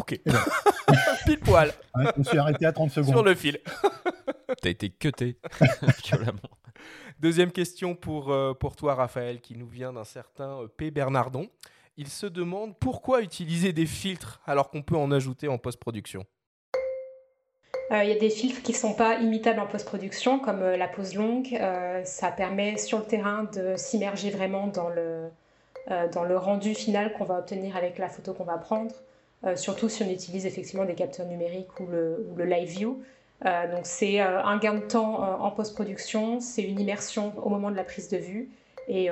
Ok. 0.00 0.18
Pile 1.26 1.40
poil. 1.40 1.72
je 1.94 2.18
me 2.18 2.24
suis 2.24 2.38
arrêté 2.38 2.64
à 2.64 2.72
30 2.72 2.90
secondes. 2.90 3.10
Sur 3.10 3.22
le 3.22 3.34
fil. 3.34 3.58
T'as 4.62 4.70
été 4.70 4.88
cuté 4.88 5.36
Deuxième 7.20 7.52
question 7.52 7.94
pour, 7.94 8.32
euh, 8.32 8.54
pour 8.54 8.76
toi, 8.76 8.94
Raphaël, 8.94 9.42
qui 9.42 9.56
nous 9.58 9.68
vient 9.68 9.92
d'un 9.92 10.04
certain 10.04 10.62
euh, 10.62 10.68
P. 10.68 10.90
Bernardon. 10.90 11.48
Il 11.98 12.08
se 12.08 12.24
demande 12.24 12.78
pourquoi 12.78 13.20
utiliser 13.20 13.74
des 13.74 13.84
filtres 13.84 14.40
alors 14.46 14.70
qu'on 14.70 14.80
peut 14.80 14.96
en 14.96 15.10
ajouter 15.12 15.48
en 15.48 15.58
post-production 15.58 16.24
euh, 17.92 18.04
il 18.04 18.08
y 18.08 18.12
a 18.12 18.18
des 18.18 18.30
filtres 18.30 18.62
qui 18.62 18.70
ne 18.70 18.76
sont 18.76 18.94
pas 18.94 19.18
imitables 19.18 19.58
en 19.58 19.66
post-production, 19.66 20.38
comme 20.38 20.60
la 20.60 20.86
pose 20.86 21.16
longue. 21.16 21.58
ça 22.04 22.30
permet 22.30 22.78
sur 22.78 22.98
le 22.98 23.04
terrain 23.04 23.44
de 23.52 23.74
s'immerger 23.76 24.30
vraiment 24.30 24.68
dans 24.68 24.88
le, 24.88 25.28
dans 26.12 26.22
le 26.22 26.36
rendu 26.36 26.76
final 26.76 27.12
qu'on 27.14 27.24
va 27.24 27.40
obtenir 27.40 27.76
avec 27.76 27.98
la 27.98 28.08
photo 28.08 28.32
qu'on 28.32 28.44
va 28.44 28.58
prendre. 28.58 28.94
Euh, 29.44 29.56
surtout 29.56 29.88
si 29.88 30.02
on 30.02 30.10
utilise 30.10 30.44
effectivement 30.44 30.84
des 30.84 30.94
capteurs 30.94 31.26
numériques 31.26 31.80
ou 31.80 31.86
le, 31.86 32.44
live 32.44 32.68
view. 32.68 33.02
Euh, 33.46 33.74
donc 33.74 33.86
c'est 33.86 34.20
euh, 34.20 34.42
un 34.42 34.58
gain 34.58 34.74
de 34.74 34.80
temps 34.80 35.42
en 35.42 35.50
post-production, 35.50 36.40
c'est 36.40 36.62
une 36.62 36.78
immersion 36.78 37.32
au 37.42 37.48
moment 37.48 37.70
de 37.70 37.76
la 37.76 37.84
prise 37.84 38.08
de 38.08 38.18
vue 38.18 38.50
et 38.88 39.08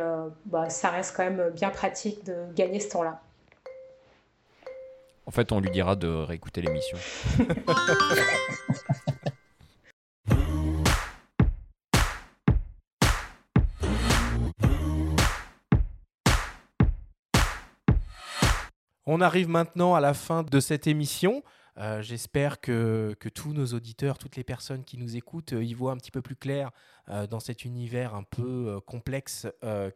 bah, 0.46 0.68
ça 0.70 0.90
reste 0.90 1.14
quand 1.16 1.22
même 1.22 1.50
bien 1.54 1.70
pratique 1.70 2.24
de 2.24 2.34
gagner 2.56 2.80
ce 2.80 2.90
temps-là. 2.90 3.20
En 5.26 5.30
fait, 5.30 5.52
on 5.52 5.60
lui 5.60 5.70
dira 5.70 5.94
de 5.94 6.08
réécouter 6.08 6.62
l'émission. 6.62 6.98
On 19.10 19.22
arrive 19.22 19.48
maintenant 19.48 19.94
à 19.94 20.00
la 20.00 20.12
fin 20.12 20.42
de 20.42 20.60
cette 20.60 20.86
émission. 20.86 21.42
Euh, 21.78 22.02
j'espère 22.02 22.60
que, 22.60 23.16
tous 23.34 23.54
nos 23.54 23.64
auditeurs, 23.68 24.18
toutes 24.18 24.36
les 24.36 24.44
personnes 24.44 24.84
qui 24.84 24.98
nous 24.98 25.16
écoutent, 25.16 25.54
euh, 25.54 25.64
y 25.64 25.72
voient 25.72 25.92
un 25.92 25.96
petit 25.96 26.10
peu 26.10 26.20
plus 26.20 26.36
clair 26.36 26.72
euh, 27.08 27.26
dans 27.26 27.40
cet 27.40 27.64
univers 27.64 28.14
un 28.14 28.22
peu 28.22 28.78
complexe 28.84 29.46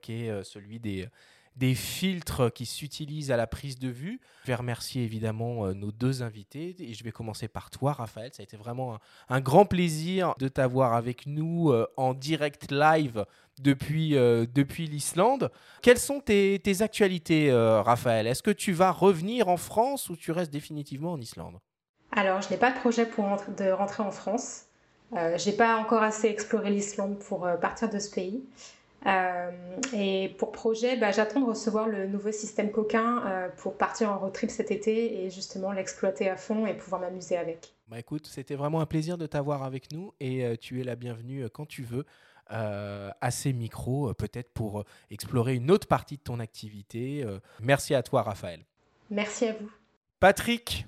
qu'est 0.01 0.43
celui 0.45 0.81
des, 0.81 1.11
des 1.57 1.75
filtres 1.75 2.53
qui 2.53 2.67
s'utilisent 2.67 3.31
à 3.31 3.37
la 3.37 3.47
prise 3.47 3.79
de 3.79 3.89
vue. 3.89 4.21
Je 4.43 4.49
vais 4.49 4.55
remercier 4.55 5.05
évidemment 5.05 5.73
nos 5.75 5.93
deux 5.93 6.23
invités 6.23 6.75
et 6.79 6.95
je 6.95 7.05
vais 7.05 7.13
commencer 7.13 7.49
par 7.49 7.71
toi, 7.71 7.93
Raphaël. 7.93 8.31
Ça 8.33 8.43
a 8.43 8.45
été 8.45 8.57
vraiment 8.57 8.99
un 9.29 9.41
grand 9.41 9.67
plaisir 9.67 10.35
de 10.39 10.49
t'avoir 10.49 10.95
avec 10.95 11.27
nous 11.27 11.73
en 11.97 12.15
direct 12.15 12.71
live 12.71 13.25
depuis, 13.61 14.17
euh, 14.17 14.47
depuis 14.53 14.87
l'Islande. 14.87 15.51
Quelles 15.83 15.99
sont 15.99 16.21
tes, 16.21 16.61
actualités, 16.81 17.51
euh, 17.51 17.83
Raphaël? 17.83 18.27
Est-ce 18.27 18.43
que 18.43 18.51
tu 18.51 18.73
vas 18.73 18.91
revenir 18.91 19.49
en 19.49 19.57
France 19.57 20.09
ou 20.09 20.17
tu 20.17 20.33
restes 20.33 20.53
définitivement 20.53 21.13
en 21.13 21.21
Islande? 21.21 21.59
Alors, 22.13 22.43
je 22.43 22.51
n'ai 22.51 22.57
pas 22.57 22.71
de 22.71 22.79
projet 22.79 23.07
pour 23.07 23.25
de 23.57 23.71
rentrer 23.71 24.03
en 24.03 24.11
France. 24.11 24.65
Euh, 25.15 25.37
je 25.39 25.51
n'ai 25.51 25.57
pas 25.57 25.77
encore 25.77 26.03
assez 26.03 26.29
exploré 26.29 26.71
l'Islande 26.71 27.19
pour 27.19 27.47
partir 27.61 27.89
de 27.89 27.99
ce 27.99 28.11
pays. 28.11 28.43
Et 29.93 30.35
pour 30.39 30.53
projet, 30.53 30.97
bah, 30.97 31.11
j'attends 31.11 31.41
de 31.41 31.47
recevoir 31.47 31.89
le 31.89 32.07
nouveau 32.07 32.31
système 32.31 32.71
coquin 32.71 33.51
pour 33.57 33.77
partir 33.77 34.11
en 34.11 34.19
road 34.19 34.33
trip 34.33 34.51
cet 34.51 34.71
été 34.71 35.25
et 35.25 35.31
justement 35.31 35.73
l'exploiter 35.73 36.29
à 36.29 36.37
fond 36.37 36.67
et 36.67 36.75
pouvoir 36.75 37.01
m'amuser 37.01 37.37
avec. 37.37 37.75
Bah 37.89 37.99
écoute, 37.99 38.27
c'était 38.27 38.55
vraiment 38.55 38.81
un 38.81 38.87
plaisir 38.87 39.19
de 39.19 39.27
t'avoir 39.27 39.65
avec 39.65 39.93
nous 39.93 40.13
et 40.21 40.57
tu 40.61 40.81
es 40.81 40.85
la 40.85 40.95
bienvenue 40.95 41.49
quand 41.51 41.67
tu 41.67 41.83
veux. 41.83 42.05
Euh, 42.53 43.11
à 43.23 43.31
ces 43.31 43.53
micros, 43.55 44.11
euh, 44.11 44.15
peut-être 44.15 44.53
pour 44.53 44.81
euh, 44.81 44.85
explorer 45.11 45.55
une 45.55 45.71
autre 45.71 45.89
partie 45.89 46.19
de 46.19 46.23
ton 46.23 46.39
activité. 46.39 47.25
merci 47.61 47.95
à 47.95 48.03
toi, 48.03 48.23
Raphaël. 48.23 48.61
Merci 49.11 49.47
à 49.47 49.53
vous. 49.53 49.71
Patrick, 50.21 50.87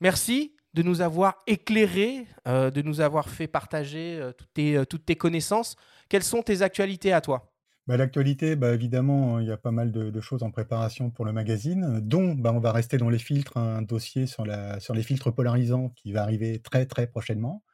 merci 0.00 0.54
de 0.74 0.82
nous 0.82 1.00
avoir 1.00 1.38
éclairé, 1.46 2.26
de 2.46 2.82
nous 2.82 3.00
avoir 3.00 3.28
fait 3.28 3.46
partager 3.46 4.18
toutes, 4.38 4.52
tes, 4.54 4.86
toutes, 4.86 5.04
tes, 5.04 5.16
connaissances. 5.16 5.76
Quelles 6.12 6.22
sont 6.22 6.42
tes 6.42 6.60
actualités 6.60 7.14
à 7.14 7.22
toi? 7.22 7.50
Bah, 7.86 7.96
L'actualité, 7.96 8.54
bah, 8.54 8.74
évidemment, 8.74 9.40
il 9.40 9.46
y 9.46 9.50
a 9.50 9.56
pas 9.56 9.70
mal 9.70 9.92
de, 9.92 10.20
choses 10.20 10.42
en 10.42 10.50
préparation 10.50 11.08
pour 11.08 11.24
le 11.24 11.32
magazine, 11.32 12.00
dont 12.02 12.34
bah, 12.34 12.52
on 12.52 12.60
va 12.60 12.70
rester 12.70 12.98
dans 12.98 13.08
les 13.08 13.18
filtres, 13.18 13.56
un 13.56 13.80
dossier 13.80 14.26
sur, 14.26 14.44
les 14.44 15.02
filtres 15.02 15.34
polarisants 15.34 15.88
qui 15.96 16.12
va 16.12 16.22
arriver 16.22 16.58
très 16.58 16.84
très 16.84 17.06
prochainement. 17.06 17.64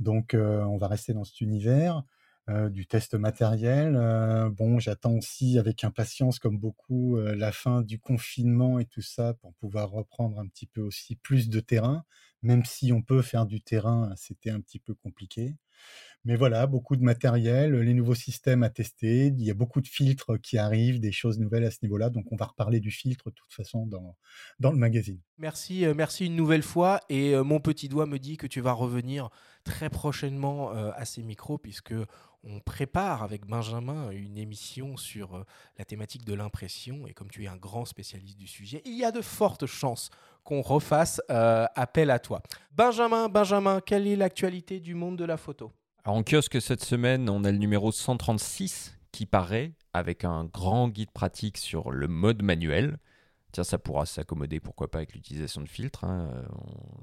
Donc 0.00 0.34
on 0.34 0.76
va 0.76 0.88
rester 0.88 1.12
dans 1.12 1.22
cet 1.22 1.40
univers. 1.40 2.02
Euh, 2.50 2.70
du 2.70 2.86
test 2.86 3.12
matériel. 3.12 3.94
Euh, 3.94 4.48
bon, 4.48 4.78
j'attends 4.78 5.12
aussi 5.12 5.58
avec 5.58 5.84
impatience, 5.84 6.38
comme 6.38 6.56
beaucoup, 6.58 7.18
euh, 7.18 7.34
la 7.34 7.52
fin 7.52 7.82
du 7.82 7.98
confinement 8.00 8.78
et 8.78 8.86
tout 8.86 9.02
ça 9.02 9.34
pour 9.34 9.52
pouvoir 9.56 9.90
reprendre 9.90 10.40
un 10.40 10.46
petit 10.46 10.66
peu 10.66 10.80
aussi 10.80 11.16
plus 11.16 11.50
de 11.50 11.60
terrain, 11.60 12.04
même 12.40 12.64
si 12.64 12.90
on 12.90 13.02
peut 13.02 13.20
faire 13.20 13.44
du 13.44 13.60
terrain, 13.60 14.14
c'était 14.16 14.48
un 14.48 14.62
petit 14.62 14.78
peu 14.78 14.94
compliqué. 14.94 15.56
Mais 16.24 16.36
voilà, 16.36 16.66
beaucoup 16.66 16.96
de 16.96 17.02
matériel, 17.02 17.74
les 17.74 17.94
nouveaux 17.94 18.14
systèmes 18.14 18.62
à 18.62 18.70
tester, 18.70 19.26
il 19.26 19.42
y 19.42 19.50
a 19.50 19.54
beaucoup 19.54 19.80
de 19.80 19.86
filtres 19.86 20.38
qui 20.40 20.58
arrivent, 20.58 21.00
des 21.00 21.12
choses 21.12 21.38
nouvelles 21.38 21.64
à 21.64 21.70
ce 21.70 21.78
niveau-là, 21.82 22.10
donc 22.10 22.30
on 22.32 22.36
va 22.36 22.46
reparler 22.46 22.80
du 22.80 22.90
filtre 22.90 23.30
de 23.30 23.34
toute 23.34 23.52
façon 23.52 23.86
dans, 23.86 24.16
dans 24.58 24.72
le 24.72 24.78
magazine. 24.78 25.20
Merci, 25.38 25.86
merci 25.96 26.26
une 26.26 26.36
nouvelle 26.36 26.62
fois, 26.62 27.00
et 27.08 27.36
mon 27.36 27.60
petit 27.60 27.88
doigt 27.88 28.06
me 28.06 28.18
dit 28.18 28.36
que 28.36 28.46
tu 28.46 28.60
vas 28.60 28.72
revenir 28.72 29.30
très 29.64 29.88
prochainement 29.90 30.72
à 30.72 31.04
ces 31.04 31.22
micros, 31.22 31.56
puisque 31.56 31.94
on 32.44 32.60
prépare 32.60 33.22
avec 33.22 33.46
Benjamin 33.46 34.10
une 34.10 34.38
émission 34.38 34.96
sur 34.96 35.34
euh, 35.34 35.44
la 35.76 35.84
thématique 35.84 36.24
de 36.24 36.34
l'impression. 36.34 37.06
Et 37.06 37.12
comme 37.12 37.30
tu 37.30 37.44
es 37.44 37.48
un 37.48 37.56
grand 37.56 37.84
spécialiste 37.84 38.38
du 38.38 38.46
sujet, 38.46 38.82
il 38.84 38.96
y 38.96 39.04
a 39.04 39.10
de 39.10 39.20
fortes 39.20 39.66
chances 39.66 40.10
qu'on 40.44 40.62
refasse 40.62 41.20
euh, 41.30 41.66
appel 41.74 42.10
à 42.10 42.18
toi. 42.18 42.42
Benjamin, 42.72 43.28
Benjamin, 43.28 43.80
quelle 43.80 44.06
est 44.06 44.16
l'actualité 44.16 44.80
du 44.80 44.94
monde 44.94 45.16
de 45.16 45.24
la 45.24 45.36
photo? 45.36 45.72
En 46.04 46.22
kiosque 46.22 46.60
cette 46.60 46.84
semaine, 46.84 47.28
on 47.28 47.44
a 47.44 47.52
le 47.52 47.58
numéro 47.58 47.92
136 47.92 48.98
qui 49.12 49.26
paraît 49.26 49.72
avec 49.92 50.24
un 50.24 50.44
grand 50.44 50.88
guide 50.88 51.10
pratique 51.10 51.58
sur 51.58 51.90
le 51.90 52.08
mode 52.08 52.42
manuel. 52.42 52.98
Tiens, 53.52 53.64
ça 53.64 53.78
pourra 53.78 54.06
s'accommoder, 54.06 54.60
pourquoi 54.60 54.90
pas, 54.90 54.98
avec 54.98 55.14
l'utilisation 55.14 55.60
de 55.62 55.68
filtres. 55.68 56.04
Hein. 56.04 56.30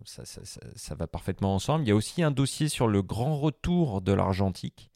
Ça, 0.06 0.24
ça, 0.26 0.96
va 0.96 1.08
parfaitement 1.08 1.56
ensemble. 1.56 1.86
Il 1.86 1.90
y 1.90 1.92
a 1.92 1.96
aussi 1.96 2.24
un 2.24 2.32
dossier 2.32 2.70
sur 2.70 2.88
le 2.88 3.02
grand 3.02 3.38
retour 3.38 4.02
de 4.02 4.14
l'argentique 4.14 4.92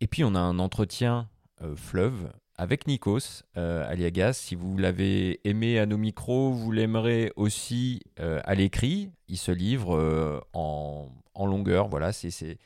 et 0.00 0.06
puis 0.06 0.24
on 0.24 0.34
a 0.34 0.40
un 0.40 0.58
entretien 0.58 1.28
euh, 1.62 1.74
fleuve 1.76 2.32
avec 2.56 2.86
Nikos 2.86 3.42
euh, 3.56 3.88
Aliagas. 3.88 4.34
Si 4.34 4.54
vous 4.54 4.76
l'avez 4.76 5.40
aimé 5.48 5.78
à 5.78 5.86
nos 5.86 5.96
micros, 5.96 6.52
vous 6.52 6.72
l'aimerez 6.72 7.32
aussi 7.36 8.00
euh, 8.20 8.40
à 8.44 8.54
l'écrit. 8.54 9.10
Il 9.28 9.38
se 9.38 9.52
livre 9.52 10.42
en, 10.52 11.08
longueur. 11.36 11.88
Voilà, 11.88 12.12
c'est 12.12 12.58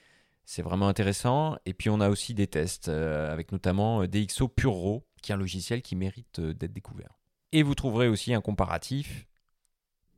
vraiment 0.62 0.88
intéressant. 0.88 1.56
Et 1.66 1.74
puis 1.74 1.90
on 1.90 2.00
a 2.00 2.08
aussi 2.08 2.34
des 2.34 2.46
tests 2.46 2.88
avec 2.88 3.52
notamment 3.52 4.04
DxO 4.06 4.48
Puro, 4.48 5.06
qui 5.22 5.32
est 5.32 5.34
un 5.34 5.38
logiciel 5.38 5.82
qui 5.82 5.96
mérite 5.96 6.40
d'être 6.40 6.72
découvert. 6.72 7.18
Et 7.52 7.62
vous 7.62 7.74
trouverez 7.74 8.08
aussi 8.08 8.32
un 8.32 8.40
comparatif 8.40 9.26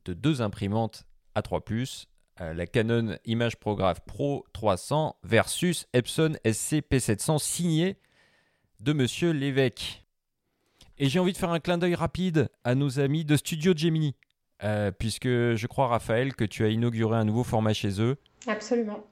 de 0.04 0.12
deux 0.12 0.42
imprimantes 0.42 1.04
A3+, 1.34 2.06
euh, 2.40 2.54
la 2.54 2.66
Canon 2.66 3.16
Image 3.24 3.56
Prograph 3.56 4.00
Pro 4.00 4.44
300 4.52 5.16
versus 5.22 5.86
Epson 5.92 6.32
SC-P700 6.44 7.38
signé 7.38 7.98
de 8.80 8.92
Monsieur 8.92 9.30
Lévesque. 9.30 10.04
Et 10.98 11.08
j'ai 11.08 11.18
envie 11.18 11.32
de 11.32 11.38
faire 11.38 11.50
un 11.50 11.60
clin 11.60 11.78
d'œil 11.78 11.94
rapide 11.94 12.48
à 12.62 12.74
nos 12.74 13.00
amis 13.00 13.24
de 13.24 13.36
Studio 13.36 13.72
Gemini, 13.76 14.14
euh, 14.62 14.92
puisque 14.92 15.26
je 15.26 15.66
crois, 15.66 15.88
Raphaël, 15.88 16.34
que 16.34 16.44
tu 16.44 16.64
as 16.64 16.68
inauguré 16.68 17.16
un 17.16 17.24
nouveau 17.24 17.42
format 17.42 17.72
chez 17.72 18.00
eux. 18.00 18.16
Absolument. 18.46 19.04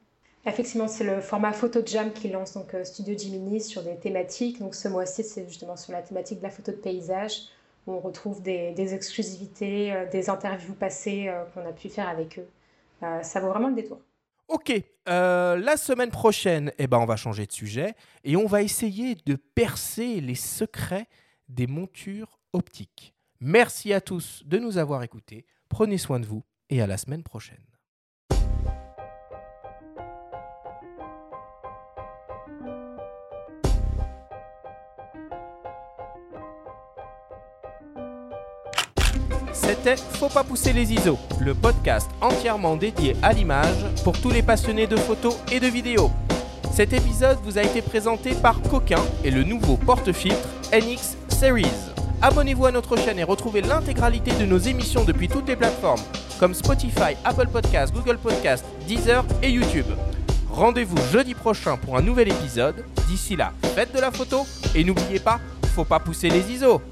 Effectivement, 0.45 0.89
c'est 0.89 1.05
le 1.05 1.21
format 1.21 1.53
Photo 1.53 1.81
Jam 1.85 2.13
qui 2.13 2.29
lance 2.29 2.55
donc 2.55 2.75
euh, 2.75 2.85
Studio 2.85 3.17
Gemini 3.17 3.61
sur 3.61 3.83
des 3.83 3.97
thématiques. 3.97 4.59
Donc 4.59 4.75
ce 4.75 4.89
mois-ci, 4.89 5.23
c'est 5.23 5.47
justement 5.47 5.77
sur 5.77 5.93
la 5.93 6.03
thématique 6.03 6.39
de 6.39 6.43
la 6.43 6.51
photo 6.51 6.73
de 6.73 6.77
paysage, 6.77 7.43
où 7.87 7.93
on 7.93 8.01
retrouve 8.01 8.43
des, 8.43 8.95
exclusivités, 8.95 9.95
des 10.11 10.31
interviews 10.31 10.75
passées 10.75 11.33
qu'on 11.55 11.67
a 11.67 11.73
pu 11.73 11.89
faire 11.89 12.09
avec 12.09 12.39
eux. 12.39 12.49
Euh, 13.03 13.23
ça 13.23 13.41
vaut 13.41 13.49
vraiment 13.49 13.69
le 13.69 13.75
détour. 13.75 14.01
Ok, 14.49 14.73
euh, 15.09 15.57
la 15.57 15.77
semaine 15.77 16.11
prochaine, 16.11 16.73
eh 16.79 16.87
ben, 16.87 16.99
on 16.99 17.07
va 17.07 17.17
changer 17.17 17.47
de 17.47 17.53
sujet 17.53 17.95
et 18.25 18.37
on 18.37 18.47
va 18.47 18.63
essayer 18.63 19.17
de 19.27 19.35
percer 19.35 20.21
les 20.21 20.35
secrets 20.35 21.07
des 21.49 21.67
montures 21.67 22.39
optiques. 22.53 23.15
Merci 23.41 23.93
à 23.93 24.01
tous 24.01 24.43
de 24.45 24.59
nous 24.59 24.79
avoir 24.79 25.03
écoutés. 25.03 25.47
Prenez 25.69 25.99
soin 25.99 26.21
de 26.21 26.27
vous 26.27 26.45
et 26.71 26.83
à 26.83 26.87
la 26.87 26.97
semaine 26.97 27.23
prochaine. 27.23 27.72
C'était 39.63 39.97
Faut 39.97 40.29
pas 40.29 40.43
pousser 40.43 40.73
les 40.73 40.93
ISO, 40.93 41.19
le 41.41 41.55
podcast 41.55 42.11
entièrement 42.21 42.77
dédié 42.77 43.17
à 43.23 43.33
l'image 43.33 43.87
pour 44.03 44.21
tous 44.21 44.31
les 44.31 44.43
passionnés 44.43 44.89
de 44.89 44.97
photos 44.97 45.37
et 45.53 45.61
de 45.61 45.69
vidéos. 45.69 46.11
Cet 46.73 46.93
épisode 46.93 47.39
vous 47.45 47.59
a 47.59 47.63
été 47.63 47.81
présenté 47.81 48.35
par 48.35 48.61
Coquin 48.63 49.01
et 49.25 49.31
le 49.31 49.45
nouveau 49.45 49.77
porte-filtre 49.77 50.49
NX 50.73 51.17
Series. 51.29 51.67
Abonnez-vous 52.21 52.67
à 52.67 52.73
notre 52.73 52.97
chaîne 52.97 53.21
et 53.21 53.25
retrouvez 53.25 53.63
l'intégralité 53.63 54.33
de 54.33 54.47
nos 54.47 54.59
émissions 54.59 55.05
depuis 55.05 55.29
toutes 55.29 55.49
les 55.49 55.57
plateformes 55.57 56.03
comme 56.41 56.55
Spotify, 56.55 57.15
Apple 57.25 57.47
Podcasts, 57.47 57.95
Google 57.95 58.19
Podcasts, 58.19 58.67
Deezer 58.89 59.25
et 59.45 59.51
YouTube. 59.51 59.87
Rendez-vous 60.51 60.99
jeudi 61.13 61.35
prochain 61.35 61.77
pour 61.77 61.97
un 61.97 62.03
nouvel 62.03 62.29
épisode. 62.29 62.85
D'ici 63.09 63.37
là, 63.37 63.53
faites 63.77 63.95
de 63.95 64.01
la 64.01 64.11
photo 64.11 64.45
et 64.75 64.83
n'oubliez 64.83 65.21
pas, 65.21 65.39
faut 65.75 65.85
pas 65.85 66.01
pousser 66.01 66.31
les 66.31 66.51
ISO. 66.51 66.83